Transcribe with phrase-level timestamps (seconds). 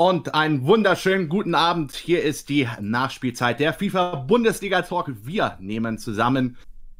[0.00, 1.92] Und einen wunderschönen guten Abend.
[1.92, 5.12] Hier ist die Nachspielzeit der FIFA Bundesliga Talk.
[5.26, 6.56] Wir nehmen zusammen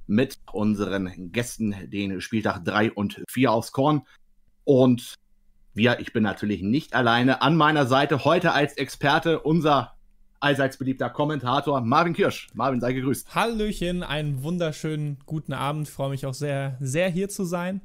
[0.07, 4.03] mit unseren Gästen den Spieltag 3 und 4 aufs Korn.
[4.65, 5.15] Und
[5.73, 7.41] wir, ich bin natürlich nicht alleine.
[7.41, 9.95] An meiner Seite heute als Experte unser
[10.41, 12.49] allseits beliebter Kommentator Marvin Kirsch.
[12.53, 13.35] Marvin, sei gegrüßt.
[13.35, 15.89] Hallöchen, einen wunderschönen guten Abend.
[15.89, 17.81] Ich freue mich auch sehr, sehr hier zu sein.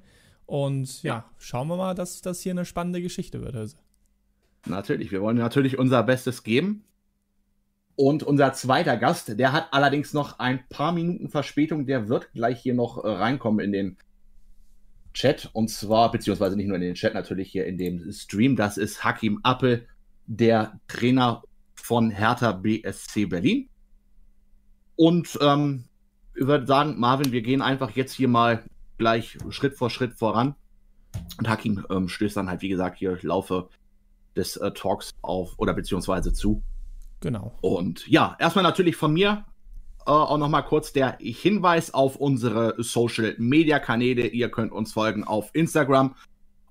[0.45, 3.55] Und ja, ja schauen wir mal, dass das hier eine spannende Geschichte wird.
[3.55, 3.77] Also.
[4.66, 6.83] Natürlich, wir wollen natürlich unser Bestes geben.
[7.96, 12.61] Und unser zweiter Gast, der hat allerdings noch ein paar Minuten Verspätung, der wird gleich
[12.61, 13.97] hier noch äh, reinkommen in den
[15.14, 15.50] Chat.
[15.54, 18.57] Und zwar, beziehungsweise nicht nur in den Chat, natürlich hier in dem Stream.
[18.57, 19.88] Das ist Hakim Appel,
[20.25, 21.43] der Trainer
[21.75, 23.69] von Hertha BSC Berlin.
[24.97, 25.86] Und ähm,
[26.36, 28.63] ich würde sagen, Marvin, wir gehen einfach jetzt hier mal
[28.97, 30.55] gleich Schritt vor Schritt voran.
[31.38, 33.69] Und Hakim ähm, stößt dann halt, wie gesagt, hier Laufe
[34.36, 36.62] des äh, Talks auf oder beziehungsweise zu.
[37.22, 37.53] Genau.
[37.62, 39.45] Und ja, erstmal natürlich von mir
[40.05, 44.27] äh, auch nochmal kurz der Hinweis auf unsere Social Media Kanäle.
[44.27, 46.16] Ihr könnt uns folgen auf Instagram.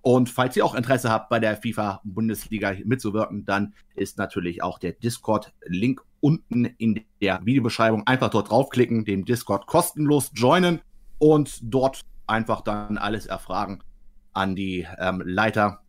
[0.03, 4.78] Und falls ihr auch Interesse habt, bei der FIFA Bundesliga mitzuwirken, dann ist natürlich auch
[4.78, 8.06] der Discord-Link unten in der Videobeschreibung.
[8.06, 10.83] Einfach dort draufklicken, dem Discord kostenlos joinen
[11.19, 13.83] und dort einfach dann alles erfragen
[14.34, 15.81] an die ähm, Leiter.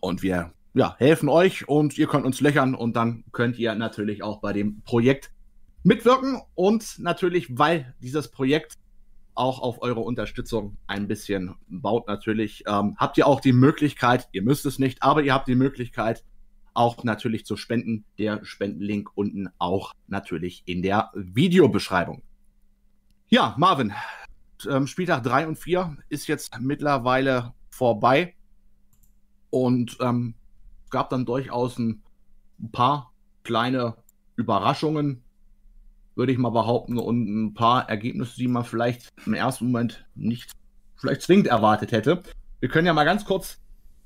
[0.00, 4.22] Und wir ja, helfen euch und ihr könnt uns löchern und dann könnt ihr natürlich
[4.22, 5.30] auch bei dem Projekt
[5.82, 8.74] mitwirken und natürlich, weil dieses Projekt
[9.34, 14.42] auch auf eure Unterstützung ein bisschen baut natürlich, ähm, habt ihr auch die Möglichkeit, ihr
[14.42, 16.22] müsst es nicht, aber ihr habt die Möglichkeit,
[16.74, 18.04] auch natürlich zu spenden.
[18.18, 22.22] Der Spendenlink unten auch natürlich in der Videobeschreibung.
[23.30, 23.94] Ja, Marvin,
[24.68, 28.34] ähm, Spieltag 3 und 4 ist jetzt mittlerweile vorbei.
[29.48, 30.34] Und ähm,
[30.90, 32.02] gab dann durchaus ein
[32.72, 33.96] paar kleine
[34.36, 35.22] Überraschungen,
[36.14, 40.52] würde ich mal behaupten, und ein paar Ergebnisse, die man vielleicht im ersten Moment nicht
[40.96, 42.22] vielleicht zwingend erwartet hätte.
[42.60, 43.58] Wir können ja mal ganz kurz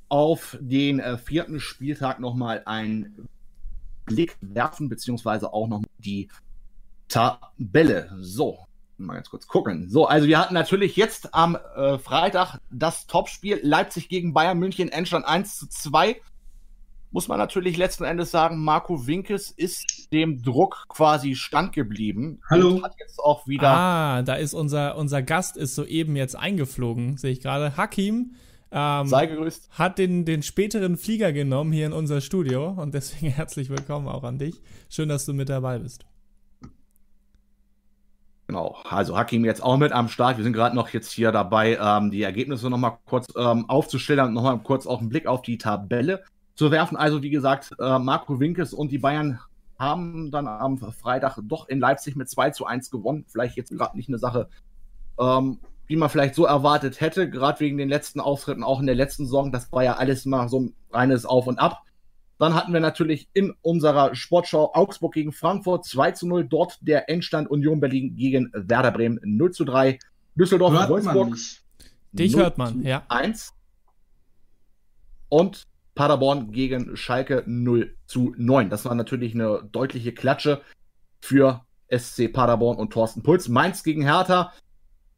[0.09, 3.29] auf den äh, vierten Spieltag nochmal einen
[4.07, 6.29] Blick werfen, beziehungsweise auch noch die
[7.09, 8.11] Tabelle.
[8.21, 8.59] So,
[8.99, 9.89] mal ganz kurz gucken.
[9.89, 14.91] So, also wir hatten natürlich jetzt am äh, Freitag das Topspiel Leipzig gegen Bayern München,
[14.91, 16.21] Endstand 1 zu 2
[17.11, 22.41] muss man natürlich letzten Endes sagen, Marco Winkes ist dem Druck quasi standgeblieben.
[22.49, 22.83] Hallo.
[22.83, 23.69] hat jetzt auch wieder.
[23.69, 27.77] Ah, da ist unser, unser Gast ist soeben jetzt eingeflogen, sehe ich gerade.
[27.77, 28.35] Hakim.
[28.73, 29.71] Ähm, Sei gegrüßt.
[29.73, 34.23] Hat den, den späteren Flieger genommen hier in unser Studio und deswegen herzlich willkommen auch
[34.23, 34.61] an dich.
[34.89, 36.05] Schön, dass du mit dabei bist.
[38.47, 40.37] Genau, also Hakim jetzt auch mit am Start.
[40.37, 44.35] Wir sind gerade noch jetzt hier dabei, ähm, die Ergebnisse nochmal kurz ähm, aufzustellen und
[44.35, 46.25] nochmal kurz auch einen Blick auf die Tabelle
[46.55, 46.97] zu werfen.
[46.97, 49.41] Also wie gesagt, äh, Marco Winkes und die Bayern
[49.79, 53.25] haben dann am Freitag doch in Leipzig mit 2 zu 1 gewonnen.
[53.29, 54.49] Vielleicht jetzt gerade nicht eine Sache,
[55.19, 58.95] ähm, die man vielleicht so erwartet hätte, gerade wegen den letzten Auftritten, auch in der
[58.95, 59.51] letzten Saison.
[59.53, 61.83] Das war ja alles mal so ein reines Auf und Ab.
[62.39, 66.47] Dann hatten wir natürlich in unserer Sportschau Augsburg gegen Frankfurt 2 zu 0.
[66.47, 69.99] Dort der Endstand Union Berlin gegen Werder Bremen 0 zu 3.
[70.35, 71.37] Düsseldorf hört Wolfsburg.
[72.13, 73.03] Dich hört man, ja.
[73.09, 73.53] 1.
[75.29, 78.71] Und Paderborn gegen Schalke 0 zu 9.
[78.71, 80.63] Das war natürlich eine deutliche Klatsche
[81.21, 83.49] für SC Paderborn und Thorsten Puls.
[83.49, 84.53] Mainz gegen Hertha.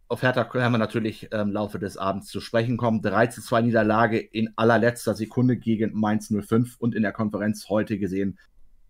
[0.08, 3.00] Auf Hertha können wir natürlich im Laufe des Abends zu sprechen kommen.
[3.00, 7.98] 3 zu 2 Niederlage in allerletzter Sekunde gegen Mainz 05 und in der Konferenz heute
[7.98, 8.38] gesehen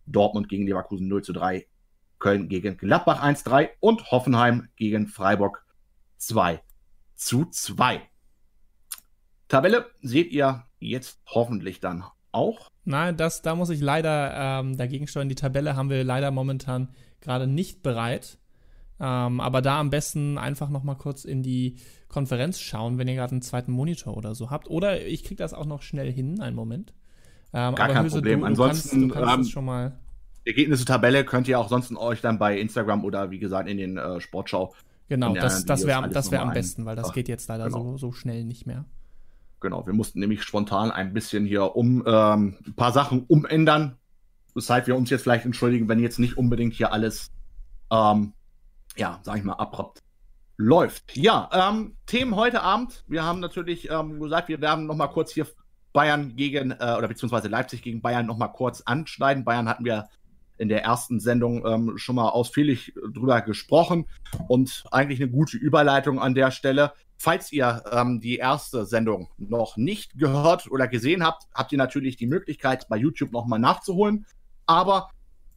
[0.07, 1.67] Dortmund gegen Leverkusen 0 zu 3,
[2.19, 5.65] Köln gegen Gladbach 1 3 und Hoffenheim gegen Freiburg
[6.19, 6.61] 2
[7.15, 8.03] zu 2.
[9.49, 12.69] Tabelle seht ihr jetzt hoffentlich dann auch.
[12.85, 15.29] Nein, das, da muss ich leider ähm, dagegen steuern.
[15.29, 16.89] Die Tabelle haben wir leider momentan
[17.21, 18.39] gerade nicht bereit.
[19.01, 21.77] Ähm, aber da am besten einfach noch mal kurz in die
[22.09, 24.69] Konferenz schauen, wenn ihr gerade einen zweiten Monitor oder so habt.
[24.69, 26.93] Oder ich kriege das auch noch schnell hin, einen Moment.
[27.53, 28.41] Ähm, Gar kein Höse, Problem.
[28.41, 29.99] Du, Ansonsten du kannst, du kannst ähm, schon mal
[30.45, 33.97] Ergebnisse Tabelle könnt ihr auch sonst euch dann bei Instagram oder wie gesagt in den
[33.97, 34.75] äh, Sportschau.
[35.09, 37.93] Genau, das, das wäre das wär am besten, weil das Ach, geht jetzt leider genau.
[37.93, 38.85] so, so schnell nicht mehr.
[39.63, 43.97] Genau, wir mussten nämlich spontan ein bisschen hier um ähm, ein paar Sachen umändern,
[44.55, 47.31] weshalb wir uns jetzt vielleicht entschuldigen, wenn jetzt nicht unbedingt hier alles,
[47.91, 48.33] ähm,
[48.97, 50.03] ja, sag ich mal, abrupt
[50.57, 51.17] läuft.
[51.17, 53.05] Ja, ähm, Themen heute Abend.
[53.07, 55.47] Wir haben natürlich ähm, gesagt, wir werden noch mal kurz hier
[55.93, 59.45] Bayern gegen, äh, oder beziehungsweise Leipzig gegen Bayern noch mal kurz anschneiden.
[59.45, 60.09] Bayern hatten wir
[60.59, 64.07] in der ersten Sendung ähm, schon mal ausführlich drüber gesprochen
[64.49, 66.93] und eigentlich eine gute Überleitung an der Stelle.
[67.25, 72.17] Falls ihr ähm, die erste Sendung noch nicht gehört oder gesehen habt, habt ihr natürlich
[72.17, 74.27] die Möglichkeit, bei YouTube nochmal nachzuholen.
[74.67, 75.09] Aber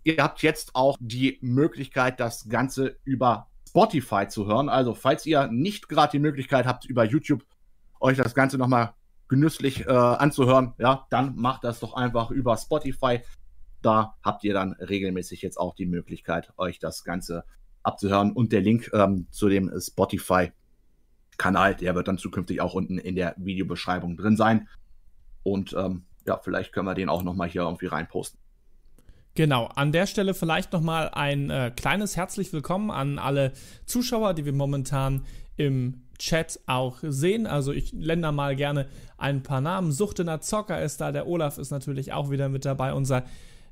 [0.04, 4.70] ihr habt jetzt auch die Möglichkeit, das Ganze über Spotify zu hören.
[4.70, 7.44] Also falls ihr nicht gerade die Möglichkeit habt, über YouTube
[8.00, 8.94] euch das Ganze nochmal
[9.28, 13.22] genüsslich äh, anzuhören, ja, dann macht das doch einfach über Spotify.
[13.82, 17.44] Da habt ihr dann regelmäßig jetzt auch die Möglichkeit, euch das Ganze
[17.82, 18.34] abzuhören.
[18.34, 19.72] Und der Link ähm, zu dem
[21.36, 24.68] Spotify-Kanal, der wird dann zukünftig auch unten in der Videobeschreibung drin sein.
[25.44, 28.40] Und ähm, ja, vielleicht können wir den auch nochmal hier irgendwie reinposten.
[29.36, 33.52] Genau, an der Stelle vielleicht nochmal ein äh, kleines herzlich willkommen an alle
[33.86, 35.26] Zuschauer, die wir momentan
[35.58, 37.46] im Chat auch sehen.
[37.46, 39.92] Also ich lende mal gerne ein paar Namen.
[39.92, 43.26] Suchtener Zocker ist da, der Olaf ist natürlich auch wieder mit dabei, unser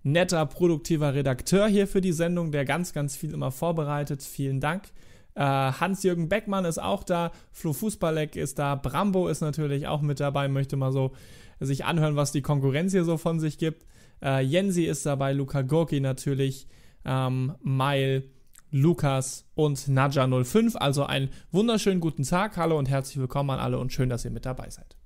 [0.04, 4.21] netter, produktiver Redakteur hier für die Sendung, der ganz, ganz viel immer vorbereitet.
[4.21, 4.92] Vielen Dank.
[5.35, 10.19] Äh, Hans-Jürgen Beckmann ist auch da, Flo Fußballeck ist da, Brambo ist natürlich auch mit
[10.19, 11.13] dabei, möchte mal so
[11.59, 13.85] sich anhören, was die Konkurrenz hier so von sich gibt.
[14.21, 16.68] Äh, Jensi ist dabei, Luca Gorki natürlich,
[17.06, 18.30] ähm, Mail,
[18.71, 20.77] Lukas und Nadja05.
[20.77, 22.57] Also einen wunderschönen guten Tag.
[22.57, 24.97] Hallo und herzlich willkommen an alle und schön, dass ihr mit dabei seid.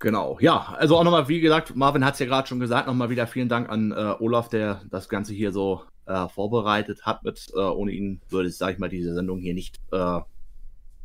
[0.00, 3.08] Genau, ja, also auch nochmal, wie gesagt, Marvin hat es ja gerade schon gesagt, nochmal
[3.08, 7.22] wieder vielen Dank an äh, Olaf, der das Ganze hier so äh, vorbereitet hat.
[7.24, 10.20] Mit, äh, ohne ihn würde es, sag ich mal, diese Sendung hier nicht, äh,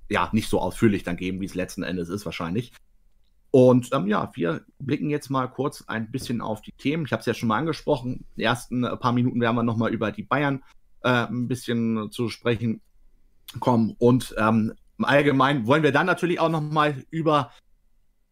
[0.10, 2.72] ja, nicht so ausführlich dann geben, wie es letzten Endes ist wahrscheinlich.
[3.52, 7.06] Und ähm, ja, wir blicken jetzt mal kurz ein bisschen auf die Themen.
[7.06, 8.26] Ich habe es ja schon mal angesprochen.
[8.36, 10.64] Die ersten äh, paar Minuten werden wir nochmal über die Bayern
[11.04, 12.82] äh, ein bisschen zu sprechen
[13.60, 13.96] kommen.
[14.00, 17.52] Und ähm, im Allgemeinen wollen wir dann natürlich auch nochmal über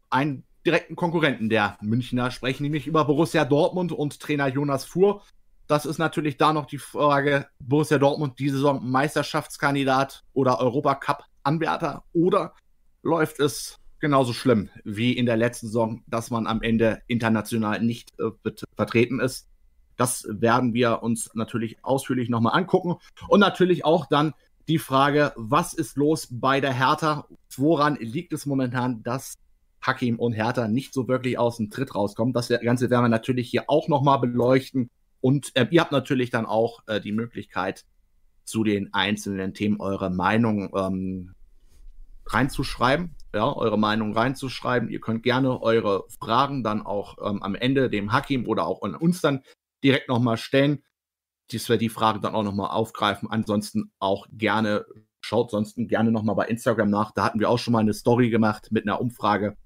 [0.09, 5.21] einen direkten Konkurrenten der Münchner sprechen, nämlich über Borussia Dortmund und Trainer Jonas Fuhr.
[5.67, 12.53] Das ist natürlich da noch die Frage, Borussia Dortmund diese Saison Meisterschaftskandidat oder Europacup-Anwärter oder
[13.01, 18.13] läuft es genauso schlimm wie in der letzten Saison, dass man am Ende international nicht
[18.19, 18.29] äh,
[18.75, 19.47] vertreten ist?
[19.97, 22.97] Das werden wir uns natürlich ausführlich nochmal angucken.
[23.27, 24.33] Und natürlich auch dann
[24.67, 27.27] die Frage, was ist los bei der Hertha?
[27.56, 29.35] Woran liegt es momentan, dass
[29.81, 32.33] Hakim und Hertha nicht so wirklich aus dem Tritt rauskommen?
[32.33, 34.89] Das Ganze werden wir natürlich hier auch nochmal beleuchten.
[35.25, 37.83] Und äh, ihr habt natürlich dann auch äh, die Möglichkeit,
[38.44, 41.33] zu den einzelnen Themen eure Meinung ähm,
[42.27, 44.88] reinzuschreiben, ja, eure Meinung reinzuschreiben.
[44.88, 48.94] Ihr könnt gerne eure Fragen dann auch ähm, am Ende dem Hakim oder auch an
[48.94, 49.42] uns dann
[49.83, 50.83] direkt nochmal stellen,
[51.51, 53.27] dass wir die Frage dann auch nochmal aufgreifen.
[53.31, 54.86] Ansonsten auch gerne,
[55.22, 57.13] schaut sonst gerne nochmal bei Instagram nach.
[57.16, 59.57] Da hatten wir auch schon mal eine Story gemacht mit einer Umfrage,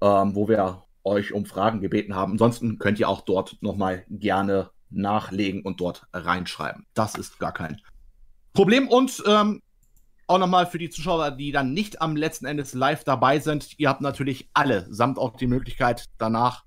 [0.00, 2.32] ähm, wo wir euch um Fragen gebeten haben.
[2.32, 6.86] Ansonsten könnt ihr auch dort nochmal gerne nachlegen und dort reinschreiben.
[6.94, 7.80] Das ist gar kein
[8.52, 8.88] Problem.
[8.88, 9.60] Und ähm,
[10.26, 13.78] auch nochmal für die Zuschauer, die dann nicht am letzten Endes live dabei sind.
[13.78, 16.64] Ihr habt natürlich alle samt auch die Möglichkeit, danach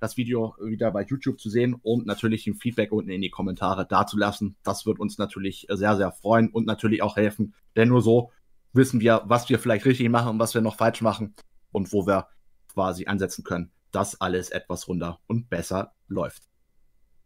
[0.00, 3.86] das Video wieder bei YouTube zu sehen und natürlich ein Feedback unten in die Kommentare
[3.86, 4.56] dazulassen.
[4.62, 8.30] Das wird uns natürlich sehr, sehr freuen und natürlich auch helfen, denn nur so
[8.72, 11.34] wissen wir, was wir vielleicht richtig machen und was wir noch falsch machen
[11.72, 12.26] und wo wir
[12.74, 16.42] quasi ansetzen können, dass alles etwas runder und besser läuft.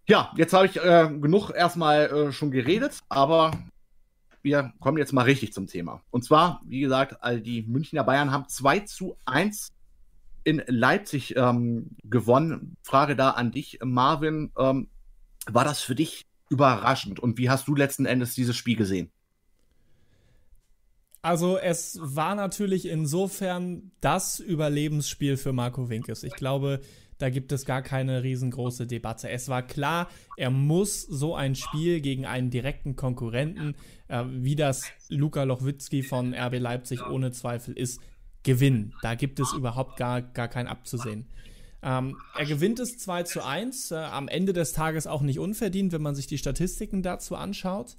[0.06, 3.50] Ja, jetzt habe ich äh, genug erstmal äh, schon geredet, aber
[4.43, 6.03] wir kommen jetzt mal richtig zum Thema.
[6.11, 9.73] Und zwar, wie gesagt, die Münchner Bayern haben 2 zu 1
[10.45, 12.77] in Leipzig ähm, gewonnen.
[12.83, 14.50] Frage da an dich, Marvin.
[14.57, 14.88] Ähm,
[15.47, 17.21] war das für dich überraschend?
[17.21, 19.11] Und wie hast du letzten Endes dieses Spiel gesehen?
[21.22, 26.22] Also es war natürlich insofern das Überlebensspiel für Marco Winkes.
[26.22, 26.80] Ich glaube,
[27.18, 29.28] da gibt es gar keine riesengroße Debatte.
[29.28, 33.75] Es war klar, er muss so ein Spiel gegen einen direkten Konkurrenten,
[34.06, 38.00] äh, wie das Luka Lochwitzki von RB Leipzig ohne Zweifel ist,
[38.44, 38.94] gewinnen.
[39.02, 41.26] Da gibt es überhaupt gar, gar kein Abzusehen.
[41.82, 45.92] Ähm, er gewinnt es 2 zu 1, äh, am Ende des Tages auch nicht unverdient,
[45.92, 47.96] wenn man sich die Statistiken dazu anschaut.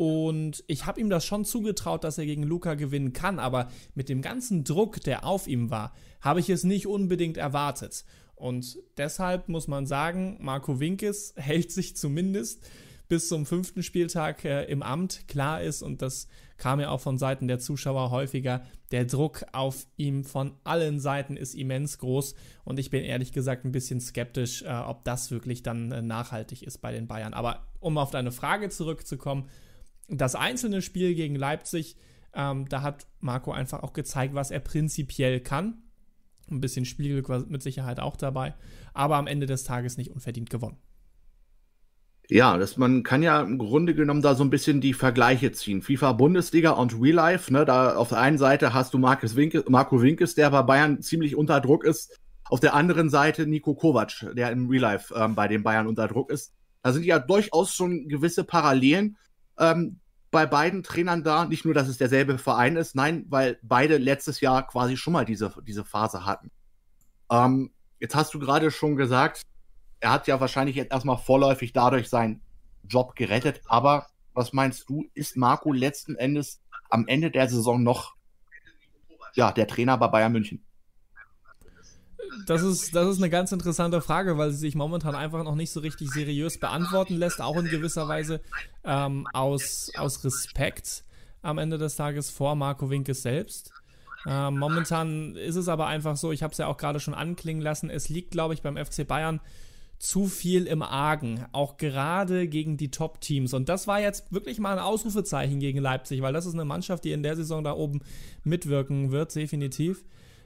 [0.00, 4.08] Und ich habe ihm das schon zugetraut, dass er gegen Luca gewinnen kann, aber mit
[4.08, 5.92] dem ganzen Druck, der auf ihm war,
[6.22, 8.06] habe ich es nicht unbedingt erwartet.
[8.34, 12.66] Und deshalb muss man sagen, Marco Winkes hält sich zumindest
[13.08, 15.28] bis zum fünften Spieltag äh, im Amt.
[15.28, 19.86] Klar ist, und das kam ja auch von Seiten der Zuschauer häufiger, der Druck auf
[19.98, 22.34] ihm von allen Seiten ist immens groß.
[22.64, 26.62] Und ich bin ehrlich gesagt ein bisschen skeptisch, äh, ob das wirklich dann äh, nachhaltig
[26.62, 27.34] ist bei den Bayern.
[27.34, 29.50] Aber um auf deine Frage zurückzukommen,
[30.10, 31.96] das einzelne Spiel gegen Leipzig,
[32.34, 35.82] ähm, da hat Marco einfach auch gezeigt, was er prinzipiell kann.
[36.50, 38.54] Ein bisschen Spielglück war mit Sicherheit auch dabei,
[38.92, 40.78] aber am Ende des Tages nicht unverdient gewonnen.
[42.28, 45.82] Ja, das, man kann ja im Grunde genommen da so ein bisschen die Vergleiche ziehen.
[45.82, 49.64] FIFA Bundesliga und Real Life, ne, da auf der einen Seite hast du Markus Winke,
[49.68, 52.16] Marco Winkes, der bei Bayern ziemlich unter Druck ist.
[52.44, 56.06] Auf der anderen Seite Nico Kovac, der im Real Life ähm, bei den Bayern unter
[56.06, 56.52] Druck ist.
[56.82, 59.16] Da sind ja durchaus schon gewisse Parallelen
[59.60, 60.00] ähm,
[60.30, 61.44] bei beiden Trainern da.
[61.44, 65.24] Nicht nur, dass es derselbe Verein ist, nein, weil beide letztes Jahr quasi schon mal
[65.24, 66.50] diese, diese Phase hatten.
[67.30, 69.42] Ähm, jetzt hast du gerade schon gesagt,
[70.00, 72.40] er hat ja wahrscheinlich jetzt erstmal vorläufig dadurch seinen
[72.84, 73.60] Job gerettet.
[73.66, 78.16] Aber was meinst du, ist Marco letzten Endes am Ende der Saison noch
[79.34, 80.64] ja, der Trainer bei Bayern München?
[82.46, 85.70] Das ist, das ist eine ganz interessante Frage, weil sie sich momentan einfach noch nicht
[85.70, 88.40] so richtig seriös beantworten lässt, auch in gewisser Weise
[88.84, 91.04] ähm, aus, aus Respekt
[91.42, 93.72] am Ende des Tages vor Marco Winkes selbst.
[94.26, 97.62] Ähm, momentan ist es aber einfach so, ich habe es ja auch gerade schon anklingen
[97.62, 99.40] lassen, es liegt, glaube ich, beim FC Bayern
[99.98, 103.52] zu viel im Argen, auch gerade gegen die Top-Teams.
[103.52, 107.04] Und das war jetzt wirklich mal ein Ausrufezeichen gegen Leipzig, weil das ist eine Mannschaft,
[107.04, 108.00] die in der Saison da oben
[108.42, 110.04] mitwirken wird, definitiv.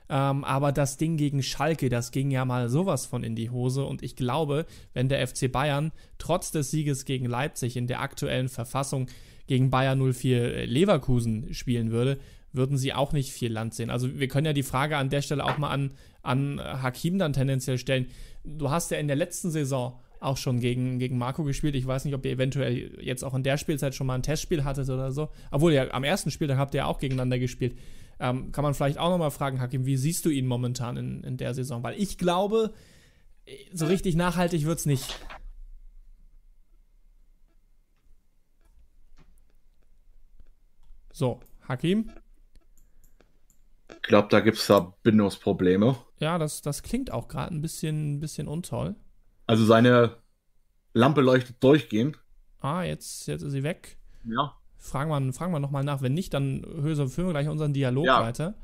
[0.08, 3.84] Ähm, aber das Ding gegen Schalke, das ging ja mal sowas von in die Hose.
[3.84, 8.48] Und ich glaube, wenn der FC Bayern trotz des Sieges gegen Leipzig in der aktuellen
[8.48, 9.06] Verfassung
[9.46, 12.18] gegen Bayern 04 Leverkusen spielen würde,
[12.52, 13.90] würden sie auch nicht viel Land sehen.
[13.90, 15.90] Also wir können ja die Frage an der Stelle auch mal an,
[16.22, 18.06] an Hakim dann tendenziell stellen.
[18.44, 21.74] Du hast ja in der letzten Saison auch schon gegen, gegen Marco gespielt.
[21.74, 24.64] Ich weiß nicht, ob ihr eventuell jetzt auch in der Spielzeit schon mal ein Testspiel
[24.64, 25.28] hattet oder so.
[25.50, 27.76] Obwohl, ja, am ersten Spieltag habt ihr ja auch gegeneinander gespielt.
[28.20, 31.36] Ähm, kann man vielleicht auch nochmal fragen, Hakim, wie siehst du ihn momentan in, in
[31.36, 31.82] der Saison?
[31.82, 32.72] Weil ich glaube,
[33.72, 35.18] so richtig nachhaltig wird es nicht.
[41.12, 42.10] So, Hakim?
[43.88, 45.96] Ich glaube, da gibt es Verbindungsprobleme.
[46.18, 48.96] Ja, das, das klingt auch gerade ein bisschen, bisschen untoll.
[49.46, 50.16] Also seine
[50.92, 52.18] Lampe leuchtet durchgehend.
[52.60, 53.98] Ah, jetzt, jetzt ist sie weg.
[54.24, 54.56] Ja.
[54.84, 56.02] Fragen wir, fragen wir nochmal nach.
[56.02, 58.20] Wenn nicht, dann hören wir gleich unseren Dialog ja.
[58.20, 58.54] weiter.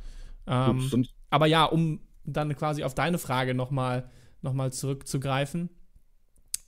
[0.46, 4.10] Ähm, aber ja, um dann quasi auf deine Frage nochmal
[4.42, 5.70] noch mal zurückzugreifen.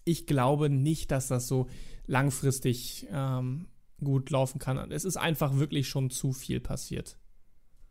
[0.05, 1.69] Ich glaube nicht, dass das so
[2.07, 3.69] langfristig ähm,
[4.03, 4.91] gut laufen kann.
[4.91, 7.19] Es ist einfach wirklich schon zu viel passiert.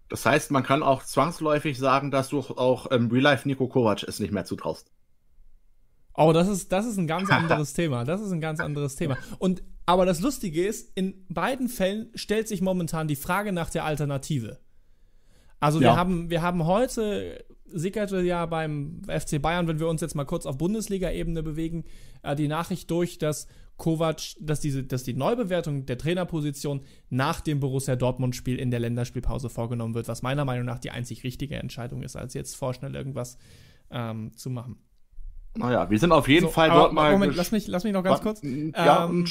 [0.09, 4.03] Das heißt, man kann auch zwangsläufig sagen, dass du auch im Real Life Nico Kovac
[4.03, 4.91] es nicht mehr zutraust.
[6.13, 8.03] Oh, das ist, das ist ein ganz anderes Thema.
[8.03, 9.17] Das ist ein ganz anderes Thema.
[9.39, 13.85] Und aber das Lustige ist, in beiden Fällen stellt sich momentan die Frage nach der
[13.85, 14.59] Alternative.
[15.59, 15.89] Also ja.
[15.91, 20.25] wir haben, wir haben heute sickerte ja beim FC Bayern, wenn wir uns jetzt mal
[20.25, 21.85] kurz auf Bundesliga-Ebene bewegen,
[22.23, 27.59] äh, die Nachricht durch, dass Kovac, dass, diese, dass die Neubewertung der Trainerposition nach dem
[27.59, 32.03] Borussia Dortmund-Spiel in der Länderspielpause vorgenommen wird, was meiner Meinung nach die einzig richtige Entscheidung
[32.03, 33.37] ist, als jetzt vorschnell irgendwas
[33.89, 34.77] ähm, zu machen.
[35.55, 37.11] Naja, wir sind auf jeden so, Fall dort mal.
[37.11, 38.41] Moment, lass mich, lass mich noch ganz kurz.
[38.43, 39.25] Ja, ähm,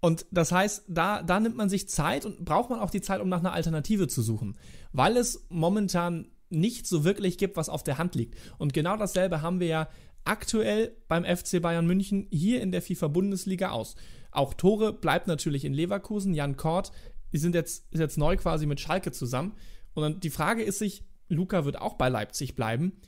[0.00, 3.20] und das heißt, da, da nimmt man sich Zeit und braucht man auch die Zeit,
[3.20, 4.56] um nach einer Alternative zu suchen.
[4.92, 8.36] Weil es momentan nicht so wirklich gibt, was auf der Hand liegt.
[8.58, 9.88] Und genau dasselbe haben wir ja
[10.24, 13.96] aktuell beim FC Bayern München hier in der FIFA-Bundesliga aus.
[14.30, 16.34] Auch Tore bleibt natürlich in Leverkusen.
[16.34, 16.92] Jan Kort,
[17.32, 19.54] die sind jetzt, ist jetzt neu quasi mit Schalke zusammen.
[19.94, 23.00] Und dann die Frage ist sich, Luca wird auch bei Leipzig bleiben.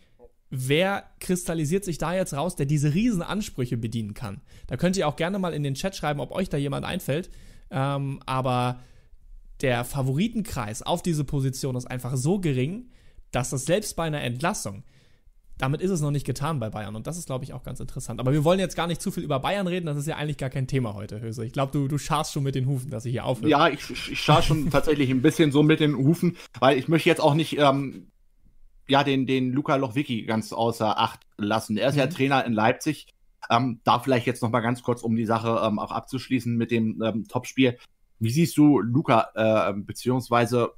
[0.50, 4.40] Wer kristallisiert sich da jetzt raus, der diese riesen Ansprüche bedienen kann?
[4.66, 7.30] Da könnt ihr auch gerne mal in den Chat schreiben, ob euch da jemand einfällt.
[7.70, 8.80] Ähm, aber
[9.60, 12.90] der Favoritenkreis auf diese Position ist einfach so gering,
[13.30, 14.84] dass das selbst bei einer Entlassung
[15.58, 16.96] damit ist es noch nicht getan bei Bayern.
[16.96, 18.20] Und das ist, glaube ich, auch ganz interessant.
[18.20, 19.86] Aber wir wollen jetzt gar nicht zu viel über Bayern reden.
[19.86, 21.44] Das ist ja eigentlich gar kein Thema heute, Höse.
[21.44, 23.50] Ich glaube, du, du scharst schon mit den Hufen, dass ich hier aufhöre.
[23.50, 27.08] Ja, ich, ich scharf schon tatsächlich ein bisschen so mit den Hufen, weil ich möchte
[27.08, 28.06] jetzt auch nicht ähm,
[28.88, 31.76] ja, den, den Luca Lochwicki ganz außer Acht lassen.
[31.76, 32.00] Er ist mhm.
[32.00, 33.06] ja Trainer in Leipzig.
[33.50, 36.70] Ähm, da vielleicht jetzt noch mal ganz kurz, um die Sache ähm, auch abzuschließen mit
[36.70, 37.78] dem ähm, Topspiel.
[38.18, 40.72] Wie siehst du Luca, äh, beziehungsweise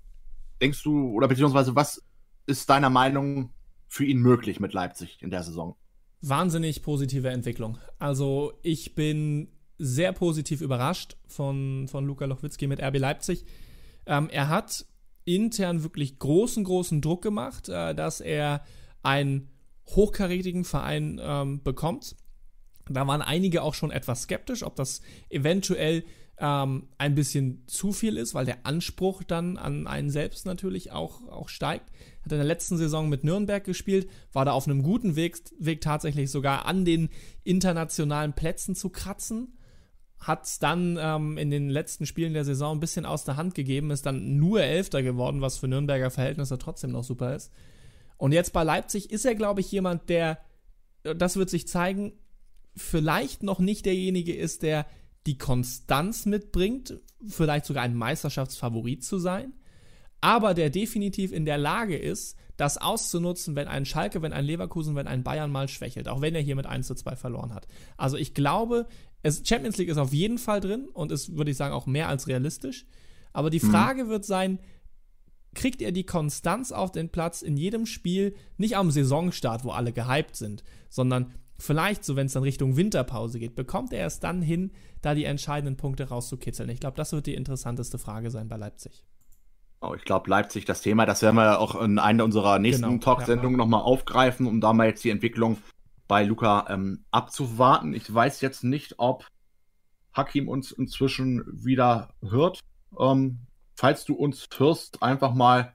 [0.61, 2.05] denkst du, oder beziehungsweise was
[2.47, 3.50] ist deiner Meinung
[3.90, 5.76] für ihn möglich mit Leipzig in der Saison.
[6.21, 7.79] Wahnsinnig positive Entwicklung.
[7.99, 9.49] Also ich bin
[9.79, 13.45] sehr positiv überrascht von, von Luka Lochwitzki mit RB Leipzig.
[14.07, 14.87] Ähm, er hat
[15.35, 18.63] intern wirklich großen, großen Druck gemacht, äh, dass er
[19.03, 19.49] einen
[19.89, 22.17] hochkarätigen Verein ähm, bekommt.
[22.89, 26.05] Da waren einige auch schon etwas skeptisch, ob das eventuell
[26.39, 31.29] ähm, ein bisschen zu viel ist, weil der Anspruch dann an einen selbst natürlich auch,
[31.29, 31.91] auch steigt.
[32.25, 35.81] Hat in der letzten Saison mit Nürnberg gespielt, war da auf einem guten Weg, Weg
[35.83, 37.11] tatsächlich sogar an den
[37.45, 39.57] internationalen Plätzen zu kratzen.
[40.21, 43.55] Hat es dann ähm, in den letzten Spielen der Saison ein bisschen aus der Hand
[43.55, 47.50] gegeben, ist dann nur Elfter geworden, was für Nürnberger Verhältnisse trotzdem noch super ist.
[48.19, 50.39] Und jetzt bei Leipzig ist er, glaube ich, jemand, der,
[51.03, 52.12] das wird sich zeigen,
[52.77, 54.87] vielleicht noch nicht derjenige ist, der
[55.27, 59.55] die Konstanz mitbringt, vielleicht sogar ein Meisterschaftsfavorit zu sein,
[60.21, 64.95] aber der definitiv in der Lage ist, das auszunutzen, wenn ein Schalke, wenn ein Leverkusen,
[64.95, 67.67] wenn ein Bayern mal schwächelt, auch wenn er hier mit 1 zu 2 verloren hat.
[67.97, 68.87] Also ich glaube,
[69.23, 72.09] es, Champions League ist auf jeden Fall drin und ist, würde ich sagen, auch mehr
[72.09, 72.87] als realistisch.
[73.33, 73.71] Aber die mhm.
[73.71, 74.09] Frage mhm.
[74.09, 74.59] wird sein,
[75.55, 79.93] kriegt er die Konstanz auf den Platz in jedem Spiel, nicht am Saisonstart, wo alle
[79.93, 84.43] gehypt sind, sondern vielleicht so, wenn es dann Richtung Winterpause geht, bekommt er es dann
[84.43, 84.73] hin,
[85.03, 86.71] da die entscheidenden Punkte rauszukitzeln?
[86.71, 89.05] Ich glaube, das wird die interessanteste Frage sein bei Leipzig.
[89.83, 92.99] Oh, ich glaube, Leipzig, das Thema, das werden wir auch in einer unserer nächsten genau,
[92.99, 93.65] Talksendungen ja.
[93.65, 95.57] nochmal aufgreifen, um da mal jetzt die Entwicklung
[96.11, 97.95] bei Luca ähm, abzuwarten.
[97.95, 99.29] Ich weiß jetzt nicht, ob
[100.12, 102.59] Hakim uns inzwischen wieder hört.
[102.99, 105.73] Ähm, falls du uns hörst, einfach mal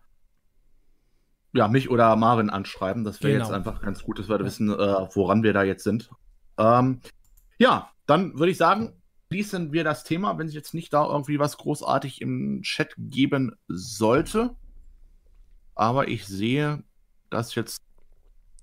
[1.54, 3.06] ja, mich oder Marin anschreiben.
[3.06, 3.46] Das wäre genau.
[3.46, 4.44] jetzt einfach ganz gut, dass wir ja.
[4.44, 6.10] wissen, äh, woran wir da jetzt sind.
[6.58, 7.00] Ähm,
[7.58, 8.92] ja, dann würde ich sagen,
[9.30, 13.56] schließen wir das Thema, wenn es jetzt nicht da irgendwie was großartig im Chat geben
[13.70, 14.54] sollte.
[15.75, 16.84] Aber ich sehe
[17.30, 17.85] das jetzt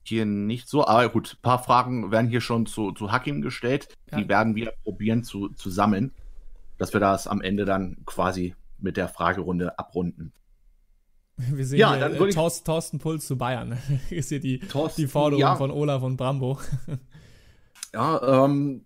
[0.04, 0.86] hier nicht so.
[0.86, 3.88] Aber gut, ein paar Fragen werden hier schon zu, zu Hakim gestellt.
[4.10, 4.18] Ja.
[4.18, 6.12] Die werden wir probieren zu, zu sammeln,
[6.78, 10.32] dass wir das am Ende dann quasi mit der Fragerunde abrunden.
[11.36, 13.78] Wir sehen ja, hier, dann äh, Thorsten, Thorsten Puls zu Bayern.
[14.10, 15.56] ist hier die, Thorsten, die Forderung ja.
[15.56, 16.58] von Olaf und Brambo.
[17.94, 18.84] ja, ähm,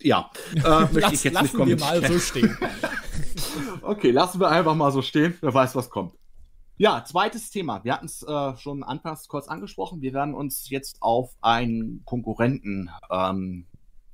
[0.00, 0.30] ja.
[0.54, 2.56] Äh, möchte Lass, ich jetzt lassen nicht wir mal so stehen.
[3.82, 5.34] okay, lassen wir einfach mal so stehen.
[5.40, 6.14] Wer weiß, was kommt.
[6.80, 7.82] Ja, zweites Thema.
[7.82, 10.00] Wir hatten es äh, schon anfangs kurz angesprochen.
[10.00, 13.66] Wir werden uns jetzt auf einen Konkurrenten ähm,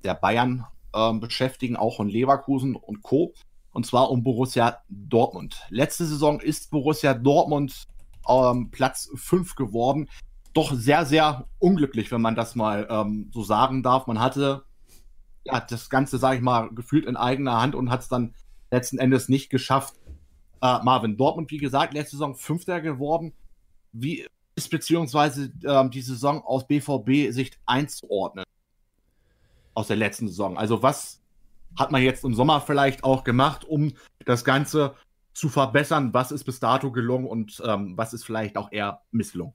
[0.03, 3.35] der Bayern ähm, beschäftigen, auch in Leverkusen und Co.
[3.73, 5.61] Und zwar um Borussia Dortmund.
[5.69, 7.85] Letzte Saison ist Borussia Dortmund
[8.27, 10.09] ähm, Platz 5 geworden.
[10.55, 14.07] Doch sehr, sehr unglücklich, wenn man das mal ähm, so sagen darf.
[14.07, 14.65] Man hatte
[15.45, 18.35] ja, das Ganze, sage ich mal, gefühlt in eigener Hand und hat es dann
[18.71, 19.97] letzten Endes nicht geschafft.
[20.65, 23.35] Äh, Marvin Dortmund, wie gesagt, letzte Saison Fünfter geworden.
[23.93, 28.47] Wie ist beziehungsweise ähm, die Saison aus BVB-Sicht einzuordnen?
[29.75, 30.57] Aus der letzten Saison.
[30.57, 31.21] Also was
[31.79, 33.93] hat man jetzt im Sommer vielleicht auch gemacht, um
[34.25, 34.95] das Ganze
[35.35, 36.15] zu verbessern?
[36.15, 39.53] Was ist bis dato gelungen und ähm, was ist vielleicht auch eher misslungen?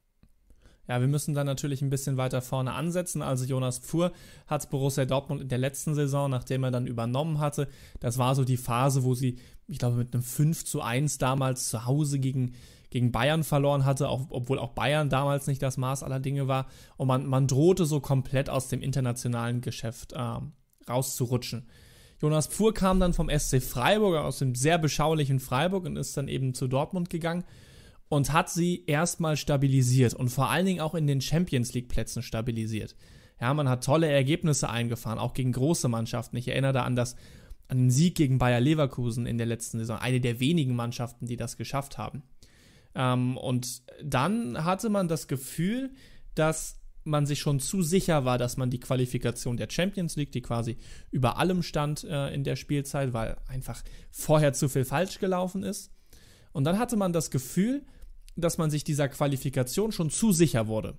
[0.87, 3.21] Ja, wir müssen dann natürlich ein bisschen weiter vorne ansetzen.
[3.21, 4.11] Also Jonas Pfuhr
[4.47, 7.67] hat Borussia Dortmund in der letzten Saison, nachdem er dann übernommen hatte,
[7.99, 9.37] das war so die Phase, wo sie,
[9.69, 12.53] ich glaube, mit einem 5 zu 1 damals zu Hause gegen,
[12.89, 16.67] gegen Bayern verloren hatte, auch, obwohl auch Bayern damals nicht das Maß aller Dinge war.
[16.97, 20.39] Und man, man drohte so komplett aus dem internationalen Geschäft äh,
[20.89, 21.67] rauszurutschen.
[22.21, 26.27] Jonas Pfuhr kam dann vom SC Freiburg, aus dem sehr beschaulichen Freiburg und ist dann
[26.27, 27.45] eben zu Dortmund gegangen
[28.09, 32.23] und hat sie erstmal stabilisiert und vor allen Dingen auch in den Champions League Plätzen
[32.23, 32.95] stabilisiert.
[33.39, 36.35] Ja, man hat tolle Ergebnisse eingefahren, auch gegen große Mannschaften.
[36.35, 37.15] Ich erinnere da an das
[37.77, 41.57] den Sieg gegen Bayer Leverkusen in der letzten Saison, eine der wenigen Mannschaften, die das
[41.57, 42.23] geschafft haben.
[42.95, 45.91] Ähm, und dann hatte man das Gefühl,
[46.35, 50.41] dass man sich schon zu sicher war, dass man die Qualifikation der Champions League, die
[50.41, 50.77] quasi
[51.11, 55.91] über allem stand äh, in der Spielzeit, weil einfach vorher zu viel falsch gelaufen ist.
[56.51, 57.85] Und dann hatte man das Gefühl,
[58.35, 60.97] dass man sich dieser Qualifikation schon zu sicher wurde.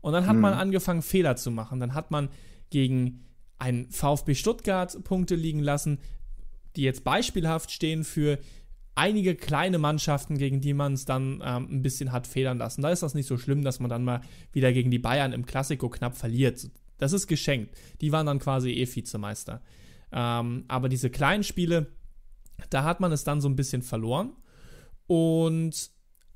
[0.00, 0.40] Und dann hat hm.
[0.40, 1.80] man angefangen, Fehler zu machen.
[1.80, 2.28] Dann hat man
[2.70, 3.24] gegen
[3.62, 6.00] einen VfB Stuttgart Punkte liegen lassen,
[6.74, 8.38] die jetzt beispielhaft stehen für
[8.96, 12.82] einige kleine Mannschaften, gegen die man es dann ähm, ein bisschen hat federn lassen.
[12.82, 14.20] Da ist das nicht so schlimm, dass man dann mal
[14.52, 16.68] wieder gegen die Bayern im Klassiko knapp verliert.
[16.98, 17.76] Das ist geschenkt.
[18.00, 19.62] Die waren dann quasi eh Vizemeister.
[20.10, 21.86] Ähm, aber diese kleinen Spiele,
[22.68, 24.32] da hat man es dann so ein bisschen verloren
[25.06, 25.90] und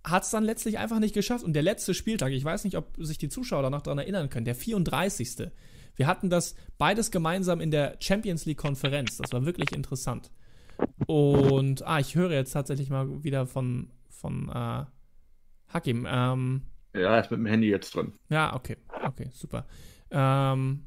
[0.04, 1.44] hat es dann letztlich einfach nicht geschafft.
[1.44, 4.30] Und der letzte Spieltag, ich weiß nicht, ob sich die Zuschauer da noch daran erinnern
[4.30, 5.50] können, der 34.
[5.96, 9.16] Wir hatten das beides gemeinsam in der Champions League Konferenz.
[9.16, 10.30] Das war wirklich interessant.
[11.06, 14.84] Und, ah, ich höre jetzt tatsächlich mal wieder von, von äh,
[15.68, 16.06] Hakim.
[16.08, 16.62] Ähm,
[16.94, 18.12] ja, er ist mit dem Handy jetzt drin.
[18.28, 18.76] Ja, okay.
[19.04, 19.66] Okay, super.
[20.10, 20.84] Ähm,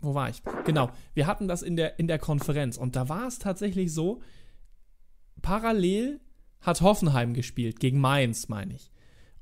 [0.00, 0.42] wo war ich?
[0.64, 4.22] Genau, wir hatten das in der, in der Konferenz und da war es tatsächlich so,
[5.42, 6.20] parallel
[6.60, 8.92] hat Hoffenheim gespielt, gegen Mainz, meine ich.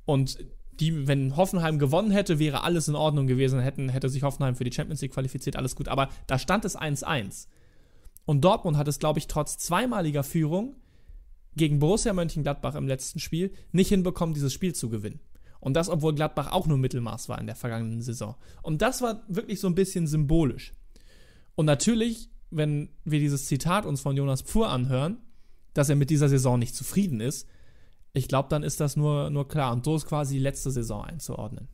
[0.05, 0.39] Und
[0.81, 4.65] die, wenn Hoffenheim gewonnen hätte, wäre alles in Ordnung gewesen, hätten, hätte sich Hoffenheim für
[4.65, 5.89] die Champions League qualifiziert, alles gut.
[5.89, 7.47] Aber da stand es 1-1.
[8.25, 10.77] Und Dortmund hat es, glaube ich, trotz zweimaliger Führung
[11.55, 15.21] gegen Borussia Mönchengladbach im letzten Spiel nicht hinbekommen, dieses Spiel zu gewinnen.
[15.61, 18.37] Und das, obwohl Gladbach auch nur Mittelmaß war in der vergangenen Saison.
[18.63, 20.75] Und das war wirklich so ein bisschen symbolisch.
[21.55, 25.19] Und natürlich, wenn wir dieses Zitat uns von Jonas Pfuhr anhören,
[25.73, 27.49] dass er mit dieser Saison nicht zufrieden ist,
[28.17, 29.73] ich glaube, dann ist das nur, nur klar.
[29.73, 31.69] Und so ist quasi die letzte Saison einzuordnen.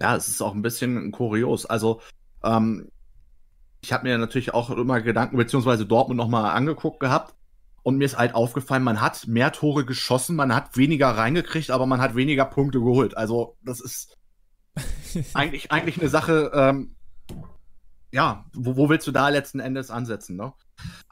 [0.00, 1.66] Ja, es ist auch ein bisschen kurios.
[1.66, 2.00] Also,
[2.44, 2.90] Ähm,
[3.82, 7.34] ich habe mir natürlich auch immer Gedanken beziehungsweise Dortmund nochmal angeguckt gehabt
[7.82, 11.86] und mir ist halt aufgefallen, man hat mehr Tore geschossen, man hat weniger reingekriegt, aber
[11.86, 13.16] man hat weniger Punkte geholt.
[13.16, 14.16] Also das ist
[15.34, 16.94] eigentlich, eigentlich eine Sache, ähm,
[18.12, 20.36] ja, wo, wo, willst du da letzten Endes ansetzen?
[20.36, 20.52] Ne?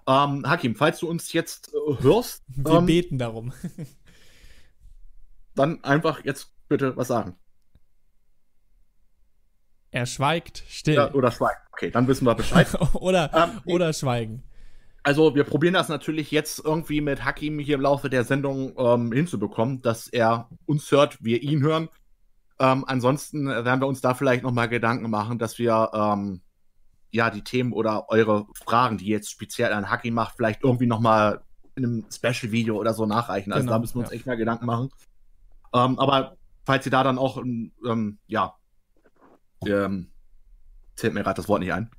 [0.07, 2.43] Ähm, Hakim, falls du uns jetzt äh, hörst.
[2.49, 3.53] Wir ähm, beten darum.
[5.55, 7.37] dann einfach jetzt bitte was sagen.
[9.91, 10.95] Er schweigt still.
[10.95, 11.61] Ja, oder schweigt.
[11.73, 12.69] Okay, dann wissen wir Bescheid.
[12.95, 14.45] oder, ähm, oder schweigen.
[15.03, 19.13] Also wir probieren das natürlich jetzt irgendwie mit Hakim hier im Laufe der Sendung ähm,
[19.13, 21.89] hinzubekommen, dass er uns hört, wir ihn hören.
[22.59, 26.43] Ähm, ansonsten werden wir uns da vielleicht nochmal Gedanken machen, dass wir ähm,
[27.11, 31.43] ja die Themen oder eure Fragen, die jetzt speziell an Hakim macht, vielleicht irgendwie nochmal
[31.75, 33.53] in einem Special-Video oder so nachreichen.
[33.53, 34.17] Also genau, da müssen wir uns ja.
[34.17, 34.91] echt mal Gedanken machen.
[35.73, 38.55] Ähm, aber falls ihr da dann auch, ähm, ja,
[39.67, 40.11] ähm,
[40.97, 41.91] zählt mir gerade das Wort nicht ein,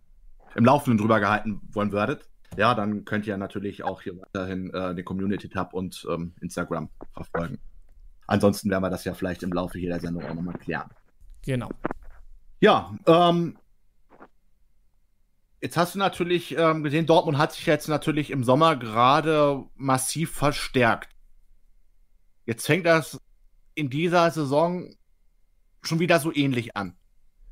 [0.56, 4.93] im Laufenden drüber gehalten wollen würdet, ja, dann könnt ihr natürlich auch hier weiterhin äh,
[4.93, 7.60] den Community-Tab und ähm, Instagram verfolgen.
[8.28, 10.89] Ansonsten werden wir das ja vielleicht im Laufe jeder Sendung auch nochmal klären.
[11.43, 11.69] Genau.
[12.60, 13.58] Ja, ähm,
[15.62, 20.32] jetzt hast du natürlich ähm, gesehen, Dortmund hat sich jetzt natürlich im Sommer gerade massiv
[20.32, 21.10] verstärkt.
[22.45, 23.19] Jetzt fängt das
[23.76, 24.93] in dieser Saison
[25.82, 26.95] schon wieder so ähnlich an,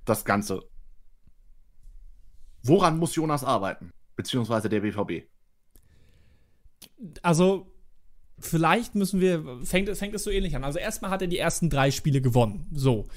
[0.06, 0.64] das Ganze.
[2.64, 3.94] Woran muss Jonas arbeiten?
[4.20, 5.30] beziehungsweise der BVB?
[7.22, 7.72] Also,
[8.38, 10.66] vielleicht müssen wir, fängt, fängt es so ähnlich an.
[10.66, 12.68] Also, erstmal hat er die ersten drei Spiele gewonnen.
[12.74, 13.08] So.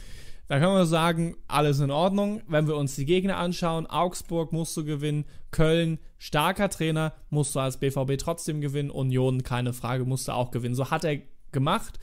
[0.48, 2.42] Da können wir sagen, alles in Ordnung.
[2.46, 7.60] Wenn wir uns die Gegner anschauen, Augsburg musst du gewinnen, Köln, starker Trainer, musst du
[7.60, 10.74] als BVB trotzdem gewinnen, Union, keine Frage, musst du auch gewinnen.
[10.74, 11.18] So hat er
[11.52, 11.98] gemacht.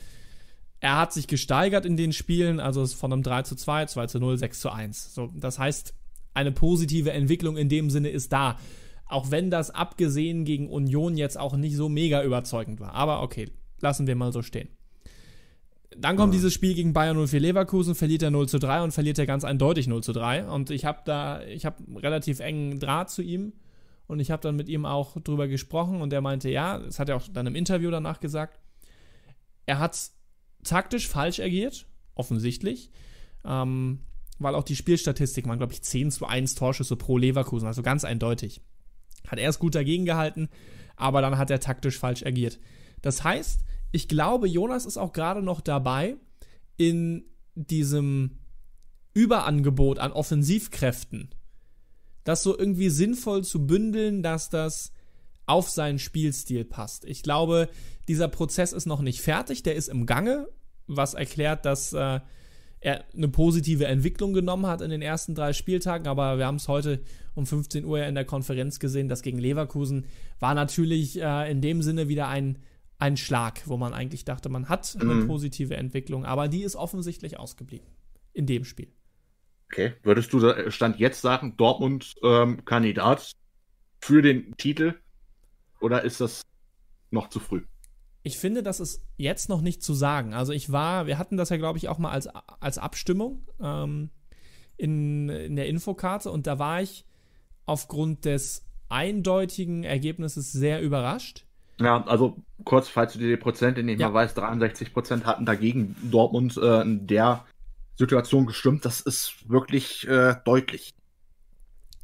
[0.80, 4.18] Er hat sich gesteigert in den Spielen, also von einem 3 zu 2, 2 zu
[4.18, 5.14] 0, 6 zu 1.
[5.14, 5.94] So, das heißt,
[6.32, 8.58] eine positive Entwicklung in dem Sinne ist da.
[9.04, 12.94] Auch wenn das abgesehen gegen Union jetzt auch nicht so mega überzeugend war.
[12.94, 13.50] Aber okay,
[13.80, 14.68] lassen wir mal so stehen.
[15.96, 16.38] Dann kommt ja.
[16.38, 19.44] dieses Spiel gegen Bayern 04 Leverkusen, verliert er 0 zu 3 und verliert er ganz
[19.44, 20.46] eindeutig 0 zu 3.
[20.46, 23.52] Und ich habe da, ich habe relativ engen Draht zu ihm
[24.06, 27.08] und ich habe dann mit ihm auch drüber gesprochen und er meinte, ja, das hat
[27.08, 28.60] er auch dann im Interview danach gesagt,
[29.66, 29.98] er hat
[30.62, 32.90] taktisch falsch agiert, offensichtlich,
[33.44, 34.00] ähm,
[34.38, 38.04] weil auch die Spielstatistik waren, glaube ich, 10 zu 1 Torschüsse pro Leverkusen, also ganz
[38.04, 38.60] eindeutig.
[39.26, 40.48] Hat erst gut dagegen gehalten,
[40.96, 42.58] aber dann hat er taktisch falsch agiert.
[43.02, 43.60] Das heißt,
[43.92, 46.16] ich glaube, Jonas ist auch gerade noch dabei,
[46.76, 47.24] in
[47.54, 48.38] diesem
[49.12, 51.30] Überangebot an Offensivkräften,
[52.24, 54.92] das so irgendwie sinnvoll zu bündeln, dass das
[55.46, 57.04] auf seinen Spielstil passt.
[57.04, 57.68] Ich glaube,
[58.06, 60.48] dieser Prozess ist noch nicht fertig, der ist im Gange,
[60.86, 62.20] was erklärt, dass äh,
[62.80, 66.68] er eine positive Entwicklung genommen hat in den ersten drei Spieltagen, aber wir haben es
[66.68, 67.00] heute
[67.34, 70.06] um 15 Uhr in der Konferenz gesehen, das gegen Leverkusen
[70.38, 72.58] war natürlich äh, in dem Sinne wieder ein,
[73.00, 75.26] ein Schlag, wo man eigentlich dachte, man hat eine mhm.
[75.26, 77.86] positive Entwicklung, aber die ist offensichtlich ausgeblieben
[78.32, 78.92] in dem Spiel.
[79.66, 83.32] Okay, würdest du Stand jetzt sagen, Dortmund ähm, Kandidat
[84.00, 84.94] für den Titel
[85.80, 86.42] oder ist das
[87.10, 87.62] noch zu früh?
[88.22, 90.34] ich finde, das ist jetzt noch nicht zu sagen.
[90.34, 94.10] Also ich war, wir hatten das ja, glaube ich, auch mal als, als Abstimmung ähm,
[94.76, 97.06] in, in der Infokarte und da war ich
[97.64, 101.46] aufgrund des eindeutigen Ergebnisses sehr überrascht.
[101.80, 104.08] Ja, also kurz, falls du dir die Prozente nicht ja.
[104.08, 107.44] mehr weißt, 63 Prozent hatten dagegen Dortmund äh, in der
[107.96, 108.84] Situation gestimmt.
[108.84, 110.94] Das ist wirklich äh, deutlich.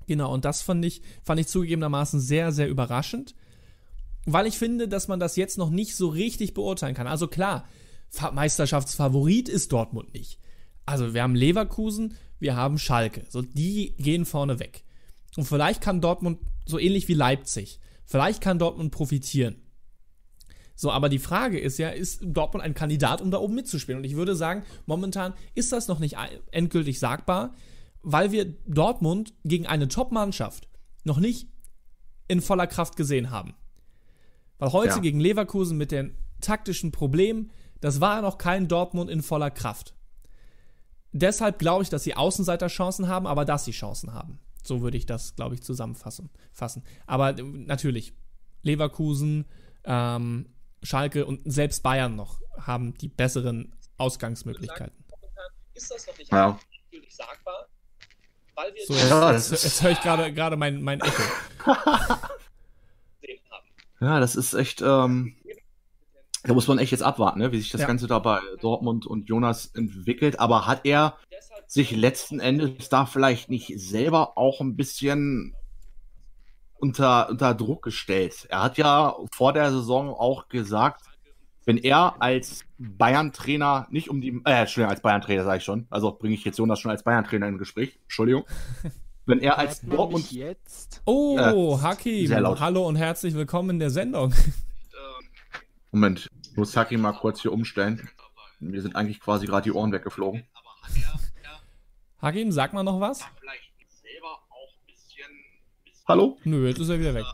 [0.06, 3.34] Genau, und das fand ich, fand ich zugegebenermaßen sehr, sehr überraschend
[4.26, 7.06] weil ich finde, dass man das jetzt noch nicht so richtig beurteilen kann.
[7.06, 7.64] Also klar,
[8.32, 10.40] Meisterschaftsfavorit ist Dortmund nicht.
[10.84, 13.24] Also wir haben Leverkusen, wir haben Schalke.
[13.28, 14.84] So, die gehen vorne weg.
[15.36, 19.62] Und vielleicht kann Dortmund, so ähnlich wie Leipzig, vielleicht kann Dortmund profitieren.
[20.76, 23.98] So, aber die Frage ist ja, ist Dortmund ein Kandidat, um da oben mitzuspielen?
[23.98, 26.16] Und ich würde sagen, momentan ist das noch nicht
[26.52, 27.54] endgültig sagbar,
[28.02, 30.68] weil wir Dortmund gegen eine Top-Mannschaft
[31.04, 31.48] noch nicht
[32.28, 33.54] in voller Kraft gesehen haben.
[34.58, 34.98] Weil heute ja.
[34.98, 39.94] gegen Leverkusen mit den taktischen Problemen, das war noch kein Dortmund in voller Kraft.
[41.12, 44.40] Deshalb glaube ich, dass sie Außenseiter Chancen haben, aber dass sie Chancen haben.
[44.62, 46.28] So würde ich das, glaube ich, zusammenfassen.
[46.52, 46.82] Fassen.
[47.06, 48.12] Aber äh, natürlich,
[48.62, 49.46] Leverkusen,
[49.84, 50.48] ähm,
[50.82, 55.04] Schalke und selbst Bayern noch haben die besseren Ausgangsmöglichkeiten.
[55.74, 56.58] Ist das noch nicht ja.
[57.10, 57.66] sagbar?
[58.54, 61.22] Weil wir so, jetzt, ja, jetzt, jetzt höre ich gerade mein, mein Echo.
[64.00, 65.36] Ja, das ist echt, ähm,
[66.44, 67.86] da muss man echt jetzt abwarten, ne, wie sich das ja.
[67.86, 70.38] Ganze da bei Dortmund und Jonas entwickelt.
[70.38, 71.16] Aber hat er
[71.66, 75.54] sich letzten Endes da vielleicht nicht selber auch ein bisschen
[76.78, 78.46] unter, unter Druck gestellt?
[78.48, 81.02] Er hat ja vor der Saison auch gesagt,
[81.66, 86.12] wenn er als Bayern-Trainer nicht um die, äh, Entschuldigung, als Bayern-Trainer sage ich schon, also
[86.12, 88.44] bringe ich jetzt Jonas schon als Bayern-Trainer in Gespräch, Entschuldigung.
[89.26, 91.02] Wenn er als Dortmund jetzt.
[91.04, 94.32] Oh, äh, Hakim, hallo und herzlich willkommen in der Sendung.
[95.90, 98.08] Moment, ich muss Hakim mal kurz hier umstellen.
[98.60, 100.44] Mir sind eigentlich quasi gerade die Ohren weggeflogen.
[102.22, 103.24] Hakim, sag mal noch was?
[106.08, 106.38] Hallo?
[106.44, 107.24] Nö, jetzt ist er wieder weg.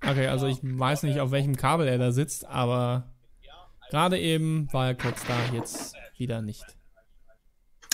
[0.00, 3.10] Okay, also ich weiß nicht, auf welchem Kabel er da sitzt, aber
[3.90, 6.64] gerade eben war er kurz da, jetzt wieder nicht.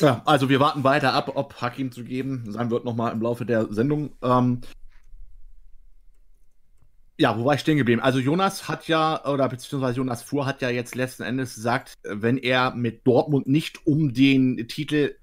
[0.01, 3.47] Ja, also wir warten weiter ab, ob Hakim zu geben sein wird nochmal im Laufe
[3.47, 4.13] der Sendung.
[4.23, 4.61] Ähm,
[7.19, 8.01] ja, wo war ich stehen geblieben?
[8.01, 12.37] Also Jonas hat ja, oder beziehungsweise Jonas Fuhr hat ja jetzt letzten Endes gesagt, wenn
[12.37, 15.17] er mit Dortmund nicht um den Titel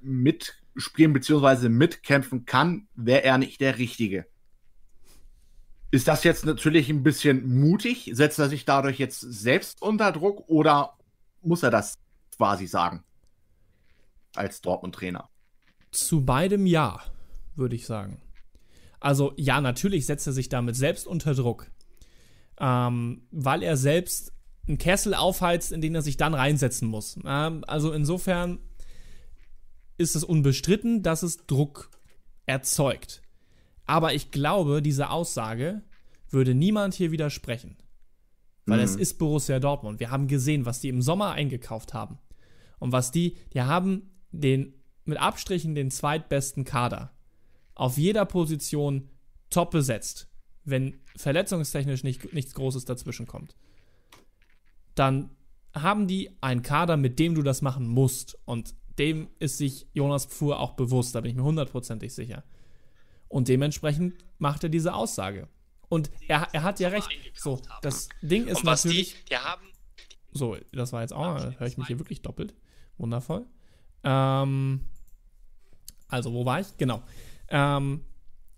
[0.75, 4.25] mitspielen beziehungsweise mitkämpfen kann, wäre er nicht der Richtige.
[5.91, 8.11] Ist das jetzt natürlich ein bisschen mutig?
[8.13, 10.97] Setzt er sich dadurch jetzt selbst unter Druck oder
[11.41, 11.97] muss er das
[12.35, 13.03] quasi sagen?
[14.35, 15.29] Als Dortmund-Trainer.
[15.91, 16.99] Zu beidem ja,
[17.55, 18.21] würde ich sagen.
[18.99, 21.71] Also ja, natürlich setzt er sich damit selbst unter Druck.
[22.59, 24.33] Ähm, weil er selbst
[24.67, 27.17] einen Kessel aufheizt, in den er sich dann reinsetzen muss.
[27.23, 28.59] Ähm, also insofern
[29.97, 31.89] ist es unbestritten, dass es Druck
[32.45, 33.21] erzeugt.
[33.85, 35.81] Aber ich glaube, diese Aussage
[36.29, 37.77] würde niemand hier widersprechen.
[38.65, 38.83] Weil mhm.
[38.83, 39.99] es ist Borussia Dortmund.
[39.99, 42.17] Wir haben gesehen, was die im Sommer eingekauft haben.
[42.79, 44.73] Und was die, die haben den,
[45.05, 47.13] mit Abstrichen den zweitbesten Kader.
[47.75, 49.09] Auf jeder Position
[49.49, 50.29] top besetzt.
[50.63, 53.55] Wenn verletzungstechnisch nicht, nichts Großes dazwischen kommt.
[54.95, 55.29] Dann
[55.73, 58.37] haben die einen Kader, mit dem du das machen musst.
[58.45, 62.43] Und dem ist sich Jonas Pfuhr auch bewusst, da bin ich mir hundertprozentig sicher.
[63.27, 65.47] Und dementsprechend macht er diese Aussage.
[65.89, 67.09] Und er, er hat ja recht.
[67.35, 69.15] So, das Ding ist natürlich.
[69.23, 69.65] Die, die haben
[70.35, 72.53] so, das war jetzt auch, höre ich mich hier wirklich doppelt.
[72.97, 73.45] Wundervoll.
[74.03, 74.81] Ähm,
[76.09, 76.75] also, wo war ich?
[76.77, 77.01] Genau.
[77.47, 78.01] Ähm,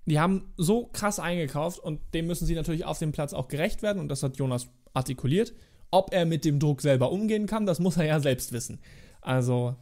[0.06, 3.84] die haben so krass eingekauft und dem müssen sie natürlich auf dem Platz auch gerecht
[3.84, 5.54] werden und das hat Jonas artikuliert.
[5.92, 8.80] Ob er mit dem Druck selber umgehen kann, das muss er ja selbst wissen.
[9.22, 9.76] Also,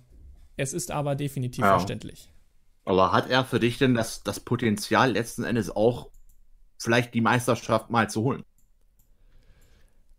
[0.58, 1.72] es ist aber definitiv ja.
[1.72, 2.32] verständlich.
[2.86, 6.10] Aber hat er für dich denn das, das Potenzial letzten Endes auch
[6.78, 8.44] vielleicht die Meisterschaft mal zu holen?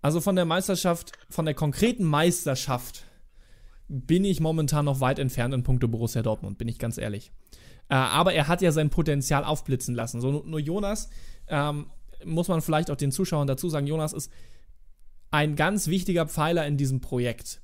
[0.03, 3.05] Also von der Meisterschaft, von der konkreten Meisterschaft
[3.89, 7.31] bin ich momentan noch weit entfernt in puncto Borussia Dortmund, bin ich ganz ehrlich.
[7.89, 10.21] Äh, aber er hat ja sein Potenzial aufblitzen lassen.
[10.21, 11.09] So, nur Jonas,
[11.49, 11.91] ähm,
[12.25, 14.31] muss man vielleicht auch den Zuschauern dazu sagen, Jonas ist
[15.31, 17.61] ein ganz wichtiger Pfeiler in diesem Projekt.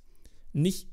[0.52, 0.88] Nicht,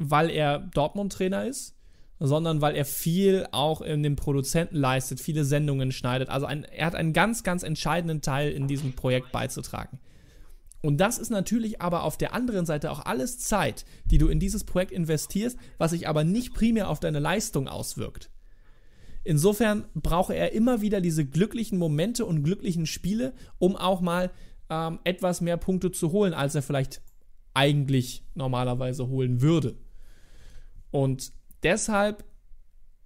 [0.00, 1.76] weil er Dortmund-Trainer ist,
[2.18, 6.30] sondern weil er viel auch in den Produzenten leistet, viele Sendungen schneidet.
[6.30, 10.00] Also ein, er hat einen ganz, ganz entscheidenden Teil in diesem Projekt beizutragen.
[10.82, 14.40] Und das ist natürlich aber auf der anderen Seite auch alles Zeit, die du in
[14.40, 18.30] dieses Projekt investierst, was sich aber nicht primär auf deine Leistung auswirkt.
[19.22, 24.30] Insofern brauche er immer wieder diese glücklichen Momente und glücklichen Spiele, um auch mal
[24.70, 27.02] ähm, etwas mehr Punkte zu holen, als er vielleicht
[27.52, 29.76] eigentlich normalerweise holen würde.
[30.90, 32.24] Und deshalb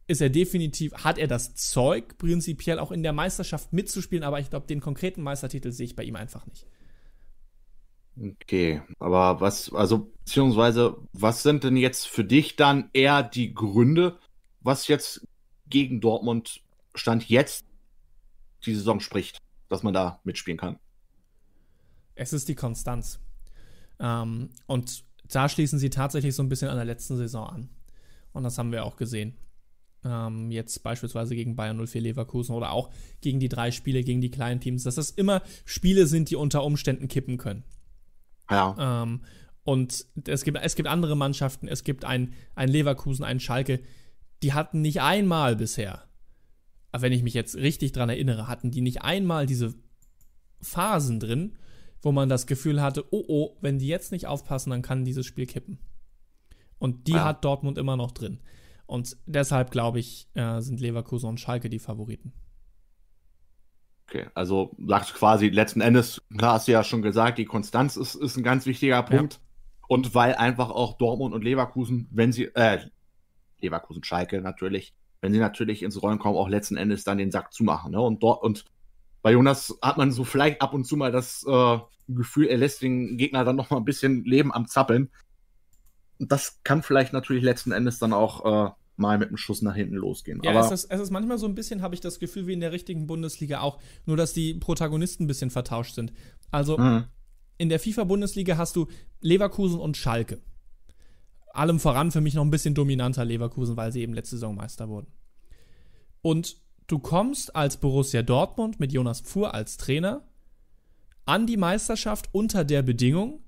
[0.07, 4.51] ist er definitiv, hat er das Zeug, prinzipiell auch in der Meisterschaft mitzuspielen, aber ich
[4.51, 6.67] glaube, den konkreten Meistertitel sehe ich bei ihm einfach nicht.
[8.17, 14.19] Okay, aber was, also, beziehungsweise, was sind denn jetzt für dich dann eher die Gründe,
[14.61, 15.27] was jetzt
[15.67, 16.61] gegen Dortmund
[16.95, 17.65] Stand jetzt
[18.65, 20.79] die Saison spricht, dass man da mitspielen kann?
[22.15, 23.19] Es ist die Konstanz.
[23.99, 27.69] Ähm, und da schließen sie tatsächlich so ein bisschen an der letzten Saison an.
[28.35, 29.39] Und das haben wir auch gesehen.
[30.05, 32.91] Ähm, jetzt beispielsweise gegen Bayern 04 Leverkusen oder auch
[33.23, 36.63] gegen die drei Spiele gegen die kleinen Teams, dass das immer Spiele sind, die unter
[36.63, 37.65] Umständen kippen können.
[38.51, 39.03] Ja.
[39.03, 39.23] Ähm,
[39.63, 43.81] und es gibt, es gibt andere Mannschaften, es gibt ein, ein Leverkusen, ein Schalke,
[44.43, 46.05] die hatten nicht einmal bisher,
[46.93, 49.75] wenn ich mich jetzt richtig dran erinnere, hatten die nicht einmal diese
[50.61, 51.57] Phasen drin,
[52.03, 55.25] wo man das Gefühl hatte, oh oh, wenn die jetzt nicht aufpassen, dann kann dieses
[55.25, 55.79] Spiel kippen.
[56.79, 57.25] Und die ja.
[57.25, 58.41] hat Dortmund immer noch drin.
[58.87, 62.33] Und deshalb glaube ich, äh, sind Leverkusen und Schalke die Favoriten.
[64.07, 67.97] Okay, also sagst du quasi letzten Endes, klar hast du ja schon gesagt, die Konstanz
[67.97, 69.35] ist, ist ein ganz wichtiger Punkt.
[69.35, 69.41] Ja.
[69.89, 72.81] Und weil einfach auch Dortmund und Leverkusen, wenn sie, äh,
[73.61, 77.53] Leverkusen, Schalke natürlich, wenn sie natürlich ins Rollen kommen, auch letzten Endes dann den Sack
[77.53, 77.93] zumachen.
[77.93, 78.01] Ne?
[78.01, 78.65] Und dort, und
[79.23, 82.83] bei Jonas hat man so vielleicht ab und zu mal das äh, Gefühl, er lässt
[82.83, 85.11] den Gegner dann noch mal ein bisschen leben am Zappeln.
[86.19, 89.97] Das kann vielleicht natürlich letzten Endes dann auch äh, mal mit einem Schuss nach hinten
[89.97, 90.41] losgehen.
[90.43, 92.61] Ja, es ist, es ist manchmal so ein bisschen, habe ich das Gefühl, wie in
[92.61, 96.13] der richtigen Bundesliga auch, nur dass die Protagonisten ein bisschen vertauscht sind.
[96.51, 97.05] Also mhm.
[97.59, 98.87] in der FIFA-Bundesliga hast du
[99.21, 100.41] Leverkusen und Schalke.
[101.53, 104.89] Allem voran für mich noch ein bisschen dominanter Leverkusen, weil sie eben letzte Saison Meister
[104.89, 105.09] wurden.
[106.23, 110.27] Und du kommst als Borussia Dortmund mit Jonas Pfuhr als Trainer
[111.27, 113.43] an die Meisterschaft unter der Bedingung,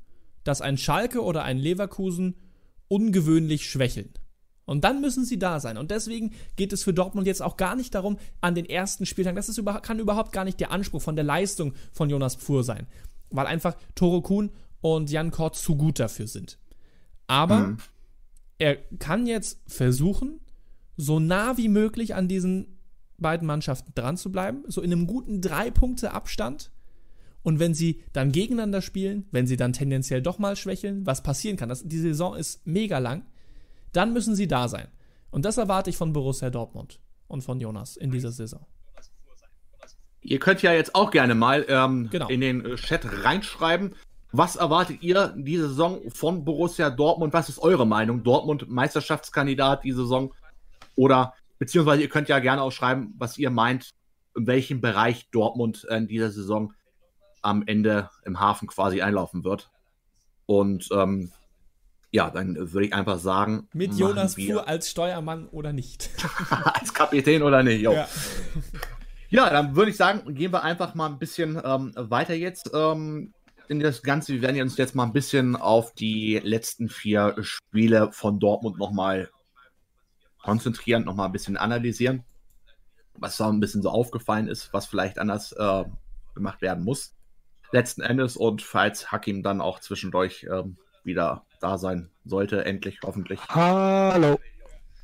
[0.45, 2.37] dass ein Schalke oder ein Leverkusen
[2.89, 4.11] ungewöhnlich schwächeln.
[4.65, 5.79] Und dann müssen sie da sein.
[5.79, 9.37] Und deswegen geht es für Dortmund jetzt auch gar nicht darum, an den ersten Spieltagen,
[9.37, 12.65] das ist über, kann überhaupt gar nicht der Anspruch von der Leistung von Jonas Pfuhr
[12.65, 12.89] sein.
[13.31, 16.59] Weil einfach Toro Kuhn und Jan Kort zu gut dafür sind.
[17.29, 17.79] Aber mhm.
[18.59, 20.41] er kann jetzt versuchen,
[20.97, 22.79] so nah wie möglich an diesen
[23.19, 26.71] beiden Mannschaften dran zu bleiben, so in einem guten drei Punkte Abstand.
[27.47, 31.57] Und wenn sie dann gegeneinander spielen, wenn sie dann tendenziell doch mal schwächeln, was passieren
[31.57, 33.25] kann, das, die Saison ist mega lang,
[33.93, 34.89] dann müssen sie da sein.
[35.31, 38.67] Und das erwarte ich von Borussia Dortmund und von Jonas in dieser Saison.
[40.23, 42.27] Ihr könnt ja jetzt auch gerne mal ähm, genau.
[42.27, 43.95] in den äh, Chat reinschreiben.
[44.33, 47.33] Was erwartet ihr diese Saison von Borussia Dortmund?
[47.33, 48.25] Was ist eure Meinung?
[48.25, 50.35] Dortmund Meisterschaftskandidat diese Saison?
[50.97, 53.91] Oder beziehungsweise ihr könnt ja gerne auch schreiben, was ihr meint,
[54.35, 56.73] in welchem Bereich Dortmund in dieser Saison
[57.47, 59.71] am Ende im Hafen quasi einlaufen wird.
[60.47, 61.33] Und ähm,
[62.11, 63.69] ja, dann würde ich einfach sagen.
[63.73, 66.11] Mit Jonas Fuhr als Steuermann oder nicht.
[66.51, 67.93] als Kapitän oder nicht, jo.
[67.93, 68.09] Ja.
[69.29, 73.33] ja dann würde ich sagen, gehen wir einfach mal ein bisschen ähm, weiter jetzt ähm,
[73.69, 74.35] in das Ganze.
[74.35, 79.31] Wir werden uns jetzt mal ein bisschen auf die letzten vier Spiele von Dortmund nochmal
[80.43, 82.25] konzentrieren, nochmal ein bisschen analysieren,
[83.15, 85.85] was da ein bisschen so aufgefallen ist, was vielleicht anders äh,
[86.35, 87.16] gemacht werden muss.
[87.73, 93.41] Letzten Endes und falls Hakim dann auch zwischendurch ähm, wieder da sein sollte, endlich, hoffentlich.
[93.49, 94.39] Hallo.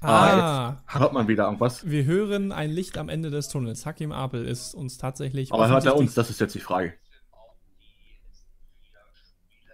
[0.01, 1.89] Ah, ah hört man wieder irgendwas?
[1.89, 3.87] Wir hören ein Licht am Ende des Tunnels.
[3.87, 5.53] Hakim Apel ist uns tatsächlich.
[5.53, 6.15] Aber hört er uns?
[6.15, 6.95] Das ist jetzt die Frage.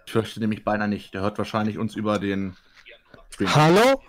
[0.05, 1.13] Ich fürchte nämlich beinahe nicht.
[1.13, 2.55] Der hört wahrscheinlich uns über den
[3.31, 3.55] Stream.
[3.55, 4.01] Hallo?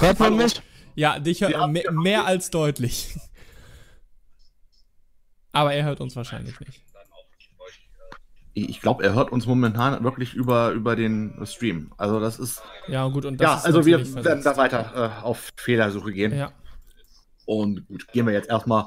[0.00, 0.62] Hört man mich?
[0.94, 3.16] Ja, dich hört ja, mehr, mehr als deutlich.
[5.52, 6.86] Aber er hört uns wahrscheinlich nicht
[8.56, 11.92] ich glaube, er hört uns momentan wirklich über, über den Stream.
[11.98, 12.62] Also das ist.
[12.88, 16.34] Ja, gut, und das Ja, also wir werden da weiter äh, auf Fehlersuche gehen.
[16.34, 16.52] Ja.
[17.44, 18.86] Und gut, gehen wir jetzt erstmal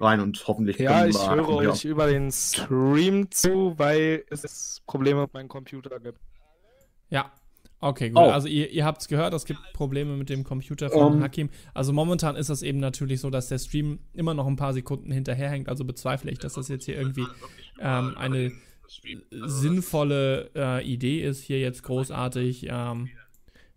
[0.00, 5.34] rein und hoffentlich Ja, ich höre euch über den Stream zu, weil es Probleme mit
[5.34, 6.18] meinem Computer gibt.
[7.10, 7.30] Ja.
[7.82, 8.22] Okay, gut.
[8.22, 8.30] Oh.
[8.30, 11.22] Also ihr, ihr habt es gehört, es gibt Probleme mit dem Computer von um.
[11.22, 11.50] Hakim.
[11.74, 15.10] Also momentan ist es eben natürlich so, dass der Stream immer noch ein paar Sekunden
[15.12, 15.68] hinterherhängt.
[15.68, 17.26] Also bezweifle ich, dass das jetzt hier irgendwie
[17.80, 18.52] ähm, eine
[19.30, 23.08] sinnvolle äh, Idee ist, hier jetzt großartig ähm,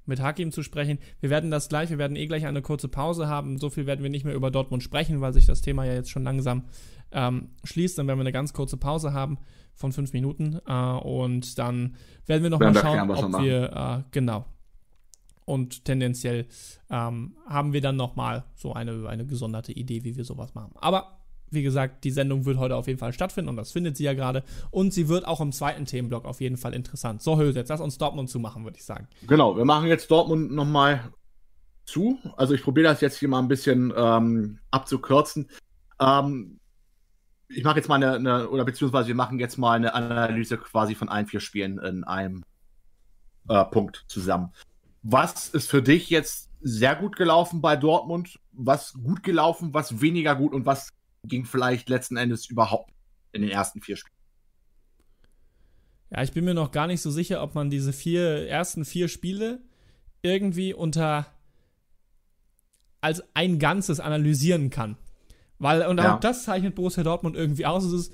[0.05, 0.99] mit Hakim zu sprechen.
[1.21, 3.57] Wir werden das gleich, wir werden eh gleich eine kurze Pause haben.
[3.57, 6.09] So viel werden wir nicht mehr über Dortmund sprechen, weil sich das Thema ja jetzt
[6.09, 6.65] schon langsam
[7.11, 7.97] ähm, schließt.
[7.97, 9.37] Dann werden wir eine ganz kurze Pause haben
[9.73, 11.95] von fünf Minuten äh, und dann
[12.25, 14.45] werden wir nochmal schauen, ob wir, äh, genau,
[15.45, 16.47] und tendenziell
[16.89, 20.71] ähm, haben wir dann nochmal so eine, eine gesonderte Idee, wie wir sowas machen.
[20.75, 21.22] Aber
[21.53, 24.13] wie gesagt, die Sendung wird heute auf jeden Fall stattfinden und das findet sie ja
[24.13, 24.43] gerade.
[24.71, 27.21] Und sie wird auch im zweiten Themenblock auf jeden Fall interessant.
[27.21, 29.07] So, Höse, jetzt lass uns Dortmund zumachen, würde ich sagen.
[29.27, 31.11] Genau, wir machen jetzt Dortmund nochmal
[31.85, 32.17] zu.
[32.37, 35.49] Also ich probiere das jetzt hier mal ein bisschen ähm, abzukürzen.
[35.99, 36.59] Ähm,
[37.49, 40.95] ich mache jetzt mal eine, eine, oder beziehungsweise wir machen jetzt mal eine Analyse quasi
[40.95, 42.43] von allen vier Spielen in einem
[43.47, 44.51] äh, Punkt zusammen.
[45.03, 48.39] Was ist für dich jetzt sehr gut gelaufen bei Dortmund?
[48.53, 50.89] Was gut gelaufen, was weniger gut und was
[51.23, 52.93] ging vielleicht letzten Endes überhaupt
[53.31, 54.13] in den ersten vier Spielen.
[56.11, 59.07] Ja, ich bin mir noch gar nicht so sicher, ob man diese vier ersten vier
[59.07, 59.61] Spiele
[60.21, 61.25] irgendwie unter
[63.01, 64.95] als ein Ganzes analysieren kann.
[65.59, 66.15] Weil, und ja.
[66.15, 67.83] auch das zeichnet Borussia Dortmund irgendwie aus.
[67.83, 68.13] Es ist,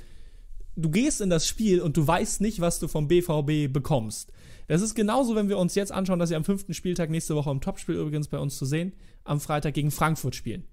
[0.75, 4.31] du gehst in das Spiel und du weißt nicht, was du vom BVB bekommst.
[4.67, 7.51] Das ist genauso, wenn wir uns jetzt anschauen, dass sie am fünften Spieltag nächste Woche
[7.51, 8.93] im Topspiel übrigens bei uns zu sehen,
[9.23, 10.63] am Freitag gegen Frankfurt spielen.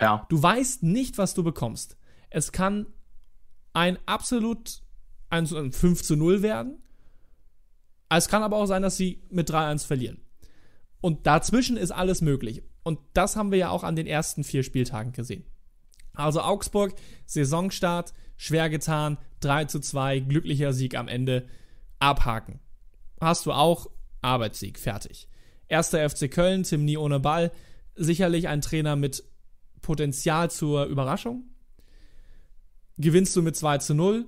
[0.00, 0.26] Ja.
[0.28, 1.96] Du weißt nicht, was du bekommst.
[2.30, 2.86] Es kann
[3.72, 4.82] ein absolut
[5.28, 6.82] ein, 5 zu 0 werden.
[8.08, 10.20] Es kann aber auch sein, dass sie mit 3-1 verlieren.
[11.00, 12.62] Und dazwischen ist alles möglich.
[12.82, 15.44] Und das haben wir ja auch an den ersten vier Spieltagen gesehen.
[16.14, 16.94] Also Augsburg,
[17.26, 21.46] Saisonstart, schwer getan, 3 zu 2, glücklicher Sieg am Ende,
[21.98, 22.60] abhaken.
[23.20, 23.90] Hast du auch,
[24.22, 25.28] Arbeitssieg, fertig.
[25.68, 27.52] Erster FC Köln, Tim Nie ohne Ball,
[27.94, 29.24] sicherlich ein Trainer mit
[29.86, 31.44] Potenzial zur Überraschung.
[32.98, 34.26] Gewinnst du mit 2 zu 0.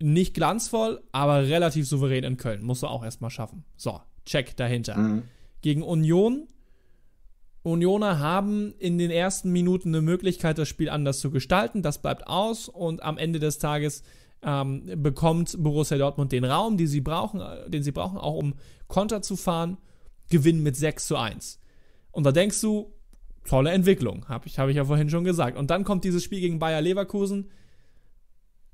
[0.00, 2.64] Nicht glanzvoll, aber relativ souverän in Köln.
[2.64, 3.62] Musst du auch erstmal schaffen.
[3.76, 4.96] So, check dahinter.
[4.96, 5.22] Mhm.
[5.62, 6.48] Gegen Union.
[7.62, 11.82] Unioner haben in den ersten Minuten eine Möglichkeit, das Spiel anders zu gestalten.
[11.82, 14.02] Das bleibt aus und am Ende des Tages
[14.42, 18.54] ähm, bekommt Borussia Dortmund den Raum, den sie brauchen, äh, den sie brauchen, auch um
[18.88, 19.78] Konter zu fahren,
[20.28, 21.60] gewinnen mit 6 zu 1.
[22.10, 22.92] Und da denkst du,
[23.44, 25.56] tolle Entwicklung, habe ich, hab ich ja vorhin schon gesagt.
[25.56, 27.50] Und dann kommt dieses Spiel gegen Bayer Leverkusen,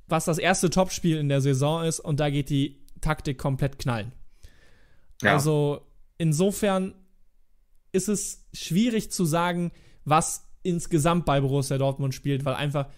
[0.07, 4.13] was das erste Topspiel in der Saison ist, und da geht die Taktik komplett knallen.
[5.23, 5.33] Ja.
[5.33, 5.87] Also
[6.19, 6.95] insofern
[7.93, 9.73] ist es schwierig zu sagen,
[10.05, 12.91] was insgesamt bei Borussia Dortmund spielt, weil einfach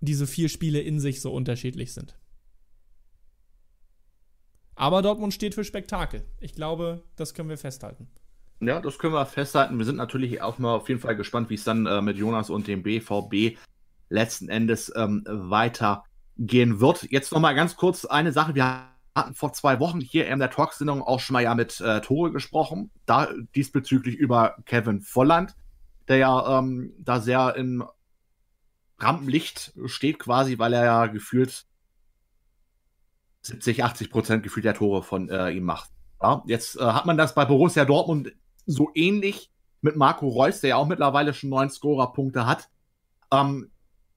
[0.00, 2.18] diese vier Spiele in sich so unterschiedlich sind.
[4.74, 6.24] Aber Dortmund steht für Spektakel.
[6.40, 8.08] Ich glaube, das können wir festhalten.
[8.62, 9.76] Ja, das können wir festhalten.
[9.78, 12.48] Wir sind natürlich auch mal auf jeden Fall gespannt, wie es dann äh, mit Jonas
[12.48, 13.58] und dem BVB
[14.08, 17.10] letzten Endes ähm, weitergehen wird.
[17.10, 18.54] Jetzt noch mal ganz kurz eine Sache.
[18.54, 18.84] Wir
[19.16, 22.30] hatten vor zwei Wochen hier in der Talksendung auch schon mal ja mit äh, Tore
[22.30, 25.56] gesprochen, da diesbezüglich über Kevin Volland,
[26.06, 27.84] der ja ähm, da sehr im
[29.00, 31.66] Rampenlicht steht quasi, weil er ja gefühlt
[33.40, 35.90] 70, 80 Prozent gefühlt der Tore von äh, ihm macht.
[36.22, 38.32] Ja, jetzt äh, hat man das bei Borussia Dortmund
[38.66, 39.50] so ähnlich
[39.80, 42.68] mit Marco Reus, der ja auch mittlerweile schon neun Scorer-Punkte hat.
[43.32, 43.70] Ähm,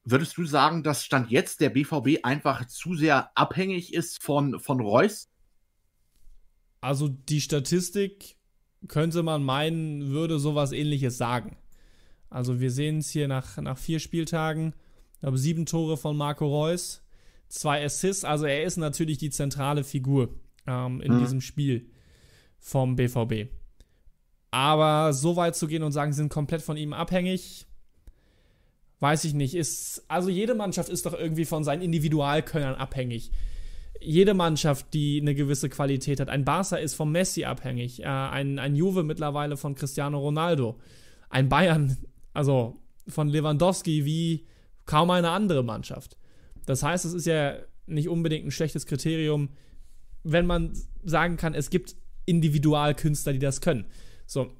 [0.04, 4.80] würdest du sagen, dass Stand jetzt der BVB einfach zu sehr abhängig ist von, von
[4.80, 5.30] Reus?
[6.82, 8.38] Also die Statistik
[8.88, 11.58] könnte man meinen, würde sowas ähnliches sagen.
[12.30, 14.76] Also wir sehen es hier nach, nach vier Spieltagen.
[15.14, 17.02] Ich glaube, sieben Tore von Marco Reus,
[17.48, 18.24] zwei Assists.
[18.24, 20.36] Also er ist natürlich die zentrale Figur
[20.68, 21.20] ähm, in mhm.
[21.20, 21.90] diesem Spiel
[22.60, 23.50] vom BVB.
[24.56, 27.66] Aber so weit zu gehen und sagen, sie sind komplett von ihm abhängig,
[29.02, 29.54] weiß ich nicht.
[29.54, 33.32] Ist, also jede Mannschaft ist doch irgendwie von seinen Individualkönnern abhängig.
[34.00, 36.30] Jede Mannschaft, die eine gewisse Qualität hat.
[36.30, 38.00] Ein Barca ist vom Messi abhängig.
[38.00, 40.80] Äh, ein, ein Juve mittlerweile von Cristiano Ronaldo.
[41.30, 41.98] Ein Bayern,
[42.34, 42.80] also
[43.10, 44.46] von Lewandowski wie
[44.86, 46.16] kaum eine andere Mannschaft.
[46.66, 49.50] Das heißt, es ist ja nicht unbedingt ein schlechtes Kriterium,
[50.24, 50.72] wenn man
[51.04, 53.88] sagen kann, es gibt Individualkünstler, die das können.
[54.26, 54.52] So,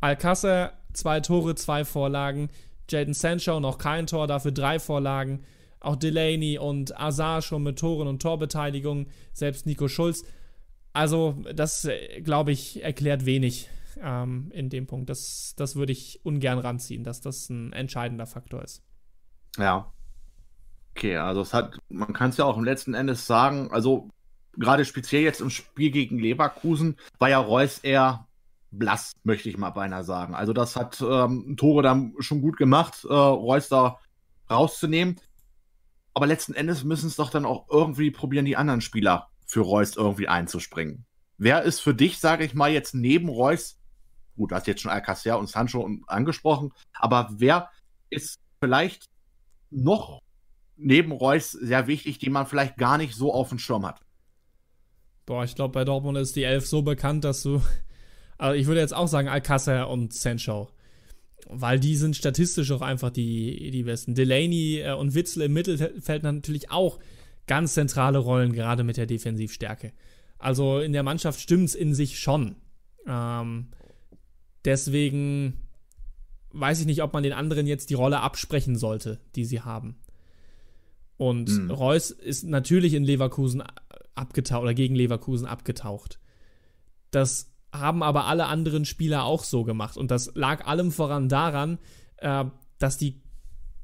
[0.00, 2.50] Alcázar, zwei Tore, zwei Vorlagen.
[2.90, 5.44] Jaden Sancho noch kein Tor, dafür drei Vorlagen.
[5.80, 9.06] Auch Delaney und Azar schon mit Toren und Torbeteiligung.
[9.32, 10.24] Selbst Nico Schulz.
[10.92, 13.68] Also, das, äh, glaube ich, erklärt wenig
[14.02, 15.10] ähm, in dem Punkt.
[15.10, 18.82] Das, das würde ich ungern ranziehen, dass das ein entscheidender Faktor ist.
[19.56, 19.92] Ja.
[20.94, 24.08] Okay, also es hat, man kann es ja auch im letzten Endes sagen, also
[24.56, 28.26] gerade speziell jetzt im Spiel gegen Leverkusen war ja Reus eher
[28.70, 30.34] blass, möchte ich mal beinahe sagen.
[30.34, 33.98] Also das hat ähm, Tore dann schon gut gemacht, äh, Reus da
[34.50, 35.20] rauszunehmen.
[36.14, 39.96] Aber letzten Endes müssen es doch dann auch irgendwie probieren, die anderen Spieler für Reus
[39.96, 41.06] irgendwie einzuspringen.
[41.38, 43.78] Wer ist für dich, sage ich mal, jetzt neben Reus,
[44.36, 47.70] gut, du hast jetzt schon Alcacer und Sancho angesprochen, aber wer
[48.10, 49.06] ist vielleicht
[49.70, 50.20] noch
[50.76, 54.00] neben Reus sehr wichtig, den man vielleicht gar nicht so auf dem Schirm hat?
[55.26, 57.62] Boah, ich glaube, bei Dortmund ist die Elf so bekannt, dass du
[58.38, 60.68] also ich würde jetzt auch sagen Alcázar und Sancho.
[61.50, 64.14] Weil die sind statistisch auch einfach die, die besten.
[64.14, 66.98] Delaney äh, und Witzel im Mittelfeld natürlich auch
[67.46, 69.92] ganz zentrale Rollen, gerade mit der Defensivstärke.
[70.38, 72.56] Also in der Mannschaft stimmt es in sich schon.
[73.06, 73.68] Ähm,
[74.64, 75.54] deswegen
[76.52, 79.96] weiß ich nicht, ob man den anderen jetzt die Rolle absprechen sollte, die sie haben.
[81.16, 81.70] Und mhm.
[81.70, 83.62] Reus ist natürlich in Leverkusen
[84.14, 86.20] abgetaucht oder gegen Leverkusen abgetaucht.
[87.10, 89.96] Das haben aber alle anderen Spieler auch so gemacht.
[89.96, 91.78] Und das lag allem voran daran,
[92.16, 92.44] äh,
[92.78, 93.20] dass, die,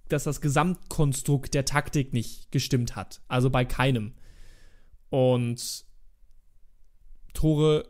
[0.09, 3.21] dass das Gesamtkonstrukt der Taktik nicht gestimmt hat.
[3.29, 4.15] Also bei keinem.
[5.11, 5.85] Und
[7.35, 7.89] Tore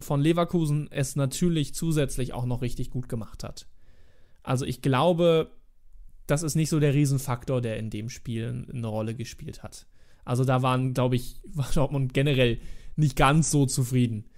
[0.00, 3.66] von Leverkusen es natürlich zusätzlich auch noch richtig gut gemacht hat.
[4.42, 5.50] Also ich glaube,
[6.26, 9.86] das ist nicht so der Riesenfaktor, der in dem Spiel eine Rolle gespielt hat.
[10.24, 12.60] Also da waren, glaube ich, war Dortmund generell
[12.96, 14.28] nicht ganz so zufrieden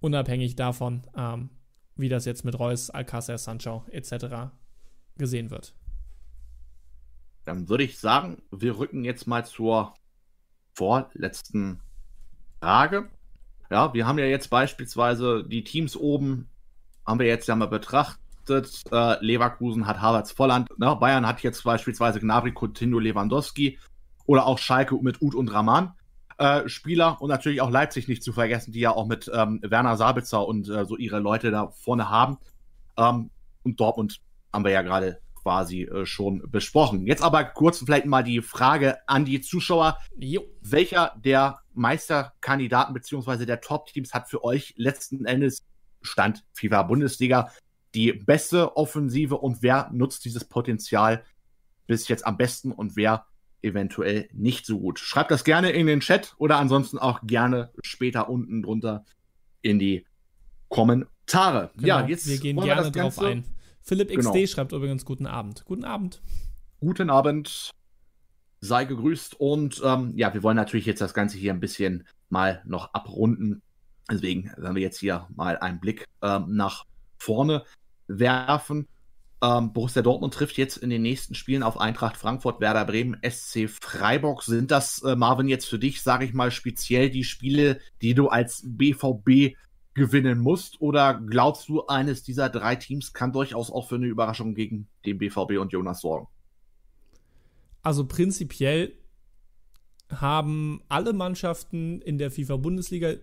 [0.00, 1.50] unabhängig davon, ähm,
[1.96, 4.52] wie das jetzt mit Reus, Alcácer, Sancho etc.
[5.16, 5.74] gesehen wird.
[7.44, 9.94] Dann würde ich sagen, wir rücken jetzt mal zur
[10.74, 11.80] vorletzten
[12.60, 13.08] Frage.
[13.70, 16.48] Ja, wir haben ja jetzt beispielsweise die Teams oben,
[17.06, 18.82] haben wir jetzt ja mal betrachtet.
[18.90, 20.96] Äh, Leverkusen hat Harvards Volland, ne?
[20.96, 23.78] Bayern hat jetzt beispielsweise Gnabry, Coutinho, Lewandowski
[24.26, 25.92] oder auch Schalke mit Uth und Raman.
[26.38, 29.96] Äh, Spieler und natürlich auch Leipzig nicht zu vergessen, die ja auch mit ähm, Werner
[29.96, 32.38] Sabitzer und äh, so ihre Leute da vorne haben.
[32.96, 33.30] Ähm,
[33.64, 34.20] und Dortmund
[34.52, 37.08] haben wir ja gerade quasi äh, schon besprochen.
[37.08, 39.98] Jetzt aber kurz vielleicht mal die Frage an die Zuschauer.
[40.16, 40.42] Jo.
[40.60, 43.44] Welcher der Meisterkandidaten bzw.
[43.44, 45.64] der Top-Teams hat für euch letzten Endes
[46.02, 47.50] Stand FIFA Bundesliga
[47.94, 51.24] die beste Offensive und wer nutzt dieses Potenzial
[51.88, 53.26] bis jetzt am besten und wer
[53.62, 54.98] eventuell nicht so gut.
[54.98, 59.04] Schreibt das gerne in den Chat oder ansonsten auch gerne später unten drunter
[59.62, 60.06] in die
[60.68, 61.70] Kommentare.
[61.76, 63.44] Genau, ja, jetzt wir gehen gerne wir drauf ein.
[63.82, 64.46] Philipp XD genau.
[64.46, 65.64] schreibt übrigens guten Abend.
[65.64, 66.20] Guten Abend.
[66.80, 67.70] Guten Abend.
[68.60, 72.62] Sei gegrüßt und ähm, ja, wir wollen natürlich jetzt das Ganze hier ein bisschen mal
[72.66, 73.62] noch abrunden.
[74.10, 76.84] Deswegen werden wir jetzt hier mal einen Blick ähm, nach
[77.18, 77.64] vorne
[78.08, 78.86] werfen.
[79.40, 83.68] Ähm, Borussia Dortmund trifft jetzt in den nächsten Spielen auf Eintracht Frankfurt, Werder Bremen, SC
[83.68, 84.42] Freiburg.
[84.42, 88.28] Sind das, äh, Marvin, jetzt für dich, sage ich mal, speziell die Spiele, die du
[88.28, 89.56] als BVB
[89.94, 90.80] gewinnen musst?
[90.80, 95.18] Oder glaubst du, eines dieser drei Teams kann durchaus auch für eine Überraschung gegen den
[95.18, 96.26] BVB und Jonas sorgen?
[97.82, 98.92] Also prinzipiell
[100.10, 103.14] haben alle Mannschaften in der FIFA-Bundesliga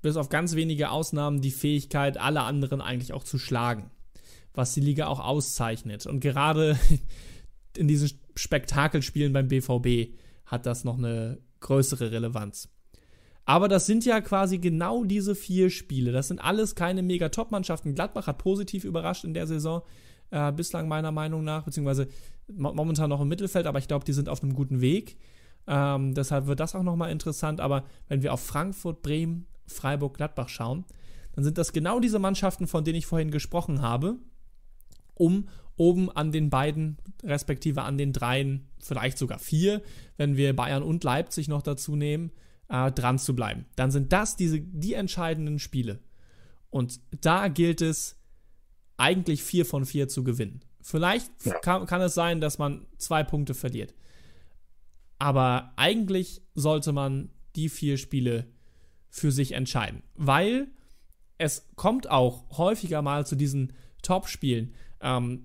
[0.00, 3.90] bis auf ganz wenige Ausnahmen die Fähigkeit, alle anderen eigentlich auch zu schlagen
[4.54, 6.06] was die Liga auch auszeichnet.
[6.06, 6.78] Und gerade
[7.76, 10.14] in diesen Spektakelspielen beim BVB
[10.46, 12.68] hat das noch eine größere Relevanz.
[13.44, 16.12] Aber das sind ja quasi genau diese vier Spiele.
[16.12, 17.94] Das sind alles keine mega Top-Mannschaften.
[17.94, 19.82] Gladbach hat positiv überrascht in der Saison,
[20.30, 22.08] äh, bislang meiner Meinung nach, beziehungsweise
[22.48, 25.16] momentan noch im Mittelfeld, aber ich glaube, die sind auf einem guten Weg.
[25.66, 27.60] Ähm, deshalb wird das auch nochmal interessant.
[27.60, 30.84] Aber wenn wir auf Frankfurt, Bremen, Freiburg, Gladbach schauen,
[31.32, 34.18] dann sind das genau diese Mannschaften, von denen ich vorhin gesprochen habe,
[35.20, 39.82] um oben an den beiden, respektive an den dreien, vielleicht sogar vier,
[40.16, 42.32] wenn wir Bayern und Leipzig noch dazu nehmen,
[42.68, 43.66] äh, dran zu bleiben.
[43.76, 46.00] Dann sind das diese, die entscheidenden Spiele.
[46.70, 48.16] Und da gilt es,
[49.00, 50.60] eigentlich vier von vier zu gewinnen.
[50.82, 51.54] Vielleicht ja.
[51.60, 53.94] kann, kann es sein, dass man zwei Punkte verliert.
[55.18, 58.46] Aber eigentlich sollte man die vier Spiele
[59.08, 60.02] für sich entscheiden.
[60.14, 60.68] Weil
[61.38, 65.44] es kommt auch häufiger mal zu diesen Top-Spielen, ähm,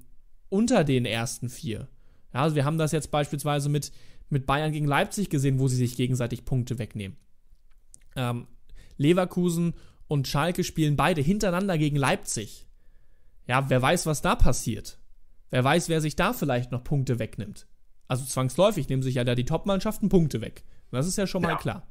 [0.49, 1.87] unter den ersten vier.
[2.33, 3.91] Ja, also wir haben das jetzt beispielsweise mit,
[4.29, 7.17] mit Bayern gegen Leipzig gesehen, wo sie sich gegenseitig Punkte wegnehmen.
[8.15, 8.47] Ähm,
[8.97, 9.73] Leverkusen
[10.07, 12.67] und Schalke spielen beide hintereinander gegen Leipzig.
[13.47, 14.99] Ja, wer weiß, was da passiert.
[15.49, 17.67] Wer weiß, wer sich da vielleicht noch Punkte wegnimmt.
[18.07, 20.63] Also zwangsläufig nehmen sich ja da die Top-Mannschaften Punkte weg.
[20.91, 21.57] Das ist ja schon mal ja.
[21.57, 21.87] klar.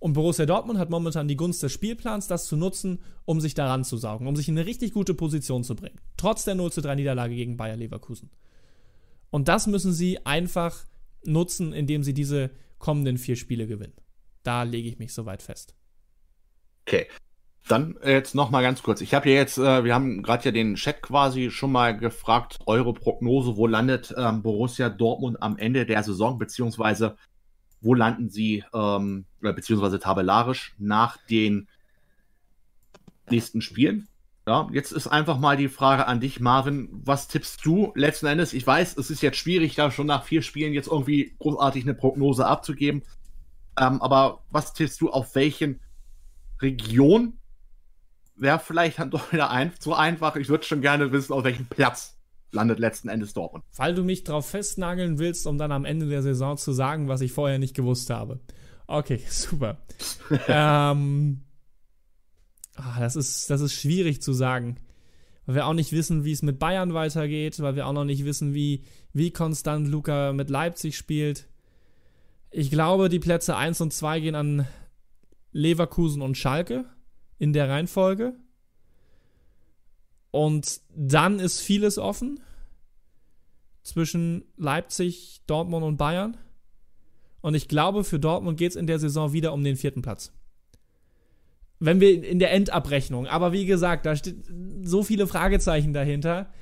[0.00, 3.84] Und Borussia Dortmund hat momentan die Gunst des Spielplans, das zu nutzen, um sich daran
[3.84, 6.00] zu saugen, um sich in eine richtig gute Position zu bringen.
[6.16, 8.30] Trotz der 0 zu 3 Niederlage gegen Bayer Leverkusen.
[9.30, 10.84] Und das müssen sie einfach
[11.24, 13.94] nutzen, indem sie diese kommenden vier Spiele gewinnen.
[14.44, 15.74] Da lege ich mich soweit fest.
[16.86, 17.06] Okay.
[17.66, 19.02] Dann jetzt noch mal ganz kurz.
[19.02, 22.60] Ich habe ja jetzt, äh, wir haben gerade ja den Chat quasi schon mal gefragt,
[22.64, 27.16] eure Prognose, wo landet ähm, Borussia Dortmund am Ende der Saison, beziehungsweise
[27.80, 31.68] wo landen sie, ähm, beziehungsweise tabellarisch nach den
[33.30, 34.08] nächsten Spielen.
[34.46, 36.88] Ja, jetzt ist einfach mal die Frage an dich, Marvin.
[37.04, 38.54] Was tippst du letzten Endes?
[38.54, 41.94] Ich weiß, es ist jetzt schwierig, da schon nach vier Spielen jetzt irgendwie großartig eine
[41.94, 43.02] Prognose abzugeben.
[43.78, 45.80] Ähm, aber was tippst du auf welchen
[46.62, 47.34] Region?
[48.36, 50.36] Wäre vielleicht dann doch wieder ein, zu einfach.
[50.36, 52.17] Ich würde schon gerne wissen, auf welchem Platz
[52.52, 53.64] landet letzten Endes Dortmund.
[53.76, 57.20] Weil du mich drauf festnageln willst, um dann am Ende der Saison zu sagen, was
[57.20, 58.40] ich vorher nicht gewusst habe.
[58.86, 59.78] Okay, super.
[60.48, 61.42] ähm,
[62.74, 64.78] ah, das, ist, das ist schwierig zu sagen.
[65.46, 68.24] Weil wir auch nicht wissen, wie es mit Bayern weitergeht, weil wir auch noch nicht
[68.24, 71.48] wissen, wie, wie konstant Luca mit Leipzig spielt.
[72.50, 74.66] Ich glaube, die Plätze 1 und 2 gehen an
[75.52, 76.84] Leverkusen und Schalke
[77.38, 78.34] in der Reihenfolge.
[80.38, 82.38] Und dann ist vieles offen
[83.82, 86.36] zwischen Leipzig, Dortmund und Bayern.
[87.40, 90.32] Und ich glaube, für Dortmund geht es in der Saison wieder um den vierten Platz.
[91.80, 94.44] Wenn wir in der Endabrechnung, aber wie gesagt, da steht
[94.84, 96.52] so viele Fragezeichen dahinter.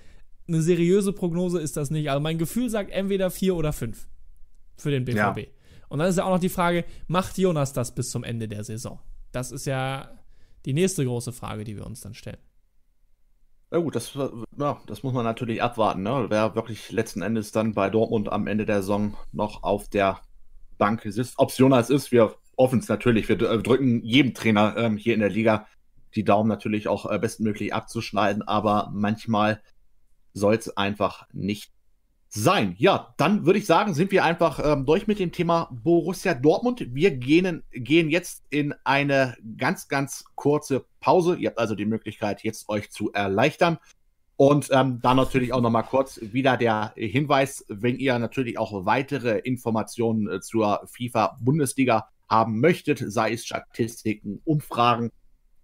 [0.49, 2.09] Eine seriöse Prognose ist das nicht.
[2.09, 4.09] Also mein Gefühl sagt entweder vier oder fünf
[4.79, 5.17] für den BVB.
[5.17, 5.45] Ja.
[5.91, 8.65] Und dann ist ja auch noch die Frage, macht Jonas das bis zum Ende der
[8.65, 9.01] Saison?
[9.33, 10.19] Das ist ja
[10.65, 12.39] die nächste große Frage, die wir uns dann stellen.
[13.73, 16.03] Ja gut, das, ja, das muss man natürlich abwarten.
[16.03, 16.27] Ne?
[16.29, 20.21] Wer wirklich letzten Endes dann bei Dortmund am Ende der Saison noch auf der
[20.79, 21.35] Bank sitzt.
[21.39, 23.29] Ob es Jonas ist, wir hoffen es natürlich.
[23.29, 25.67] Wir drücken jedem Trainer ähm, hier in der Liga
[26.15, 29.61] die Daumen natürlich auch äh, bestmöglich abzuschneiden, aber manchmal
[30.33, 31.73] soll es einfach nicht
[32.37, 32.75] sein.
[32.79, 36.95] Ja, dann würde ich sagen, sind wir einfach ähm, durch mit dem Thema Borussia Dortmund.
[36.95, 41.37] Wir gehen, gehen jetzt in eine ganz, ganz kurze Pause.
[41.37, 43.79] Ihr habt also die Möglichkeit, jetzt euch zu erleichtern.
[44.37, 49.39] Und ähm, dann natürlich auch nochmal kurz wieder der Hinweis, wenn ihr natürlich auch weitere
[49.39, 55.11] Informationen äh, zur FIFA-Bundesliga haben möchtet, sei es Statistiken, Umfragen,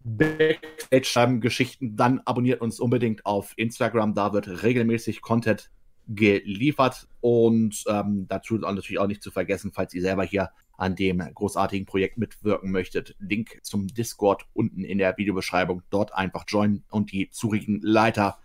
[0.04, 4.14] Backstage-Geschichten, dann abonniert uns unbedingt auf Instagram.
[4.14, 5.70] Da wird regelmäßig Content
[6.08, 7.08] geliefert.
[7.20, 11.86] Und ähm, dazu natürlich auch nicht zu vergessen, falls ihr selber hier an dem großartigen
[11.86, 15.82] Projekt mitwirken möchtet, Link zum Discord unten in der Videobeschreibung.
[15.90, 18.38] Dort einfach joinen und die zurigen Leiter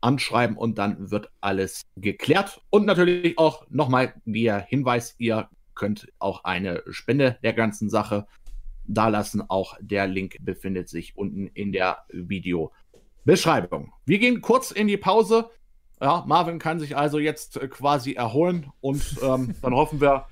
[0.00, 2.60] anschreiben und dann wird alles geklärt.
[2.70, 8.26] Und natürlich auch nochmal der Hinweis, ihr könnt auch eine Spende der ganzen Sache
[8.86, 9.42] dalassen.
[9.48, 13.92] Auch der Link befindet sich unten in der Videobeschreibung.
[14.04, 15.50] Wir gehen kurz in die Pause.
[16.00, 20.26] Ja, Marvin kann sich also jetzt äh, quasi erholen und ähm, dann hoffen wir,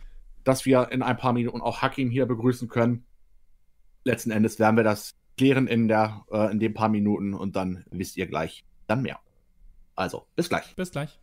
[0.44, 3.04] dass wir in ein paar Minuten auch Hakim hier begrüßen können.
[4.04, 7.84] Letzten Endes werden wir das klären in, der, äh, in den paar Minuten und dann
[7.90, 9.20] wisst ihr gleich dann mehr.
[9.94, 10.74] Also, bis gleich.
[10.76, 11.18] Bis gleich.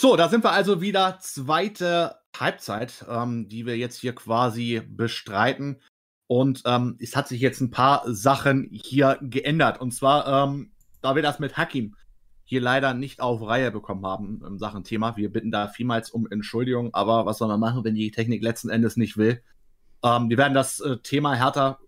[0.00, 5.80] So, da sind wir also wieder zweite Halbzeit, ähm, die wir jetzt hier quasi bestreiten.
[6.28, 9.80] Und ähm, es hat sich jetzt ein paar Sachen hier geändert.
[9.80, 10.72] Und zwar, ähm,
[11.06, 11.94] da wir das mit Hakim
[12.42, 15.16] hier leider nicht auf Reihe bekommen haben im Sachen Thema.
[15.16, 18.70] Wir bitten da vielmals um Entschuldigung, aber was soll man machen, wenn die Technik letzten
[18.70, 19.40] Endes nicht will?
[20.02, 21.78] Ähm, wir werden das äh, Thema härter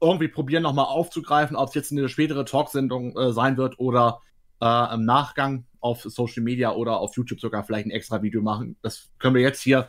[0.00, 4.20] irgendwie probieren nochmal aufzugreifen, ob es jetzt eine spätere Talksendung äh, sein wird oder
[4.60, 8.76] äh, im Nachgang auf Social Media oder auf YouTube sogar vielleicht ein extra Video machen.
[8.82, 9.88] Das können wir jetzt hier,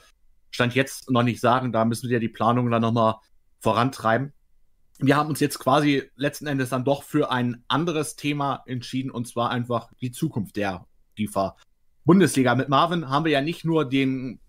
[0.50, 1.72] Stand jetzt noch nicht sagen.
[1.72, 3.16] Da müssen wir die Planung dann nochmal
[3.60, 4.34] vorantreiben.
[5.00, 9.28] Wir haben uns jetzt quasi letzten Endes dann doch für ein anderes Thema entschieden und
[9.28, 10.86] zwar einfach die Zukunft der
[11.18, 11.58] FIFA
[12.06, 12.56] Bundesliga.
[12.56, 14.40] Mit Marvin haben wir ja nicht nur den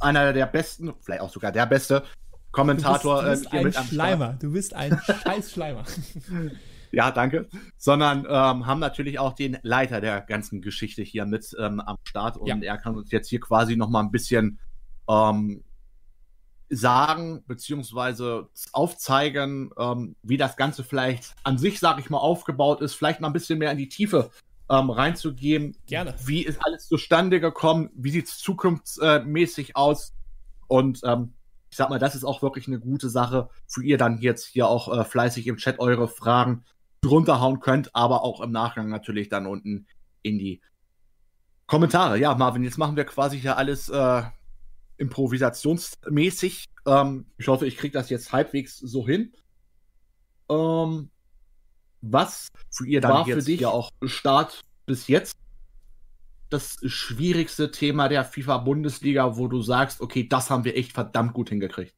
[0.00, 2.04] einer der besten, vielleicht auch sogar der beste
[2.50, 4.36] Kommentator du bist, du bist äh, ein Schleimer.
[4.40, 5.84] Du bist ein scheiß Schleimer.
[6.92, 7.48] ja, danke.
[7.76, 12.36] Sondern ähm, haben natürlich auch den Leiter der ganzen Geschichte hier mit ähm, am Start
[12.36, 12.56] und ja.
[12.56, 14.58] er kann uns jetzt hier quasi noch mal ein bisschen
[15.08, 15.62] ähm,
[16.70, 22.94] sagen beziehungsweise aufzeigen, ähm, wie das Ganze vielleicht an sich, sag ich mal, aufgebaut ist,
[22.94, 24.30] vielleicht mal ein bisschen mehr in die Tiefe
[24.70, 25.76] ähm, reinzugehen.
[25.86, 26.14] Gerne.
[26.24, 27.90] Wie ist alles zustande gekommen?
[27.94, 30.14] Wie sieht es zukunftsmäßig aus?
[30.66, 31.32] Und ähm,
[31.70, 34.68] ich sag mal, das ist auch wirklich eine gute Sache, für ihr dann jetzt hier
[34.68, 36.64] auch äh, fleißig im Chat eure Fragen
[37.00, 39.86] drunter hauen könnt, aber auch im Nachgang natürlich dann unten
[40.22, 40.60] in die
[41.66, 42.18] Kommentare.
[42.18, 44.22] Ja, Marvin, jetzt machen wir quasi hier alles äh,
[44.98, 46.66] improvisationsmäßig.
[46.86, 49.32] Ähm, ich hoffe, ich kriege das jetzt halbwegs so hin.
[50.50, 51.10] Ähm,
[52.00, 55.36] was für ihr dann war für dich ja auch Start bis jetzt
[56.50, 61.50] das schwierigste Thema der FIFA-Bundesliga, wo du sagst, okay, das haben wir echt verdammt gut
[61.50, 61.94] hingekriegt?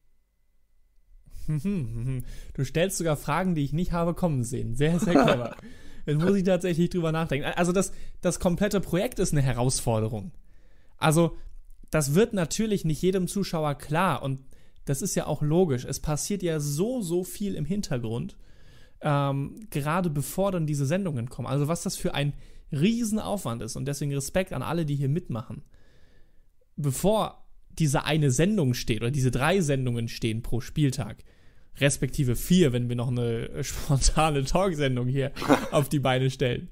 [2.53, 4.75] Du stellst sogar Fragen, die ich nicht habe kommen sehen.
[4.75, 5.55] Sehr, sehr clever.
[6.05, 7.47] Jetzt muss ich tatsächlich drüber nachdenken.
[7.55, 7.91] Also das,
[8.21, 10.31] das komplette Projekt ist eine Herausforderung.
[10.97, 11.37] Also
[11.91, 14.39] das wird natürlich nicht jedem Zuschauer klar und
[14.85, 15.85] das ist ja auch logisch.
[15.85, 18.35] Es passiert ja so, so viel im Hintergrund,
[19.01, 21.47] ähm, gerade bevor dann diese Sendungen kommen.
[21.47, 22.33] Also was das für ein
[22.71, 25.63] Riesenaufwand ist und deswegen Respekt an alle, die hier mitmachen.
[26.77, 27.45] Bevor
[27.77, 31.23] diese eine Sendung steht oder diese drei Sendungen stehen pro Spieltag,
[31.79, 35.31] respektive vier, wenn wir noch eine spontane Talksendung hier
[35.71, 36.69] auf die Beine stellen.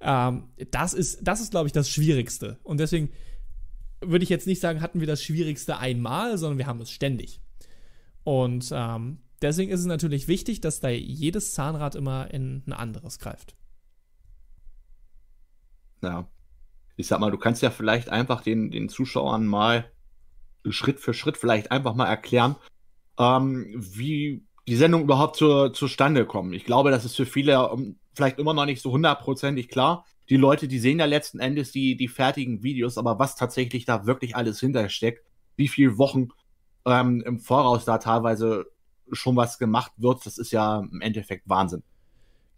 [0.00, 2.58] Ähm, das ist, das ist, glaube ich, das Schwierigste.
[2.62, 3.10] Und deswegen
[4.00, 7.40] würde ich jetzt nicht sagen, hatten wir das Schwierigste einmal, sondern wir haben es ständig.
[8.24, 13.18] Und ähm, deswegen ist es natürlich wichtig, dass da jedes Zahnrad immer in ein anderes
[13.18, 13.54] greift.
[16.02, 16.28] Ja.
[16.96, 19.90] Ich sag mal, du kannst ja vielleicht einfach den, den Zuschauern mal
[20.68, 22.56] Schritt für Schritt vielleicht einfach mal erklären,
[23.18, 26.54] ähm, wie die Sendung überhaupt zur, zustande kommt.
[26.54, 30.04] Ich glaube, das ist für viele ähm, vielleicht immer noch nicht so hundertprozentig klar.
[30.30, 34.06] Die Leute, die sehen ja letzten Endes die, die fertigen Videos, aber was tatsächlich da
[34.06, 35.24] wirklich alles hintersteckt,
[35.56, 36.28] wie viele Wochen
[36.86, 38.66] ähm, im Voraus da teilweise
[39.12, 41.82] schon was gemacht wird, das ist ja im Endeffekt Wahnsinn.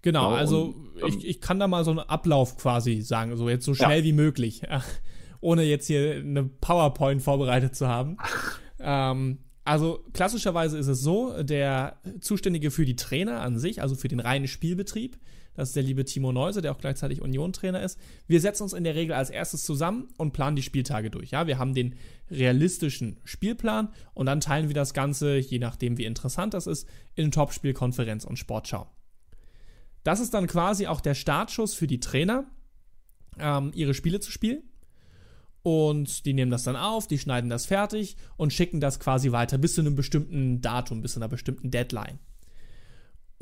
[0.03, 3.49] Genau, ja, also und, ich, ich kann da mal so einen Ablauf quasi sagen, so
[3.49, 4.05] jetzt so schnell ja.
[4.05, 4.63] wie möglich,
[5.41, 8.19] ohne jetzt hier eine PowerPoint vorbereitet zu haben.
[8.81, 14.09] ähm, also klassischerweise ist es so, der Zuständige für die Trainer an sich, also für
[14.09, 15.19] den reinen Spielbetrieb,
[15.55, 17.99] das ist der liebe Timo Neuse, der auch gleichzeitig Union-Trainer ist.
[18.27, 21.31] Wir setzen uns in der Regel als erstes zusammen und planen die Spieltage durch.
[21.31, 21.97] Ja, wir haben den
[22.31, 27.31] realistischen Spielplan und dann teilen wir das Ganze, je nachdem wie interessant das ist, in
[27.31, 28.91] Topspiel, Konferenz und Sportschau.
[30.05, 32.47] Das ist dann quasi auch der Startschuss für die Trainer,
[33.39, 34.63] ähm, ihre Spiele zu spielen.
[35.63, 39.59] Und die nehmen das dann auf, die schneiden das fertig und schicken das quasi weiter
[39.59, 42.19] bis zu einem bestimmten Datum, bis zu einer bestimmten Deadline.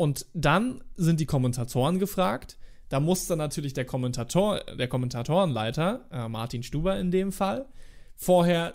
[0.00, 2.56] Und dann sind die Kommentatoren gefragt.
[2.88, 7.66] Da muss dann natürlich der Kommentator, der Kommentatorenleiter, äh, Martin Stuber in dem Fall,
[8.16, 8.72] vorher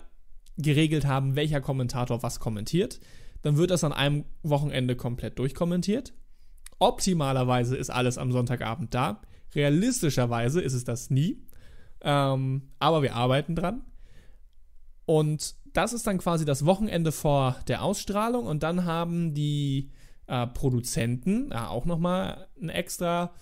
[0.56, 3.00] geregelt haben, welcher Kommentator was kommentiert.
[3.42, 6.14] dann wird das an einem Wochenende komplett durchkommentiert.
[6.78, 9.20] Optimalerweise ist alles am Sonntagabend da.
[9.52, 11.42] Realistischerweise ist es das nie.
[12.02, 13.82] Ähm, aber wir arbeiten dran.
[15.06, 18.46] Und das ist dann quasi das Wochenende vor der Ausstrahlung.
[18.46, 19.90] Und dann haben die
[20.26, 23.32] äh, Produzenten ja, auch nochmal eine extra,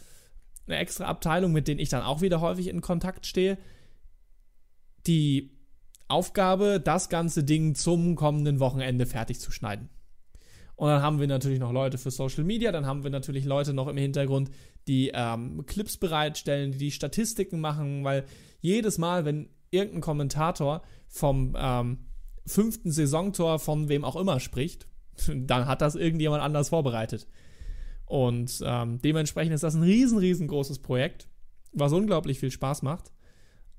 [0.66, 3.58] eine extra Abteilung, mit denen ich dann auch wieder häufig in Kontakt stehe.
[5.06, 5.50] Die
[6.08, 9.88] Aufgabe, das ganze Ding zum kommenden Wochenende fertig zu schneiden.
[10.76, 13.72] Und dann haben wir natürlich noch Leute für Social Media, dann haben wir natürlich Leute
[13.72, 14.50] noch im Hintergrund,
[14.88, 18.24] die ähm, Clips bereitstellen, die, die Statistiken machen, weil
[18.60, 21.98] jedes Mal, wenn irgendein Kommentator vom ähm,
[22.44, 24.88] fünften Saisontor von wem auch immer spricht,
[25.34, 27.26] dann hat das irgendjemand anders vorbereitet.
[28.06, 31.28] Und ähm, dementsprechend ist das ein riesen, riesengroßes Projekt,
[31.72, 33.12] was unglaublich viel Spaß macht.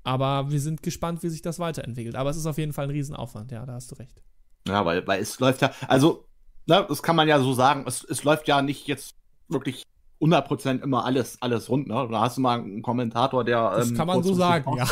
[0.02, 2.14] Aber wir sind gespannt, wie sich das weiterentwickelt.
[2.16, 4.22] Aber es ist auf jeden Fall ein Riesenaufwand, ja, da hast du recht.
[4.68, 6.26] Ja, weil, weil es läuft ja, also,
[6.66, 9.14] ne, das kann man ja so sagen, es, es läuft ja nicht jetzt
[9.48, 9.84] wirklich
[10.20, 11.88] 100% immer alles, alles rund.
[11.88, 12.08] Ne?
[12.10, 13.70] Da hast du mal einen Kommentator, der.
[13.70, 14.86] Das ähm, kann man so sagen, ja.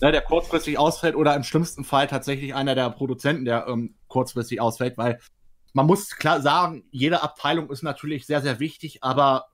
[0.00, 4.60] ne, der kurzfristig ausfällt oder im schlimmsten Fall tatsächlich einer der Produzenten, der ähm, kurzfristig
[4.60, 5.18] ausfällt, weil
[5.72, 9.46] man muss klar sagen, jede Abteilung ist natürlich sehr, sehr wichtig, aber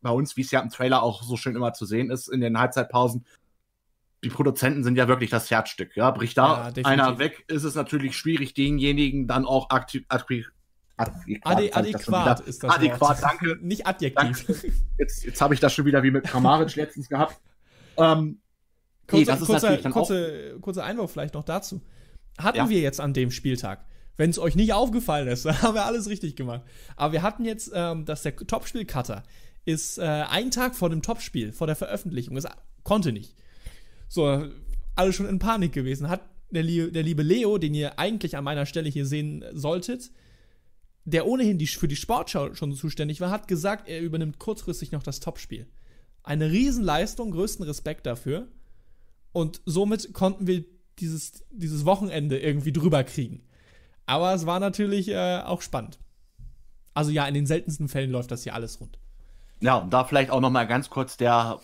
[0.00, 2.40] bei uns, wie es ja im Trailer auch so schön immer zu sehen ist, in
[2.40, 3.24] den Halbzeitpausen,
[4.24, 5.96] die Produzenten sind ja wirklich das Herzstück.
[5.96, 10.50] Ja, bricht da ja, einer weg, ist es natürlich schwierig, denjenigen dann auch aktiv, aktiv
[10.96, 13.22] adäquat, adäquat ist das Adäquat, Wort.
[13.22, 13.58] danke.
[13.62, 14.46] Nicht adjektiv.
[14.46, 14.72] Danke.
[14.98, 17.40] Jetzt, jetzt habe ich das schon wieder wie mit Kramaric letztens gehabt.
[17.96, 18.40] Ähm,
[19.06, 21.80] kurze, nee, das kurzer, kurze, kurzer Einwurf vielleicht noch dazu.
[22.38, 22.68] Hatten ja?
[22.68, 23.84] wir jetzt an dem Spieltag,
[24.16, 26.62] wenn es euch nicht aufgefallen ist, dann haben wir alles richtig gemacht.
[26.96, 29.22] Aber wir hatten jetzt, ähm, dass der Topspiel-Cutter
[29.64, 32.34] ist äh, ein Tag vor dem Topspiel, vor der Veröffentlichung.
[32.34, 32.46] Das
[32.82, 33.34] konnte nicht.
[34.08, 34.46] So,
[34.94, 36.08] alle schon in Panik gewesen.
[36.08, 40.10] Hat der, der liebe Leo, den ihr eigentlich an meiner Stelle hier sehen solltet,
[41.04, 45.02] der ohnehin die, für die Sportschau schon zuständig war, hat gesagt, er übernimmt kurzfristig noch
[45.02, 45.66] das Topspiel.
[46.22, 48.48] Eine Riesenleistung, größten Respekt dafür.
[49.32, 50.64] Und somit konnten wir
[50.98, 53.42] dieses, dieses Wochenende irgendwie drüber kriegen.
[54.12, 55.98] Aber es war natürlich äh, auch spannend.
[56.92, 58.98] Also ja, in den seltensten Fällen läuft das hier alles rund.
[59.60, 61.60] Ja, und da vielleicht auch noch mal ganz kurz der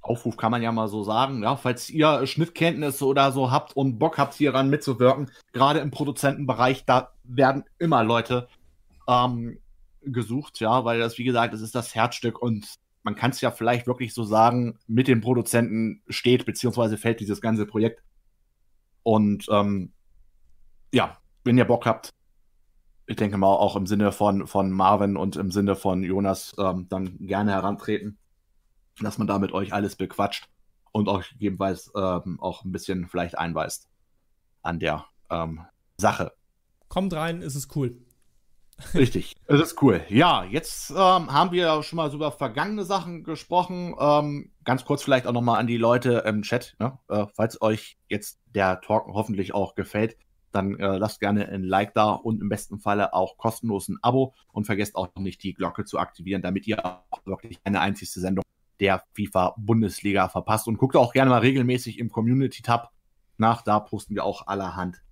[0.00, 3.98] Aufruf kann man ja mal so sagen, ja, falls ihr Schnittkenntnisse oder so habt und
[3.98, 8.48] Bock habt, hieran mitzuwirken, gerade im Produzentenbereich, da werden immer Leute
[9.06, 9.58] ähm,
[10.00, 13.50] gesucht, ja, weil das, wie gesagt, das ist das Herzstück und man kann es ja
[13.50, 18.02] vielleicht wirklich so sagen, mit dem Produzenten steht beziehungsweise fällt dieses ganze Projekt.
[19.02, 19.92] Und ähm,
[20.92, 22.14] ja, wenn ihr Bock habt,
[23.06, 26.86] ich denke mal auch im Sinne von, von Marvin und im Sinne von Jonas, ähm,
[26.88, 28.18] dann gerne herantreten
[29.02, 30.48] dass man da mit euch alles bequatscht
[30.92, 33.88] und euch gegebenenfalls ähm, auch ein bisschen vielleicht einweist
[34.62, 35.60] an der ähm,
[35.96, 36.32] Sache.
[36.88, 37.96] Kommt rein, ist es cool.
[38.94, 40.02] Richtig, es ist cool.
[40.08, 40.96] Ja, jetzt ähm,
[41.32, 43.94] haben wir schon mal über vergangene Sachen gesprochen.
[43.98, 46.76] Ähm, ganz kurz vielleicht auch nochmal an die Leute im Chat.
[46.78, 46.98] Ne?
[47.08, 50.16] Äh, falls euch jetzt der Talk hoffentlich auch gefällt,
[50.52, 54.34] dann äh, lasst gerne ein Like da und im besten Falle auch kostenlos ein Abo
[54.52, 58.44] und vergesst auch nicht die Glocke zu aktivieren, damit ihr auch wirklich eine einzige Sendung
[58.80, 60.66] der FIFA-Bundesliga verpasst.
[60.66, 62.90] Und guckt auch gerne mal regelmäßig im Community-Tab
[63.36, 63.62] nach.
[63.62, 65.02] Da posten wir auch allerhand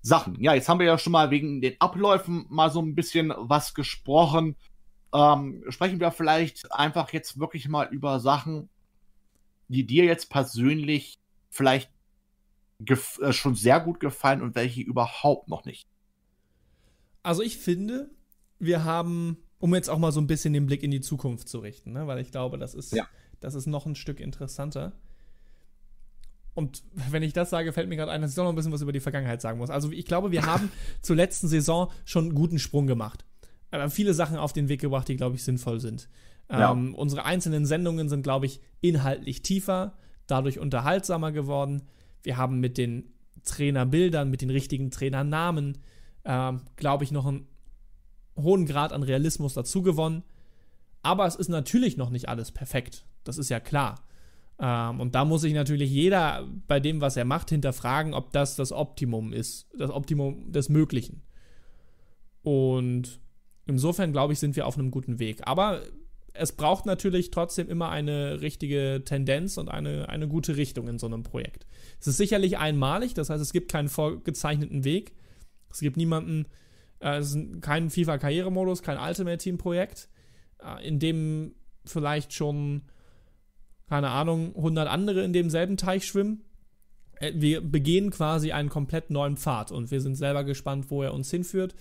[0.00, 0.40] Sachen.
[0.40, 3.74] Ja, jetzt haben wir ja schon mal wegen den Abläufen mal so ein bisschen was
[3.74, 4.56] gesprochen.
[5.14, 8.68] Ähm, sprechen wir vielleicht einfach jetzt wirklich mal über Sachen,
[9.68, 11.18] die dir jetzt persönlich
[11.50, 11.91] vielleicht
[12.88, 15.88] äh, schon sehr gut gefallen und welche überhaupt noch nicht.
[17.22, 18.10] Also ich finde,
[18.58, 21.60] wir haben um jetzt auch mal so ein bisschen den Blick in die Zukunft zu
[21.60, 22.08] richten, ne?
[22.08, 23.06] weil ich glaube, das ist, ja.
[23.38, 24.92] das ist noch ein Stück interessanter.
[26.54, 28.72] Und wenn ich das sage, fällt mir gerade ein, dass ich auch noch ein bisschen
[28.72, 29.70] was über die Vergangenheit sagen muss.
[29.70, 30.70] Also ich glaube, wir haben
[31.00, 33.24] zur letzten Saison schon einen guten Sprung gemacht.
[33.70, 36.08] Aber viele Sachen auf den Weg gebracht, die, glaube ich, sinnvoll sind.
[36.50, 36.72] Ja.
[36.72, 41.82] Ähm, unsere einzelnen Sendungen sind, glaube ich, inhaltlich tiefer, dadurch unterhaltsamer geworden.
[42.22, 43.12] Wir haben mit den
[43.44, 45.78] Trainerbildern, mit den richtigen Trainernamen,
[46.24, 47.46] ähm, glaube ich, noch einen
[48.36, 50.22] hohen Grad an Realismus dazu gewonnen.
[51.02, 53.04] Aber es ist natürlich noch nicht alles perfekt.
[53.24, 54.06] Das ist ja klar.
[54.58, 58.56] Ähm, und da muss sich natürlich jeder bei dem, was er macht, hinterfragen, ob das
[58.56, 59.68] das Optimum ist.
[59.76, 61.22] Das Optimum des Möglichen.
[62.42, 63.20] Und
[63.66, 65.40] insofern, glaube ich, sind wir auf einem guten Weg.
[65.46, 65.82] Aber
[66.34, 71.06] es braucht natürlich trotzdem immer eine richtige Tendenz und eine, eine gute Richtung in so
[71.06, 71.66] einem Projekt.
[72.00, 75.12] Es ist sicherlich einmalig, das heißt, es gibt keinen vorgezeichneten Weg.
[75.70, 76.46] Es gibt niemanden,
[77.00, 80.08] äh, es ist kein FIFA-Karrieremodus, kein Ultimate-Team-Projekt,
[80.62, 81.54] äh, in dem
[81.84, 82.82] vielleicht schon,
[83.88, 86.44] keine Ahnung, 100 andere in demselben Teich schwimmen.
[87.16, 91.12] Äh, wir begehen quasi einen komplett neuen Pfad und wir sind selber gespannt, wo er
[91.12, 91.74] uns hinführt.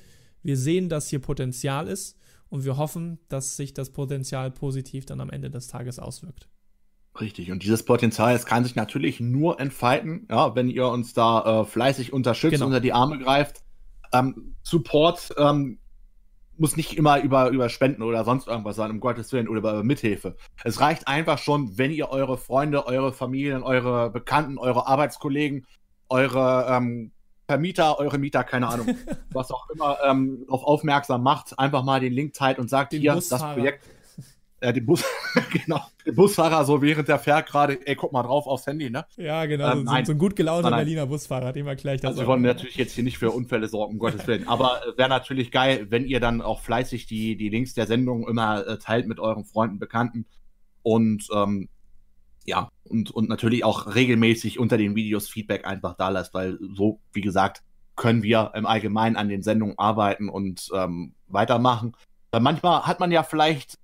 [0.44, 2.18] wir sehen, dass hier Potenzial ist
[2.52, 6.50] und wir hoffen, dass sich das Potenzial positiv dann am Ende des Tages auswirkt.
[7.20, 11.62] Richtig, und dieses Potenzial, es kann sich natürlich nur entfalten, ja, wenn ihr uns da
[11.62, 12.66] äh, fleißig unterstützt, genau.
[12.66, 13.64] unter die Arme greift.
[14.14, 15.80] Ähm, Support ähm,
[16.58, 19.84] muss nicht immer über, über Spenden oder sonst irgendwas sein, um Gottes Willen, oder über
[19.84, 20.36] Mithilfe.
[20.64, 25.66] Es reicht einfach schon, wenn ihr eure Freunde, eure Familien, eure Bekannten, eure Arbeitskollegen,
[26.10, 27.14] eure ähm,
[27.52, 28.96] Vermieter, eure Mieter, keine Ahnung,
[29.32, 33.02] was auch immer, ähm, auf aufmerksam macht, einfach mal den Link teilt und sagt, den
[33.02, 33.48] hier, Busfahrer.
[33.48, 33.86] das Projekt
[34.62, 35.04] äh, den Bus,
[35.52, 39.06] genau, den Busfahrer so während der fährt gerade, ey, guck mal drauf aufs Handy, ne?
[39.18, 40.86] Ja, genau, ähm, so, so, ein gut gelaunter nein, nein.
[40.86, 42.10] Berliner Busfahrer, dem erkläre ich das.
[42.10, 44.48] Also wir wollen natürlich jetzt hier nicht für Unfälle sorgen, um Gottes Willen.
[44.48, 48.28] Aber äh, wäre natürlich geil, wenn ihr dann auch fleißig die, die Links der Sendung
[48.28, 50.26] immer äh, teilt mit euren Freunden, Bekannten
[50.84, 51.68] und ähm,
[52.46, 57.00] ja, und, und natürlich auch regelmäßig unter den Videos Feedback einfach da lasst, weil so,
[57.14, 57.64] wie gesagt,
[57.96, 61.96] können wir im Allgemeinen an den Sendungen arbeiten und ähm, weitermachen.
[62.32, 63.78] Weil manchmal hat man ja vielleicht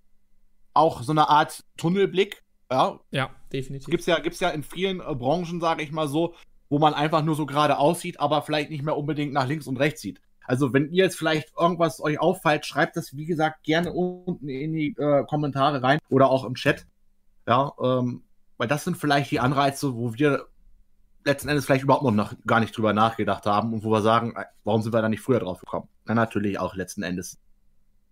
[0.74, 2.44] auch so eine Art Tunnelblick.
[2.72, 3.90] Ja, ja definitiv.
[3.90, 6.34] Gibt's ja, gibt's ja in vielen äh, Branchen, sage ich mal so,
[6.70, 9.78] wo man einfach nur so gerade aussieht, aber vielleicht nicht mehr unbedingt nach links und
[9.78, 10.22] rechts sieht.
[10.46, 14.74] Also wenn ihr jetzt vielleicht irgendwas euch auffällt, schreibt das, wie gesagt, gerne unten in
[14.74, 16.88] die äh, Kommentare rein oder auch im Chat.
[17.46, 18.24] Ja, ähm,
[18.58, 20.48] weil das sind vielleicht die Anreize, wo wir
[21.24, 24.46] letzten Endes vielleicht überhaupt noch gar nicht drüber nachgedacht haben und wo wir sagen, äh,
[24.64, 25.88] warum sind wir da nicht früher drauf gekommen?
[26.06, 27.38] Kann natürlich auch letzten Endes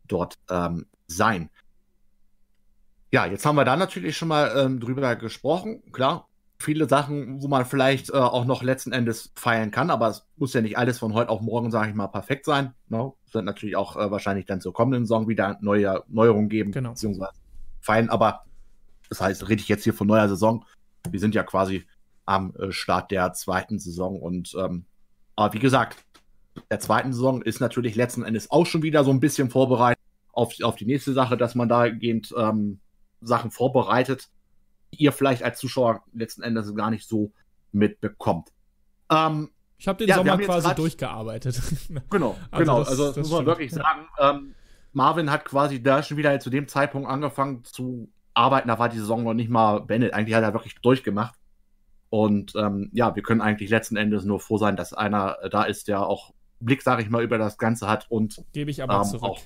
[0.07, 1.49] dort ähm, sein.
[3.11, 5.81] Ja, jetzt haben wir da natürlich schon mal ähm, drüber gesprochen.
[5.93, 6.27] Klar,
[6.59, 10.53] viele Sachen, wo man vielleicht äh, auch noch letzten Endes feiern kann, aber es muss
[10.53, 12.73] ja nicht alles von heute auf morgen, sage ich mal, perfekt sein.
[12.89, 13.05] No?
[13.05, 13.13] Ne?
[13.27, 16.89] Es wird natürlich auch äh, wahrscheinlich dann zur kommenden Saison wieder neue Neuerungen geben, genau.
[16.89, 17.33] beziehungsweise
[17.81, 18.44] feiern, aber
[19.09, 20.65] das heißt, rede ich jetzt hier von neuer Saison.
[21.09, 21.85] Wir sind ja quasi
[22.25, 24.85] am äh, Start der zweiten Saison und ähm,
[25.35, 26.03] aber wie gesagt,
[26.71, 30.01] der zweiten Saison ist natürlich letzten Endes auch schon wieder so ein bisschen vorbereitet
[30.31, 32.79] auf, auf die nächste Sache, dass man dahingehend ähm,
[33.21, 34.29] Sachen vorbereitet,
[34.93, 37.31] die ihr vielleicht als Zuschauer letzten Endes gar nicht so
[37.71, 38.49] mitbekommt.
[39.09, 41.61] Ähm, ich habe den ja, Sommer quasi durchgearbeitet.
[42.09, 42.79] Genau, also genau.
[42.79, 44.07] Das, also das muss man wirklich sagen.
[44.19, 44.55] Ähm,
[44.93, 48.67] Marvin hat quasi da schon wieder zu dem Zeitpunkt angefangen zu arbeiten.
[48.67, 50.13] Da war die Saison noch nicht mal beendet.
[50.13, 51.35] Eigentlich hat er wirklich durchgemacht.
[52.09, 55.87] Und ähm, ja, wir können eigentlich letzten Endes nur froh sein, dass einer da ist,
[55.87, 59.03] der auch Blick, sage ich mal, über das Ganze hat und gebe ich aber ähm,
[59.03, 59.23] zurück.
[59.23, 59.39] Auch,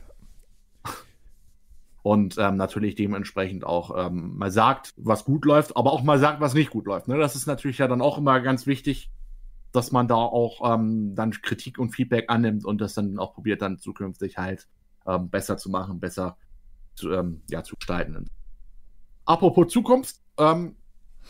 [2.02, 6.40] und ähm, natürlich dementsprechend auch ähm, mal sagt, was gut läuft, aber auch mal sagt,
[6.40, 7.08] was nicht gut läuft.
[7.08, 7.18] Ne?
[7.18, 9.12] Das ist natürlich ja dann auch immer ganz wichtig,
[9.72, 13.62] dass man da auch ähm, dann Kritik und Feedback annimmt und das dann auch probiert,
[13.62, 14.68] dann zukünftig halt
[15.06, 16.38] ähm, besser zu machen, besser
[16.96, 18.28] zu, ähm, ja, zu gestalten.
[19.30, 20.76] Apropos Zukunft, ähm,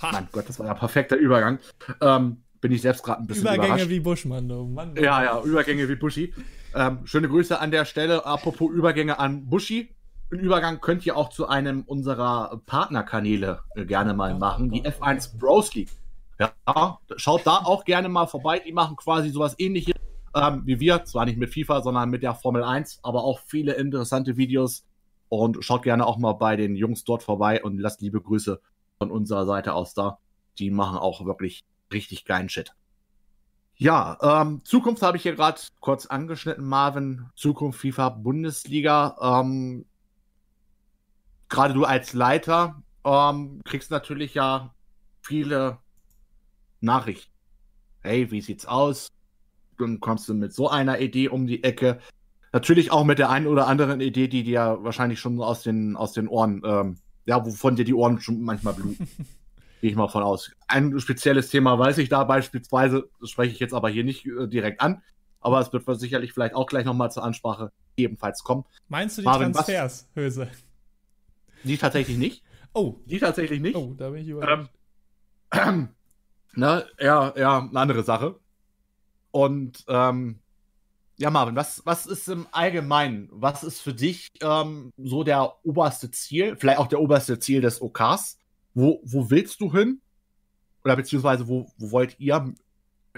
[0.01, 1.59] mein Gott, das war ja ein perfekter Übergang.
[1.99, 3.89] Ähm, bin ich selbst gerade ein bisschen Übergänge überrascht.
[3.89, 4.93] wie Buschmann, oh Mann.
[4.97, 5.01] Oh.
[5.01, 6.33] Ja, ja, Übergänge wie Buschi.
[6.73, 8.25] Ähm, schöne Grüße an der Stelle.
[8.25, 9.93] Apropos Übergänge an Buschi
[10.31, 15.37] einen Übergang könnt ihr auch zu einem unserer Partnerkanäle äh, gerne mal machen, die F1
[15.37, 15.89] Bros League.
[16.39, 18.59] Ja, schaut da auch gerne mal vorbei.
[18.59, 19.95] Die machen quasi sowas ähnliches
[20.35, 23.73] ähm, wie wir, zwar nicht mit FIFA, sondern mit der Formel 1, aber auch viele
[23.73, 24.85] interessante Videos.
[25.29, 28.59] Und schaut gerne auch mal bei den Jungs dort vorbei und lasst liebe Grüße
[28.97, 30.19] von unserer Seite aus da.
[30.57, 31.63] Die machen auch wirklich
[31.93, 32.73] richtig geilen Shit.
[33.75, 37.29] Ja, ähm, Zukunft habe ich hier gerade kurz angeschnitten, Marvin.
[37.35, 39.15] Zukunft FIFA Bundesliga.
[39.21, 39.85] Ähm,
[41.47, 44.73] gerade du als Leiter ähm, kriegst natürlich ja
[45.21, 45.77] viele
[46.81, 47.31] Nachrichten.
[48.01, 49.07] Hey, wie sieht's aus?
[49.77, 51.99] Dann kommst du mit so einer Idee um die Ecke.
[52.51, 56.13] Natürlich auch mit der einen oder anderen Idee, die dir wahrscheinlich schon aus den, aus
[56.13, 59.07] den Ohren, ähm, ja, wovon dir die Ohren schon manchmal bluten.
[59.81, 60.51] Gehe ich mal von aus.
[60.67, 64.47] Ein spezielles Thema weiß ich da beispielsweise, das spreche ich jetzt aber hier nicht äh,
[64.47, 65.03] direkt an,
[65.39, 68.65] aber es wird sicherlich vielleicht auch gleich nochmal zur Ansprache ebenfalls kommen.
[68.87, 70.47] Meinst du die Marvin, Transfers, was, Höse?
[71.63, 72.43] Die tatsächlich nicht.
[72.73, 72.95] Oh.
[73.05, 73.75] Die tatsächlich nicht.
[73.75, 74.71] Oh, da bin ich überrascht.
[75.51, 75.89] Ähm,
[76.53, 78.39] na, ja, ja, eine andere Sache.
[79.31, 80.39] Und ähm,
[81.19, 86.09] ja, Marvin, was, was ist im Allgemeinen, was ist für dich ähm, so der oberste
[86.11, 88.37] Ziel, vielleicht auch der oberste Ziel des OKs?
[88.73, 89.99] Wo, wo willst du hin?
[90.85, 92.53] Oder beziehungsweise wo, wo wollt ihr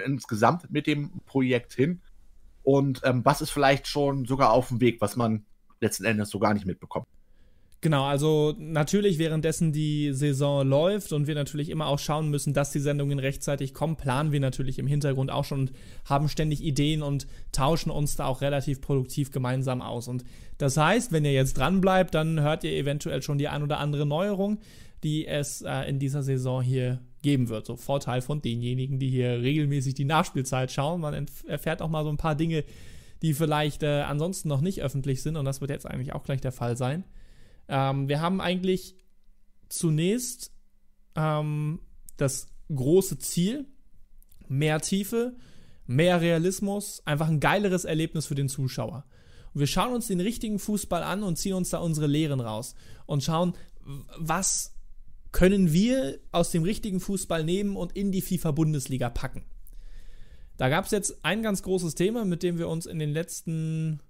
[0.04, 2.02] insgesamt mit dem Projekt hin?
[2.64, 5.46] Und ähm, was ist vielleicht schon sogar auf dem Weg, was man
[5.80, 7.06] letzten Endes so gar nicht mitbekommt?
[7.84, 12.72] Genau, also natürlich währenddessen die Saison läuft und wir natürlich immer auch schauen müssen, dass
[12.72, 15.72] die Sendungen rechtzeitig kommen, planen wir natürlich im Hintergrund auch schon und
[16.06, 20.08] haben ständig Ideen und tauschen uns da auch relativ produktiv gemeinsam aus.
[20.08, 20.24] Und
[20.60, 23.80] das heißt, wenn ihr jetzt dran bleibt, dann hört ihr eventuell schon die ein oder
[23.80, 24.60] andere Neuerung,
[25.02, 27.66] die es äh, in dieser Saison hier geben wird.
[27.66, 31.02] So Vorteil von denjenigen, die hier regelmäßig die Nachspielzeit schauen.
[31.02, 32.64] Man erfährt auch mal so ein paar Dinge,
[33.24, 35.36] die vielleicht äh, ansonsten noch nicht öffentlich sind.
[35.36, 37.06] Und das wird jetzt eigentlich auch gleich der Fall sein.
[37.72, 38.96] Ähm, wir haben eigentlich
[39.70, 40.52] zunächst
[41.16, 41.80] ähm,
[42.18, 43.66] das große Ziel,
[44.48, 45.38] mehr Tiefe,
[45.88, 49.06] mehr Realismus, einfach ein geileres Erlebnis für den Zuschauer.
[49.54, 52.76] Und wir schauen uns den richtigen Fußball an und ziehen uns da unsere Lehren raus
[53.06, 53.54] und schauen,
[54.18, 54.76] was
[55.32, 59.46] können wir aus dem richtigen Fußball nehmen und in die FIFA-Bundesliga packen.
[60.58, 64.02] Da gab es jetzt ein ganz großes Thema, mit dem wir uns in den letzten,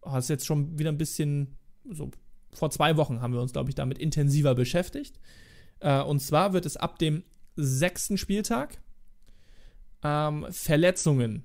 [0.00, 1.58] oh, das ist jetzt schon wieder ein bisschen,
[1.90, 2.10] so
[2.56, 5.18] vor zwei Wochen haben wir uns, glaube ich, damit intensiver beschäftigt.
[5.80, 7.24] Äh, und zwar wird es ab dem
[7.56, 8.80] sechsten Spieltag
[10.02, 11.44] ähm, Verletzungen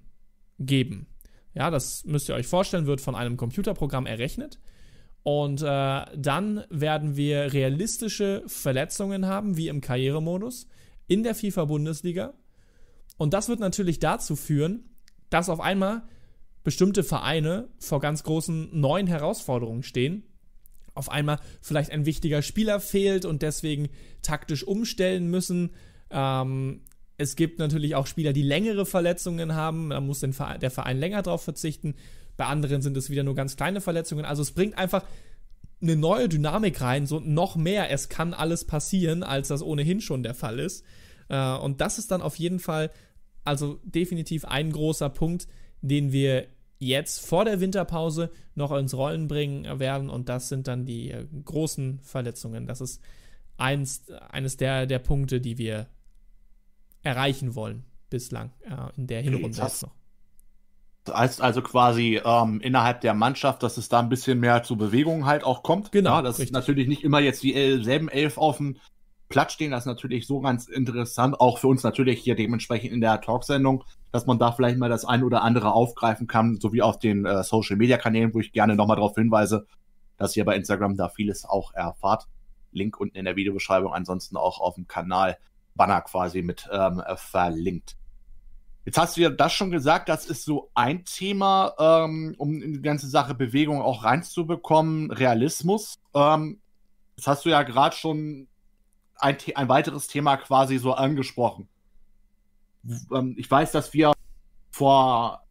[0.60, 1.08] geben.
[1.54, 4.60] Ja, das müsst ihr euch vorstellen, wird von einem Computerprogramm errechnet.
[5.24, 10.68] Und äh, dann werden wir realistische Verletzungen haben, wie im Karrieremodus,
[11.08, 12.34] in der FIFA-Bundesliga.
[13.18, 14.90] Und das wird natürlich dazu führen,
[15.30, 16.04] dass auf einmal
[16.64, 20.24] bestimmte Vereine vor ganz großen neuen Herausforderungen stehen.
[20.94, 23.90] Auf einmal vielleicht ein wichtiger Spieler fehlt und deswegen
[24.22, 25.72] taktisch umstellen müssen.
[26.10, 26.82] Ähm,
[27.18, 29.92] es gibt natürlich auch Spieler, die längere Verletzungen haben.
[29.92, 31.96] Da muss Verein, der Verein länger drauf verzichten.
[32.36, 34.26] Bei anderen sind es wieder nur ganz kleine Verletzungen.
[34.26, 35.06] Also es bringt einfach
[35.82, 37.92] eine neue Dynamik rein, so noch mehr.
[37.92, 40.84] Es kann alles passieren, als das ohnehin schon der Fall ist.
[41.30, 42.92] Äh, und das ist dann auf jeden Fall,
[43.44, 45.48] also definitiv ein großer Punkt,
[45.82, 46.48] den wir
[46.82, 50.10] jetzt vor der Winterpause noch ins Rollen bringen werden.
[50.10, 52.66] Und das sind dann die äh, großen Verletzungen.
[52.66, 53.02] Das ist
[53.58, 55.88] eins, eines der, der Punkte, die wir
[57.04, 59.92] erreichen wollen bislang äh, in der Hinrunde jetzt noch.
[61.04, 64.76] Das heißt also quasi ähm, innerhalb der Mannschaft, dass es da ein bisschen mehr zu
[64.76, 65.92] Bewegungen halt auch kommt.
[65.92, 66.12] Genau.
[66.12, 66.54] Ja, dass richtig.
[66.54, 68.78] natürlich nicht immer jetzt dieselben elf auf dem
[69.32, 69.72] Platz stehen.
[69.72, 73.84] Das ist natürlich so ganz interessant, auch für uns natürlich hier dementsprechend in der Talksendung,
[74.12, 77.44] dass man da vielleicht mal das ein oder andere aufgreifen kann, sowie auf den äh,
[77.44, 79.66] Social Media Kanälen, wo ich gerne nochmal darauf hinweise,
[80.18, 82.28] dass ihr bei Instagram da vieles auch erfahrt.
[82.72, 85.38] Link unten in der Videobeschreibung, ansonsten auch auf dem Kanal
[85.74, 87.96] Banner quasi mit ähm, verlinkt.
[88.84, 92.74] Jetzt hast du ja das schon gesagt, das ist so ein Thema, ähm, um in
[92.74, 96.00] die ganze Sache Bewegung auch reinzubekommen, Realismus.
[96.16, 96.60] Ähm,
[97.16, 98.48] das hast du ja gerade schon
[99.22, 101.68] ein, ein weiteres Thema quasi so angesprochen.
[103.14, 104.14] Ähm, ich weiß, dass wir
[104.72, 105.44] vor,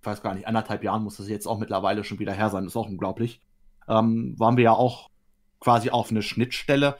[0.00, 2.66] ich weiß gar nicht, anderthalb Jahren muss das jetzt auch mittlerweile schon wieder her sein,
[2.66, 3.40] ist auch unglaublich,
[3.88, 5.10] ähm, waren wir ja auch
[5.58, 6.96] quasi auf eine Schnittstelle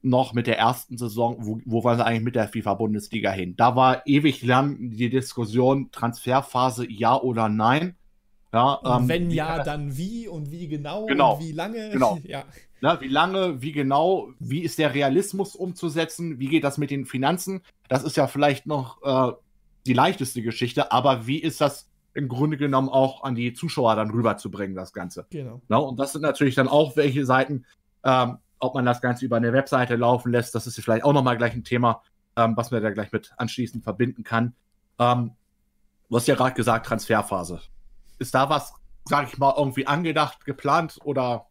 [0.00, 3.56] noch mit der ersten Saison, wo, wo waren sie eigentlich mit der FIFA-Bundesliga hin?
[3.56, 7.96] Da war ewig lang die Diskussion, Transferphase ja oder nein.
[8.52, 11.90] Ja, ähm, wenn ja, dann wie und wie genau, genau und wie lange?
[11.90, 12.18] Genau.
[12.24, 12.44] Ja.
[12.80, 16.38] Na, wie lange, wie genau, wie ist der Realismus umzusetzen?
[16.38, 17.62] Wie geht das mit den Finanzen?
[17.88, 19.32] Das ist ja vielleicht noch äh,
[19.86, 24.10] die leichteste Geschichte, aber wie ist das im Grunde genommen auch an die Zuschauer dann
[24.10, 25.26] rüberzubringen, das Ganze?
[25.30, 25.60] Genau.
[25.68, 27.64] Na, und das sind natürlich dann auch welche Seiten,
[28.04, 31.36] ähm, ob man das Ganze über eine Webseite laufen lässt, das ist vielleicht auch nochmal
[31.36, 32.02] gleich ein Thema,
[32.36, 34.54] ähm, was man da gleich mit anschließend verbinden kann.
[34.98, 35.32] Ähm,
[36.08, 37.60] du hast ja gerade gesagt, Transferphase.
[38.18, 38.72] Ist da was,
[39.04, 41.46] sag ich mal, irgendwie angedacht, geplant oder?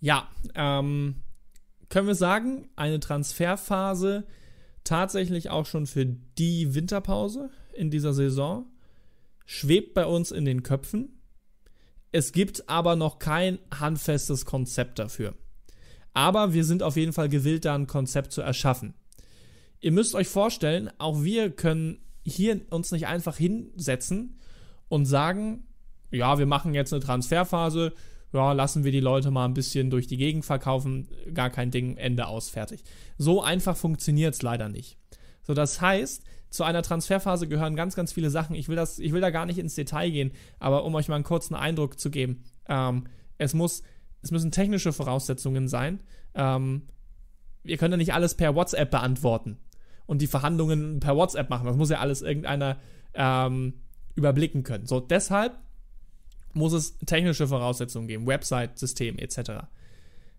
[0.00, 1.16] Ja, ähm,
[1.88, 4.26] können wir sagen, eine Transferphase
[4.84, 8.66] tatsächlich auch schon für die Winterpause in dieser Saison
[9.44, 11.20] schwebt bei uns in den Köpfen.
[12.12, 15.34] Es gibt aber noch kein handfestes Konzept dafür.
[16.14, 18.94] Aber wir sind auf jeden Fall gewillt, da ein Konzept zu erschaffen.
[19.80, 24.38] Ihr müsst euch vorstellen, auch wir können hier uns nicht einfach hinsetzen
[24.88, 25.66] und sagen,
[26.10, 27.92] ja, wir machen jetzt eine Transferphase,
[28.32, 31.96] ja, lassen wir die Leute mal ein bisschen durch die Gegend verkaufen, gar kein Ding,
[31.96, 32.84] Ende aus, fertig.
[33.16, 34.98] So einfach funktioniert es leider nicht.
[35.42, 38.54] So, das heißt, zu einer Transferphase gehören ganz, ganz viele Sachen.
[38.54, 41.14] Ich will, das, ich will da gar nicht ins Detail gehen, aber um euch mal
[41.14, 43.04] einen kurzen Eindruck zu geben, ähm,
[43.38, 43.82] es muss
[44.22, 46.00] es müssen technische Voraussetzungen sein.
[46.34, 46.82] Ähm,
[47.64, 49.58] ihr könnt ja nicht alles per WhatsApp beantworten
[50.06, 51.66] und die Verhandlungen per WhatsApp machen.
[51.66, 52.78] Das muss ja alles irgendeiner
[53.14, 53.74] ähm,
[54.14, 54.86] überblicken können.
[54.86, 55.58] So, deshalb
[56.58, 59.66] muss es technische Voraussetzungen geben, Website, System etc.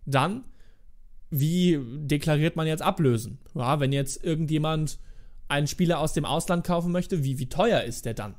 [0.05, 0.43] Dann,
[1.29, 3.39] wie deklariert man jetzt Ablösen?
[3.55, 4.99] Ja, wenn jetzt irgendjemand
[5.47, 8.35] einen Spieler aus dem Ausland kaufen möchte, wie, wie teuer ist der dann?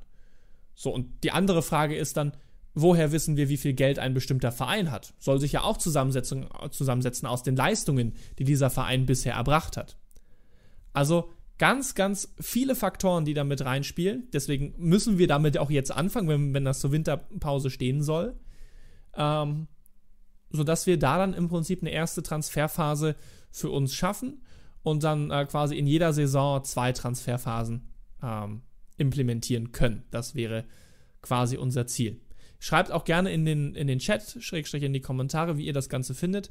[0.74, 2.32] So, und die andere Frage ist dann,
[2.74, 5.12] woher wissen wir, wie viel Geld ein bestimmter Verein hat?
[5.18, 6.46] Soll sich ja auch zusammensetzen
[7.26, 9.96] aus den Leistungen, die dieser Verein bisher erbracht hat.
[10.92, 14.28] Also ganz, ganz viele Faktoren, die da mit reinspielen.
[14.32, 18.34] Deswegen müssen wir damit auch jetzt anfangen, wenn, wenn das zur Winterpause stehen soll.
[19.14, 19.68] Ähm,
[20.48, 23.14] sodass wir da dann im Prinzip eine erste Transferphase
[23.50, 24.42] für uns schaffen
[24.82, 27.90] und dann äh, quasi in jeder Saison zwei Transferphasen
[28.22, 28.62] ähm,
[28.96, 30.04] implementieren können.
[30.10, 30.64] Das wäre
[31.20, 32.22] quasi unser Ziel.
[32.58, 35.90] Schreibt auch gerne in den, in den Chat, Schrägstrich in die Kommentare, wie ihr das
[35.90, 36.50] Ganze findet.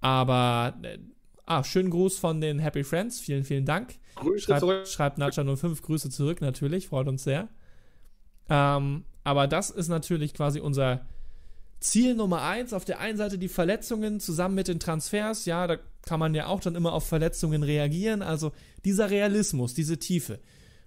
[0.00, 0.98] Aber, äh,
[1.46, 3.20] ah, schönen Gruß von den Happy Friends.
[3.20, 3.94] Vielen, vielen Dank.
[4.16, 4.86] Grüße schreibt, zurück.
[4.86, 6.88] Schreibt Nacha05 Grüße zurück, natürlich.
[6.88, 7.48] Freut uns sehr.
[8.48, 11.06] Ähm, aber das ist natürlich quasi unser
[11.80, 12.72] Ziel Nummer eins.
[12.72, 15.44] Auf der einen Seite die Verletzungen zusammen mit den Transfers.
[15.46, 18.22] Ja, da kann man ja auch dann immer auf Verletzungen reagieren.
[18.22, 18.52] Also
[18.84, 20.38] dieser Realismus, diese Tiefe.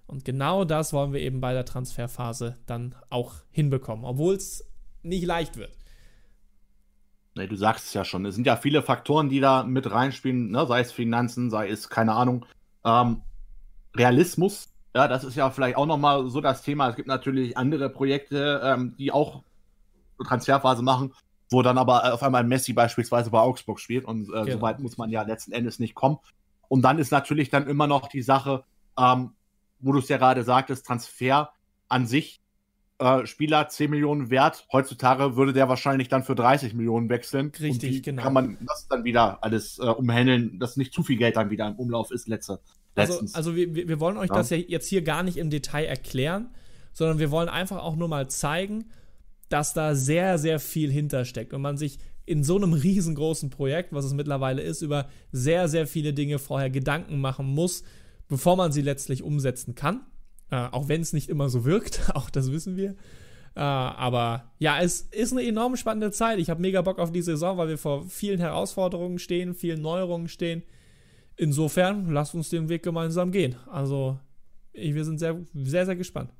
[0.06, 4.64] Und genau das wollen wir eben bei der Transferphase dann auch hinbekommen, obwohl es
[5.02, 5.70] nicht leicht wird.
[7.40, 8.26] Nee, du sagst es ja schon.
[8.26, 10.66] Es sind ja viele Faktoren, die da mit reinspielen, ne?
[10.66, 12.44] sei es Finanzen, sei es, keine Ahnung,
[12.84, 13.22] ähm,
[13.96, 14.68] Realismus.
[14.94, 16.90] Ja, das ist ja vielleicht auch nochmal so das Thema.
[16.90, 19.42] Es gibt natürlich andere Projekte, ähm, die auch
[20.22, 21.14] Transferphase machen,
[21.50, 24.52] wo dann aber auf einmal Messi beispielsweise bei Augsburg spielt und äh, genau.
[24.52, 26.18] so weit muss man ja letzten Endes nicht kommen.
[26.68, 28.64] Und dann ist natürlich dann immer noch die Sache,
[28.98, 29.30] ähm,
[29.78, 31.54] wo du es ja gerade sagtest, Transfer
[31.88, 32.39] an sich,
[33.00, 34.66] äh, Spieler 10 Millionen wert.
[34.72, 37.50] Heutzutage würde der wahrscheinlich dann für 30 Millionen wechseln.
[37.58, 38.22] Richtig, genau.
[38.22, 41.66] Kann man das dann wieder alles äh, umhändeln, dass nicht zu viel Geld dann wieder
[41.66, 42.60] im Umlauf ist, letzte,
[42.94, 44.36] Also, also wir, wir wollen euch ja.
[44.36, 46.50] das ja jetzt hier gar nicht im Detail erklären,
[46.92, 48.90] sondern wir wollen einfach auch nur mal zeigen,
[49.48, 54.04] dass da sehr, sehr viel hintersteckt und man sich in so einem riesengroßen Projekt, was
[54.04, 57.82] es mittlerweile ist, über sehr, sehr viele Dinge vorher Gedanken machen muss,
[58.28, 60.02] bevor man sie letztlich umsetzen kann.
[60.50, 62.96] Äh, auch wenn es nicht immer so wirkt, auch das wissen wir.
[63.54, 66.38] Äh, aber ja, es ist eine enorm spannende Zeit.
[66.38, 70.28] Ich habe mega Bock auf die Saison, weil wir vor vielen Herausforderungen stehen, vielen Neuerungen
[70.28, 70.62] stehen.
[71.36, 73.56] Insofern, lasst uns den Weg gemeinsam gehen.
[73.70, 74.18] Also,
[74.72, 76.32] wir sind sehr, sehr, sehr gespannt.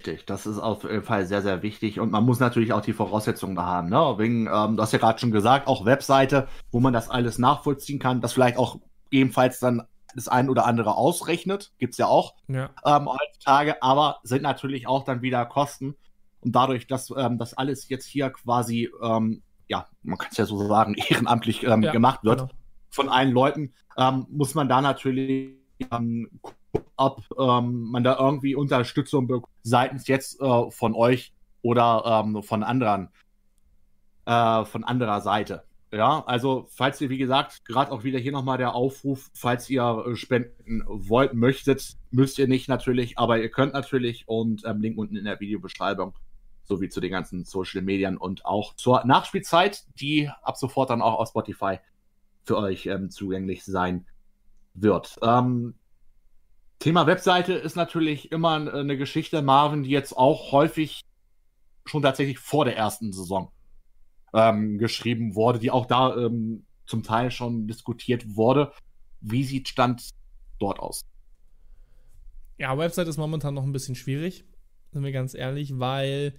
[0.00, 2.94] Richtig, das ist auf jeden Fall sehr, sehr wichtig und man muss natürlich auch die
[2.94, 3.90] Voraussetzungen da haben.
[3.90, 4.14] Ne?
[4.16, 7.98] Wegen, ähm, du hast ja gerade schon gesagt, auch Webseite, wo man das alles nachvollziehen
[7.98, 8.78] kann, das vielleicht auch
[9.10, 9.82] ebenfalls dann
[10.14, 12.70] das ein oder andere ausrechnet, gibt es ja auch ja.
[12.84, 15.96] Ähm, heutzutage, aber sind natürlich auch dann wieder Kosten.
[16.40, 20.46] Und dadurch, dass ähm, das alles jetzt hier quasi, ähm, ja, man kann es ja
[20.46, 22.52] so sagen, ehrenamtlich ähm, ja, gemacht wird genau.
[22.90, 25.56] von allen Leuten, ähm, muss man da natürlich
[25.90, 26.58] ähm, gucken,
[26.96, 31.32] ob man da irgendwie Unterstützung bekommt, seitens jetzt äh, von euch
[31.62, 33.08] oder von anderen,
[34.26, 35.64] äh, von anderer Seite.
[35.92, 40.04] Ja, also falls ihr, wie gesagt, gerade auch wieder hier nochmal der Aufruf, falls ihr
[40.06, 44.96] äh, spenden wollt, möchtet, müsst ihr nicht natürlich, aber ihr könnt natürlich und ähm, Link
[44.98, 46.14] unten in der Videobeschreibung
[46.62, 51.18] sowie zu den ganzen Social Medien und auch zur Nachspielzeit, die ab sofort dann auch
[51.18, 51.78] auf Spotify
[52.44, 54.06] für euch ähm, zugänglich sein
[54.74, 55.18] wird.
[55.22, 55.74] Ähm,
[56.78, 61.02] Thema Webseite ist natürlich immer eine Geschichte, Marvin, die jetzt auch häufig
[61.84, 63.50] schon tatsächlich vor der ersten Saison
[64.32, 68.72] ähm, geschrieben wurde, die auch da ähm, zum Teil schon diskutiert wurde.
[69.20, 70.10] Wie sieht Stand
[70.58, 71.02] dort aus?
[72.58, 74.44] Ja, Website ist momentan noch ein bisschen schwierig,
[74.92, 76.34] sind wir ganz ehrlich, weil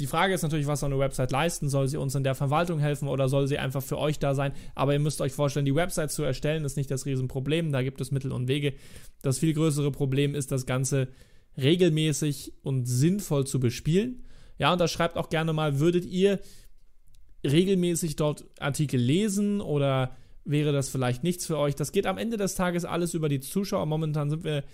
[0.00, 1.68] die Frage ist natürlich, was soll eine Website leisten?
[1.68, 4.52] Soll sie uns in der Verwaltung helfen oder soll sie einfach für euch da sein?
[4.74, 7.70] Aber ihr müsst euch vorstellen, die Website zu erstellen ist nicht das Riesenproblem.
[7.70, 8.74] Da gibt es Mittel und Wege.
[9.22, 11.08] Das viel größere Problem ist, das Ganze
[11.56, 14.24] regelmäßig und sinnvoll zu bespielen.
[14.58, 16.40] Ja, und da schreibt auch gerne mal, würdet ihr
[17.44, 21.74] regelmäßig dort Artikel lesen oder wäre das vielleicht nichts für euch?
[21.74, 23.86] Das geht am Ende des Tages alles über die Zuschauer.
[23.86, 24.64] Momentan sind wir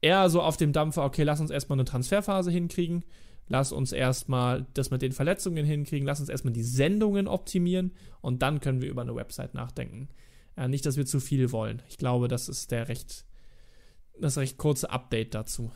[0.00, 3.04] eher so auf dem Dampfer, okay, lass uns erstmal eine Transferphase hinkriegen.
[3.48, 6.06] Lass uns erstmal das mit den Verletzungen hinkriegen.
[6.06, 10.08] Lass uns erstmal die Sendungen optimieren und dann können wir über eine Website nachdenken.
[10.56, 11.82] Äh, nicht, dass wir zu viel wollen.
[11.88, 13.26] Ich glaube, das ist der recht,
[14.18, 15.72] das recht kurze Update dazu.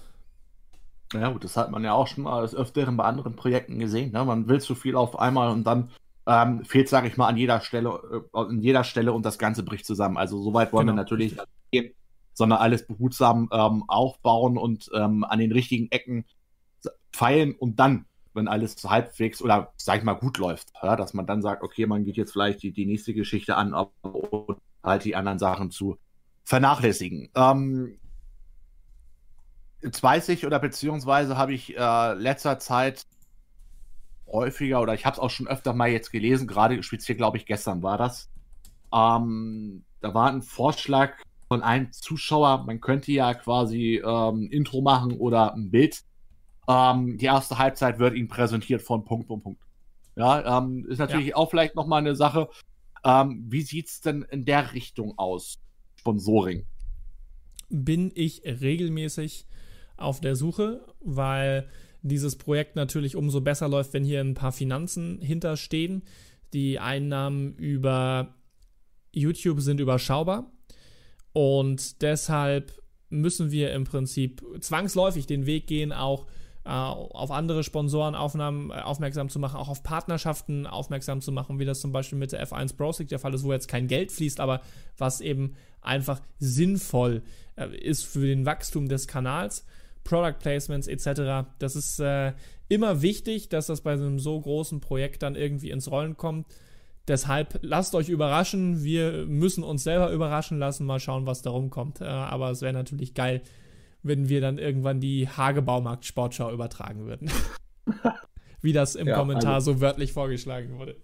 [1.12, 4.12] Ja, gut, das hat man ja auch schon mal des Öfteren bei anderen Projekten gesehen.
[4.12, 4.24] Ne?
[4.24, 5.90] Man will zu viel auf einmal und dann
[6.28, 7.88] ähm, fehlt, sage ich mal, an jeder Stelle,
[8.34, 10.18] äh, an jeder Stelle und das Ganze bricht zusammen.
[10.18, 10.98] Also soweit wollen genau.
[10.98, 11.94] wir natürlich nicht gehen,
[12.34, 16.26] sondern alles behutsam ähm, aufbauen und ähm, an den richtigen Ecken
[17.10, 21.26] feilen und dann, wenn alles halbwegs oder sag ich mal gut läuft, ja, dass man
[21.26, 25.16] dann sagt, okay, man geht jetzt vielleicht die, die nächste Geschichte an und halt die
[25.16, 25.96] anderen Sachen zu
[26.44, 27.30] vernachlässigen.
[27.34, 27.98] Ähm,
[29.82, 33.06] jetzt weiß ich oder beziehungsweise habe ich äh, letzter Zeit
[34.30, 37.46] häufiger oder ich habe es auch schon öfter mal jetzt gelesen, gerade speziell, glaube ich,
[37.46, 38.30] gestern war das.
[38.92, 41.12] Ähm, da war ein Vorschlag
[41.48, 46.02] von einem Zuschauer, man könnte ja quasi ähm, Intro machen oder ein Bild.
[46.68, 49.62] Ähm, die erste Halbzeit wird Ihnen präsentiert von Punkt, Punkt, Punkt.
[50.14, 51.36] Ja, ähm, ist natürlich ja.
[51.36, 52.48] auch vielleicht nochmal eine Sache.
[53.05, 55.60] Ähm, wie sieht es denn in der Richtung aus?
[55.96, 56.66] Sponsoring.
[57.70, 59.46] Bin ich regelmäßig
[59.96, 61.68] auf der Suche, weil
[62.03, 66.03] dieses Projekt natürlich umso besser läuft, wenn hier ein paar Finanzen hinterstehen.
[66.53, 68.35] Die Einnahmen über
[69.12, 70.51] YouTube sind überschaubar
[71.33, 72.73] und deshalb
[73.11, 76.27] müssen wir im Prinzip zwangsläufig den Weg gehen, auch
[76.65, 81.81] äh, auf andere Sponsorenaufnahmen aufmerksam zu machen, auch auf Partnerschaften aufmerksam zu machen, wie das
[81.81, 84.61] zum Beispiel mit der F1 Pro der Fall ist, wo jetzt kein Geld fließt, aber
[84.99, 87.23] was eben einfach sinnvoll
[87.57, 89.65] äh, ist für den Wachstum des Kanals.
[90.09, 91.47] Product Placements etc.
[91.59, 92.32] Das ist äh,
[92.68, 96.47] immer wichtig, dass das bei so einem so großen Projekt dann irgendwie ins Rollen kommt.
[97.06, 98.82] Deshalb lasst euch überraschen.
[98.82, 100.86] Wir müssen uns selber überraschen lassen.
[100.86, 102.01] Mal schauen, was da rumkommt.
[102.01, 103.43] Äh, aber es wäre natürlich geil,
[104.02, 107.30] wenn wir dann irgendwann die Hagebaumarkt Sportschau übertragen würden.
[108.62, 110.97] wie das im ja, Kommentar also, so wörtlich vorgeschlagen wurde.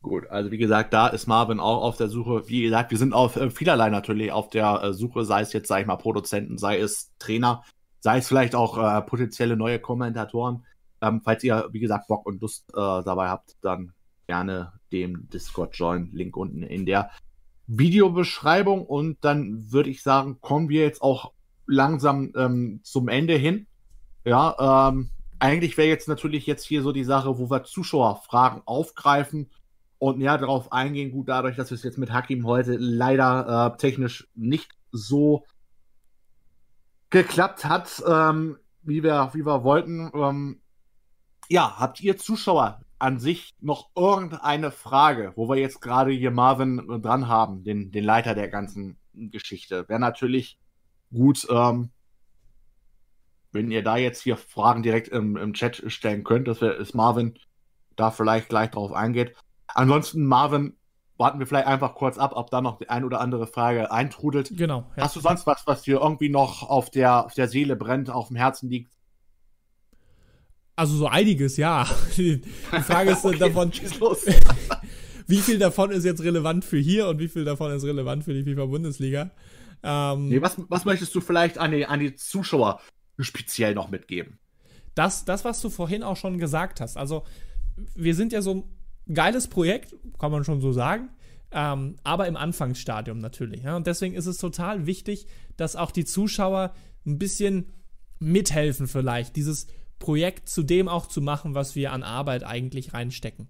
[0.00, 2.48] Gut, also wie gesagt, da ist Marvin auch auf der Suche.
[2.48, 5.68] Wie gesagt, wir sind auf äh, vielerlei natürlich auf der äh, Suche, sei es jetzt,
[5.68, 7.62] sag ich mal, Produzenten, sei es Trainer,
[8.02, 10.64] sei es vielleicht auch äh, potenzielle neue Kommentatoren.
[11.00, 13.92] Ähm, falls ihr, wie gesagt, Bock und Lust äh, dabei habt, dann
[14.26, 16.10] gerne dem Discord join.
[16.12, 17.10] Link unten in der
[17.68, 18.84] Videobeschreibung.
[18.84, 21.32] Und dann würde ich sagen, kommen wir jetzt auch
[21.66, 23.66] langsam ähm, zum Ende hin.
[24.24, 29.48] Ja, ähm, eigentlich wäre jetzt natürlich jetzt hier so die Sache, wo wir Zuschauerfragen aufgreifen
[29.98, 31.12] und näher darauf eingehen.
[31.12, 35.44] Gut, dadurch, dass es jetzt mit Hakim heute leider äh, technisch nicht so
[37.12, 40.10] geklappt hat, ähm, wie, wir, wie wir wollten.
[40.14, 40.60] Ähm,
[41.48, 47.00] ja, habt ihr Zuschauer an sich noch irgendeine Frage, wo wir jetzt gerade hier Marvin
[47.02, 49.88] dran haben, den, den Leiter der ganzen Geschichte?
[49.88, 50.58] Wäre natürlich
[51.12, 51.90] gut, ähm,
[53.52, 56.94] wenn ihr da jetzt hier Fragen direkt im, im Chat stellen könnt, dass wir, ist
[56.94, 57.38] Marvin
[57.94, 59.36] da vielleicht gleich drauf eingeht.
[59.66, 60.78] Ansonsten, Marvin,
[61.22, 64.50] warten wir vielleicht einfach kurz ab, ob da noch die ein oder andere Frage eintrudelt.
[64.56, 64.90] Genau.
[64.96, 65.04] Ja.
[65.04, 68.26] Hast du sonst was, was dir irgendwie noch auf der, auf der Seele brennt, auf
[68.26, 68.92] dem Herzen liegt?
[70.74, 71.86] Also so einiges, ja.
[72.16, 72.42] Die
[72.84, 73.70] Frage ist okay, davon,
[75.28, 78.34] wie viel davon ist jetzt relevant für hier und wie viel davon ist relevant für
[78.34, 79.30] die FIFA-Bundesliga?
[79.84, 82.80] Ähm, nee, was, was möchtest du vielleicht an die, an die Zuschauer
[83.20, 84.40] speziell noch mitgeben?
[84.96, 86.96] Das, das, was du vorhin auch schon gesagt hast.
[86.96, 87.22] Also,
[87.94, 88.68] wir sind ja so
[89.12, 91.08] geiles Projekt, kann man schon so sagen.
[91.50, 93.62] Ähm, aber im Anfangsstadium natürlich.
[93.62, 93.76] Ja?
[93.76, 95.26] Und deswegen ist es total wichtig,
[95.56, 96.72] dass auch die Zuschauer
[97.06, 97.66] ein bisschen
[98.18, 99.66] mithelfen, vielleicht, dieses
[99.98, 103.48] Projekt zu dem auch zu machen, was wir an Arbeit eigentlich reinstecken.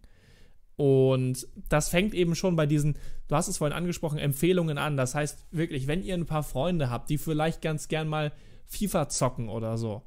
[0.76, 2.96] Und das fängt eben schon bei diesen,
[3.28, 4.96] du hast es vorhin angesprochen, Empfehlungen an.
[4.96, 8.32] Das heißt wirklich, wenn ihr ein paar Freunde habt, die vielleicht ganz gern mal
[8.66, 10.02] FIFA zocken oder so,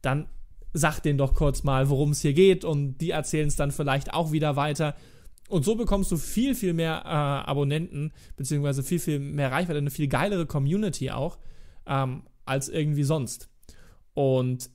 [0.00, 0.28] dann
[0.72, 4.14] sagt denen doch kurz mal, worum es hier geht und die erzählen es dann vielleicht
[4.14, 4.94] auch wieder weiter.
[5.48, 9.90] Und so bekommst du viel, viel mehr äh, Abonnenten, beziehungsweise viel, viel mehr Reichweite, eine
[9.90, 11.38] viel geilere Community auch,
[11.86, 13.50] ähm, als irgendwie sonst.
[14.14, 14.70] Und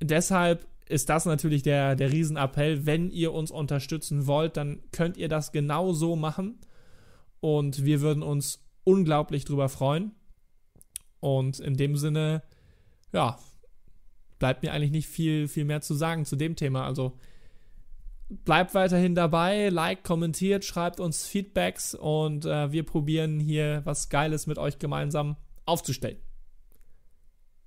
[0.00, 2.84] deshalb ist das natürlich der, der Riesenappell.
[2.84, 6.58] Wenn ihr uns unterstützen wollt, dann könnt ihr das genau so machen.
[7.40, 10.12] Und wir würden uns unglaublich drüber freuen.
[11.20, 12.42] Und in dem Sinne,
[13.12, 13.38] ja,
[14.42, 16.84] bleibt mir eigentlich nicht viel, viel mehr zu sagen zu dem Thema.
[16.84, 17.16] Also
[18.28, 24.48] bleibt weiterhin dabei, like, kommentiert, schreibt uns Feedbacks und äh, wir probieren hier was Geiles
[24.48, 26.18] mit euch gemeinsam aufzustellen.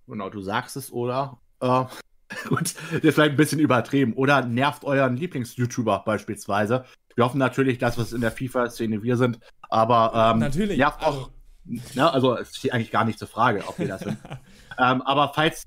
[0.05, 1.39] Genau, du sagst es, oder?
[1.61, 1.85] Äh,
[2.49, 4.11] Gut, das ist vielleicht ein bisschen übertrieben.
[4.11, 6.83] Oder nervt euren Lieblings-YouTuber beispielsweise.
[7.15, 9.39] Wir hoffen natürlich, dass wir in der FIFA-Szene wir sind,
[9.69, 10.77] aber ähm, natürlich.
[10.77, 11.05] nervt auch.
[11.05, 11.31] Also,
[11.93, 14.17] ne, also es steht eigentlich gar nicht zur Frage, ob wir das sind.
[14.77, 15.63] ähm, aber falls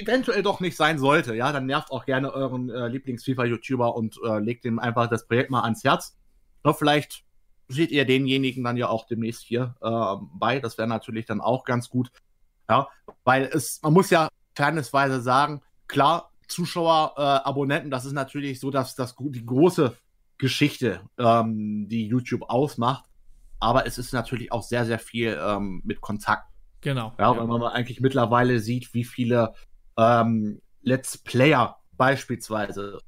[0.00, 4.38] eventuell doch nicht sein sollte, ja, dann nervt auch gerne euren äh, Lieblings-FIFA-YouTuber und äh,
[4.38, 6.16] legt ihm einfach das Projekt mal ans Herz.
[6.64, 7.24] Oder vielleicht
[7.68, 10.60] seht ihr denjenigen dann ja auch demnächst hier äh, bei.
[10.60, 12.10] Das wäre natürlich dann auch ganz gut.
[12.68, 12.88] Ja,
[13.24, 18.70] weil es, man muss ja fairnessweise sagen, klar, Zuschauer, äh, Abonnenten, das ist natürlich so,
[18.70, 19.96] dass das die große
[20.38, 23.04] Geschichte, ähm, die YouTube ausmacht.
[23.60, 26.44] Aber es ist natürlich auch sehr, sehr viel ähm, mit Kontakt.
[26.80, 27.12] Genau.
[27.18, 29.52] Ja, ja, wenn man eigentlich mittlerweile sieht, wie viele
[29.96, 33.00] ähm, Let's Player beispielsweise.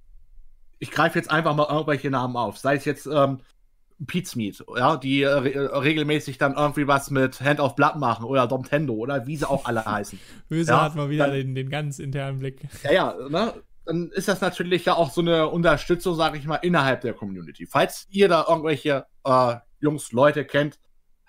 [0.79, 2.59] Ich greife jetzt einfach mal irgendwelche Namen auf.
[2.59, 3.41] Sei es jetzt ähm,
[4.07, 8.47] Pizmeet, ja, die äh, äh, regelmäßig dann irgendwie was mit Hand of Blood machen oder
[8.47, 10.19] Domtendo oder wie sie auch alle heißen.
[10.49, 12.61] Böse ja, hat mal wieder dann, den, den ganz internen Blick.
[12.83, 13.55] Ja, ja, ne?
[13.85, 17.67] Dann ist das natürlich ja auch so eine Unterstützung, sage ich mal, innerhalb der Community.
[17.67, 20.79] Falls ihr da irgendwelche äh, Jungs, Leute kennt,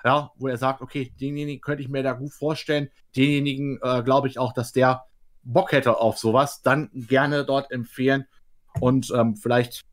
[0.03, 4.27] ja, wo ihr sagt, okay, denjenigen könnte ich mir da gut vorstellen, denjenigen äh, glaube
[4.27, 5.05] ich auch, dass der
[5.43, 8.25] Bock hätte auf sowas, dann gerne dort empfehlen
[8.79, 9.83] und ähm, vielleicht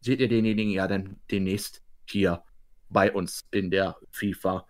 [0.00, 2.42] seht ihr denjenigen ja dann demnächst hier
[2.88, 4.66] bei uns in der FIFA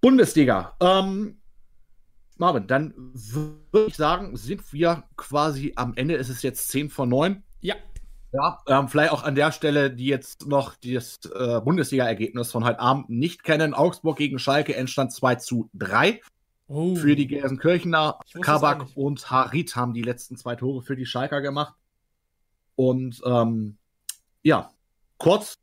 [0.00, 0.76] Bundesliga.
[0.80, 1.40] Ähm,
[2.36, 6.16] Marvin, dann würde ich sagen, sind wir quasi am Ende.
[6.16, 7.42] Es ist jetzt 10 von 9.
[7.60, 7.74] Ja.
[8.32, 12.80] Ja, ähm, vielleicht auch an der Stelle, die jetzt noch das äh, Bundesliga-Ergebnis von heute
[12.80, 13.72] Abend nicht kennen.
[13.72, 16.20] Augsburg gegen Schalke, Endstand 2 zu 3.
[16.68, 16.96] Oh.
[16.96, 21.74] Für die Gelsenkirchener, Kabak und Harit haben die letzten zwei Tore für die Schalker gemacht.
[22.74, 23.76] Und ähm,
[24.42, 24.70] ja,
[25.18, 25.58] kurz,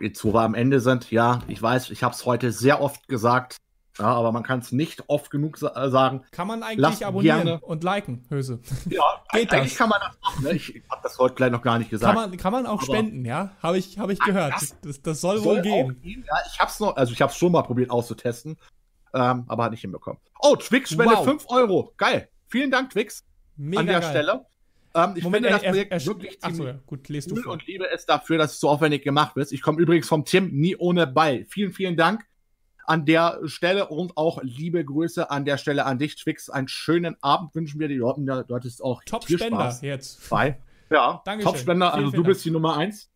[0.00, 3.06] jetzt wo wir am Ende sind, ja, ich weiß, ich habe es heute sehr oft
[3.08, 3.58] gesagt,
[3.98, 6.22] ja, aber man kann es nicht oft genug sa äh, sagen.
[6.30, 7.60] Kann man eigentlich Lasst abonnieren gerne.
[7.60, 8.60] und liken, Höse?
[8.90, 9.78] Ja, Geht eigentlich das?
[9.78, 10.44] kann man das machen.
[10.44, 10.52] Ne?
[10.52, 12.14] Ich habe das heute gleich noch gar nicht gesagt.
[12.14, 13.52] Kann man, kann man auch aber spenden, ja?
[13.62, 14.54] Habe ich, hab ich gehört.
[14.54, 16.00] Das, das, das soll, soll, wohl gehen.
[16.02, 16.24] gehen.
[16.26, 18.58] Ja, ich habe es noch, also ich habe es schon mal probiert auszutesten,
[19.14, 20.20] ähm, aber hat nicht hinbekommen.
[20.40, 21.24] Oh, Twix spendet wow.
[21.24, 21.92] 5 Euro.
[21.96, 22.28] Geil.
[22.48, 23.24] Vielen Dank, Twix.
[23.56, 24.10] Mega an der geil.
[24.10, 24.46] Stelle.
[24.94, 26.78] Ähm, ich Moment, finde das Projekt er, er, wirklich ziemlich so, ja.
[26.86, 29.52] gut, lest cool und liebe es dafür, dass es so aufwendig gemacht wird.
[29.52, 31.44] Ich komme übrigens vom Tim nie ohne Ball.
[31.44, 32.24] Vielen, vielen Dank
[32.86, 36.48] an der Stelle und auch liebe Grüße an der Stelle an dich, Twix.
[36.48, 37.98] Einen schönen Abend wünschen wir dir.
[37.98, 40.30] Du hattest auch Top-Spender jetzt.
[40.30, 40.60] Bei.
[40.90, 41.92] Ja, Top-Spender.
[41.92, 43.10] Also du bist die Nummer eins.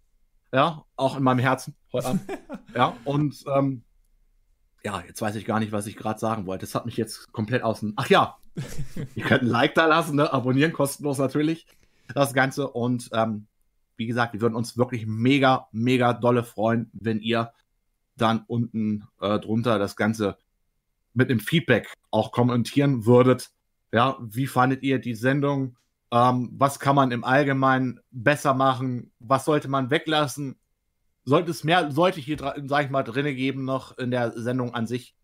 [0.52, 2.22] Ja, auch in meinem Herzen heute Abend.
[2.74, 3.84] ja, und ähm,
[4.84, 6.66] ja, jetzt weiß ich gar nicht, was ich gerade sagen wollte.
[6.66, 7.94] Das hat mich jetzt komplett außen.
[7.96, 8.38] Ach ja,
[9.14, 10.32] ihr könnt ein Like da lassen, ne?
[10.32, 11.66] abonnieren kostenlos natürlich
[12.14, 12.68] das Ganze.
[12.68, 13.46] Und ähm,
[13.96, 17.52] wie gesagt, wir würden uns wirklich mega, mega dolle freuen, wenn ihr
[18.16, 20.36] dann unten äh, drunter das Ganze
[21.14, 23.50] mit dem Feedback auch kommentieren würdet.
[23.92, 25.76] Ja, wie fandet ihr die Sendung?
[26.12, 29.12] Ähm, was kann man im Allgemeinen besser machen?
[29.18, 30.56] Was sollte man weglassen?
[31.24, 34.86] Sollte es mehr, sollte hier, sag ich mal, drinne geben noch in der Sendung an
[34.86, 35.14] sich?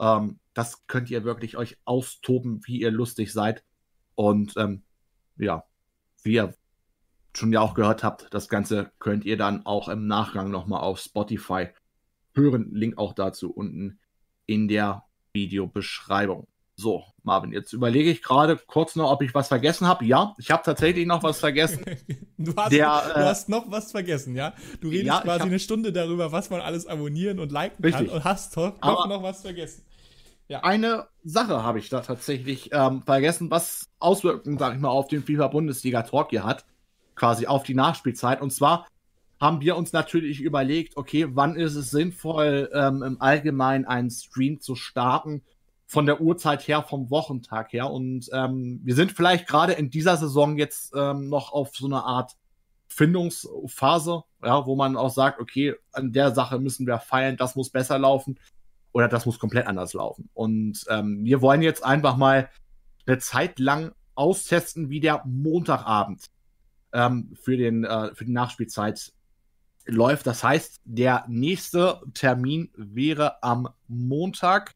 [0.00, 3.64] Ähm, das könnt ihr wirklich euch austoben, wie ihr lustig seid.
[4.14, 4.82] Und ähm,
[5.36, 5.64] ja,
[6.22, 6.54] wie ihr
[7.36, 10.98] schon ja auch gehört habt, das Ganze könnt ihr dann auch im Nachgang nochmal auf
[10.98, 11.68] Spotify
[12.34, 12.70] hören.
[12.72, 14.00] Link auch dazu unten
[14.46, 16.48] in der Videobeschreibung.
[16.80, 20.04] So, Marvin, jetzt überlege ich gerade kurz noch, ob ich was vergessen habe.
[20.04, 21.84] Ja, ich habe tatsächlich noch was vergessen.
[22.38, 24.54] du, hast, der, du äh, hast noch was vergessen, ja?
[24.80, 28.06] Du redest ja, quasi hab, eine Stunde darüber, was man alles abonnieren und liken richtig.
[28.06, 29.82] kann und hast doch noch was vergessen.
[30.46, 30.60] Ja.
[30.62, 35.24] Eine Sache habe ich da tatsächlich ähm, vergessen, was Auswirkungen, sag ich mal, auf den
[35.24, 36.64] FIFA-Bundesliga-Talk hier hat.
[37.16, 38.40] Quasi auf die Nachspielzeit.
[38.40, 38.86] Und zwar
[39.40, 44.60] haben wir uns natürlich überlegt, okay, wann ist es sinnvoll, ähm, im Allgemeinen einen Stream
[44.60, 45.42] zu starten,
[45.88, 47.90] von der Uhrzeit her, vom Wochentag her.
[47.90, 52.04] Und ähm, wir sind vielleicht gerade in dieser Saison jetzt ähm, noch auf so eine
[52.04, 52.36] Art
[52.88, 57.70] Findungsphase, ja, wo man auch sagt, okay, an der Sache müssen wir feiern, das muss
[57.70, 58.38] besser laufen
[58.92, 60.28] oder das muss komplett anders laufen.
[60.34, 62.50] Und ähm, wir wollen jetzt einfach mal
[63.06, 66.26] eine Zeit lang austesten, wie der Montagabend
[66.92, 69.12] ähm, für, den, äh, für die Nachspielzeit
[69.86, 70.26] läuft.
[70.26, 74.74] Das heißt, der nächste Termin wäre am Montag,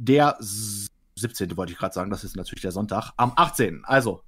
[0.00, 1.56] der 17.
[1.56, 3.82] wollte ich gerade sagen, das ist natürlich der Sonntag, am 18.
[3.84, 4.22] Also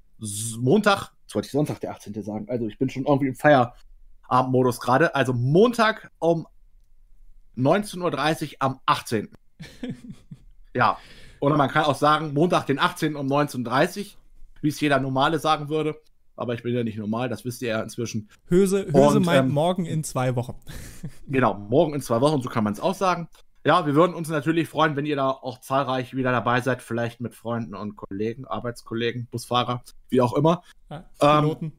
[0.58, 2.22] Montag, jetzt wollte ich Sonntag der 18.
[2.22, 5.14] sagen, also ich bin schon irgendwie im Feierabendmodus gerade.
[5.14, 6.46] Also Montag um
[7.56, 9.30] 19.30 Uhr am 18.
[10.74, 10.98] ja.
[11.40, 13.16] Oder man kann auch sagen, Montag den 18.
[13.16, 14.06] um 19.30 Uhr,
[14.60, 15.96] wie es jeder Normale sagen würde
[16.36, 18.28] aber ich bin ja nicht normal, das wisst ihr ja inzwischen.
[18.48, 20.54] Höse, Höse und, meint ähm, morgen in zwei Wochen.
[21.28, 23.28] genau, morgen in zwei Wochen, so kann man es auch sagen.
[23.64, 27.20] Ja, wir würden uns natürlich freuen, wenn ihr da auch zahlreich wieder dabei seid, vielleicht
[27.20, 30.62] mit Freunden und Kollegen, Arbeitskollegen, Busfahrer, wie auch immer.
[30.90, 31.66] Ja, Piloten.
[31.66, 31.72] Ähm,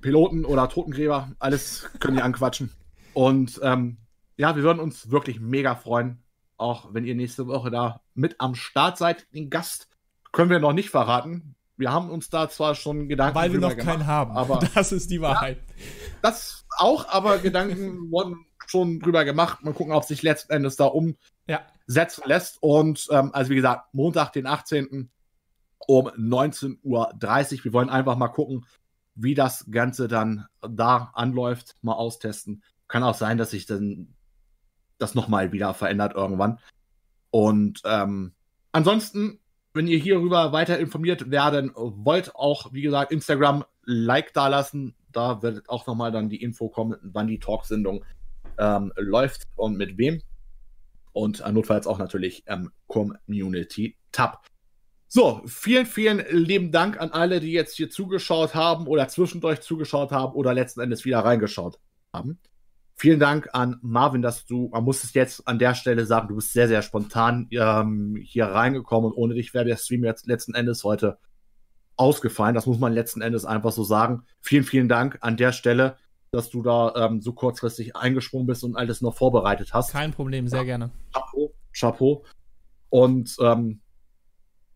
[0.00, 2.72] Piloten oder Totengräber, alles können ihr anquatschen.
[3.12, 3.98] Und ähm,
[4.36, 6.22] ja, wir würden uns wirklich mega freuen,
[6.56, 9.26] auch wenn ihr nächste Woche da mit am Start seid.
[9.34, 9.88] Den Gast
[10.32, 13.70] können wir noch nicht verraten wir haben uns da zwar schon Gedanken Weil wir noch
[13.70, 14.36] gemacht, keinen haben.
[14.36, 15.56] Aber das ist die Wahrheit.
[15.56, 15.84] Ja,
[16.22, 19.62] das auch, aber Gedanken wurden schon drüber gemacht.
[19.62, 21.16] Mal gucken, ob sich letzten Endes da umsetzen
[21.46, 22.26] ja.
[22.26, 22.58] lässt.
[22.62, 25.10] Und ähm, also wie gesagt, Montag, den 18.
[25.86, 27.64] um 19.30 Uhr.
[27.64, 28.66] Wir wollen einfach mal gucken,
[29.14, 32.62] wie das Ganze dann da anläuft, mal austesten.
[32.88, 34.14] Kann auch sein, dass sich dann
[34.98, 36.58] das nochmal wieder verändert irgendwann.
[37.30, 38.34] Und ähm,
[38.72, 39.40] ansonsten
[39.72, 44.94] wenn ihr hierüber weiter informiert werden wollt, auch wie gesagt, Instagram Like da lassen.
[45.12, 48.04] Da wird auch nochmal dann die Info kommen, wann die Talksendung
[48.58, 50.22] ähm, läuft und mit wem.
[51.12, 54.44] Und äh, notfalls auch natürlich ähm, Community Tab.
[55.08, 60.12] So, vielen, vielen lieben Dank an alle, die jetzt hier zugeschaut haben oder zwischendurch zugeschaut
[60.12, 61.80] haben oder letzten Endes wieder reingeschaut
[62.12, 62.38] haben.
[62.94, 66.36] Vielen Dank an Marvin, dass du, man muss es jetzt an der Stelle sagen, du
[66.36, 70.54] bist sehr, sehr spontan ähm, hier reingekommen und ohne dich wäre der Stream jetzt letzten
[70.54, 71.18] Endes heute
[72.00, 72.54] ausgefallen.
[72.54, 74.24] Das muss man letzten Endes einfach so sagen.
[74.40, 75.96] Vielen, vielen Dank an der Stelle,
[76.32, 79.92] dass du da ähm, so kurzfristig eingesprungen bist und alles noch vorbereitet hast.
[79.92, 80.64] Kein Problem, sehr ja.
[80.64, 80.90] gerne.
[81.12, 82.24] Chapeau, Chapeau.
[82.88, 83.80] Und ähm,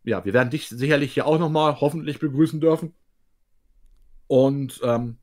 [0.04, 2.94] ja, wir werden dich sicherlich hier auch nochmal hoffentlich begrüßen dürfen.
[4.26, 5.16] Und ähm,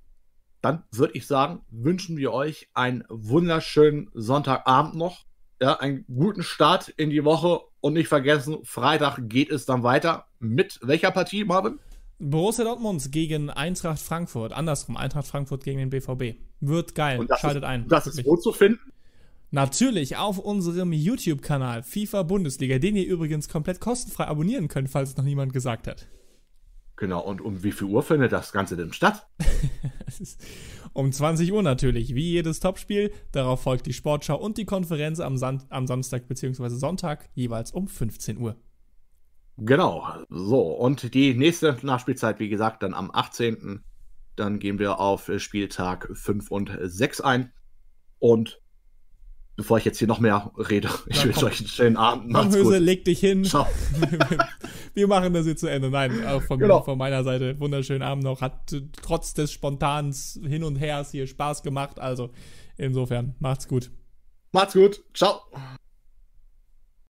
[0.62, 5.26] dann würde ich sagen, wünschen wir euch einen wunderschönen Sonntagabend noch.
[5.62, 10.26] Ja, einen guten Start in die Woche Und nicht vergessen, Freitag geht es dann weiter.
[10.40, 11.80] Mit welcher Partie, Marvin?
[12.22, 14.54] Borussia Dortmund gegen Eintracht Frankfurt.
[14.54, 16.40] Andersrum, Eintracht Frankfurt gegen den BVB.
[16.60, 17.28] Wird geil.
[17.40, 17.88] Schaltet ist, ein.
[17.88, 18.92] Das ist wo zu finden?
[19.50, 25.18] Natürlich auf unserem YouTube-Kanal FIFA Bundesliga, den ihr übrigens komplett kostenfrei abonnieren könnt, falls es
[25.18, 26.08] noch niemand gesagt hat.
[26.96, 29.28] Genau, und um wie viel Uhr findet das Ganze denn statt?
[30.94, 33.12] um 20 Uhr natürlich, wie jedes Topspiel.
[33.32, 36.70] Darauf folgt die Sportschau und die Konferenz am, San am Samstag bzw.
[36.70, 38.56] Sonntag, jeweils um 15 Uhr.
[39.64, 40.62] Genau, so.
[40.72, 43.84] Und die nächste Nachspielzeit, wie gesagt, dann am 18.
[44.36, 47.54] Dann gehen wir auf Spieltag 5 und 6 ein.
[48.18, 48.60] Und
[49.56, 52.32] bevor ich jetzt hier noch mehr rede, ich wünsche euch einen schönen Abend.
[52.32, 52.80] Macht's Höse, gut.
[52.80, 53.44] leg dich hin.
[53.44, 53.68] Ciao.
[54.96, 55.92] Wir machen das jetzt zu Ende.
[55.92, 56.82] Nein, auch von, genau.
[56.82, 58.42] von meiner Seite wunderschönen Abend noch.
[58.42, 62.00] Hat trotz des Spontans Hin und Hers hier Spaß gemacht.
[62.00, 62.32] Also
[62.78, 63.92] insofern, macht's gut.
[64.54, 65.04] Macht's gut.
[65.14, 65.42] Ciao.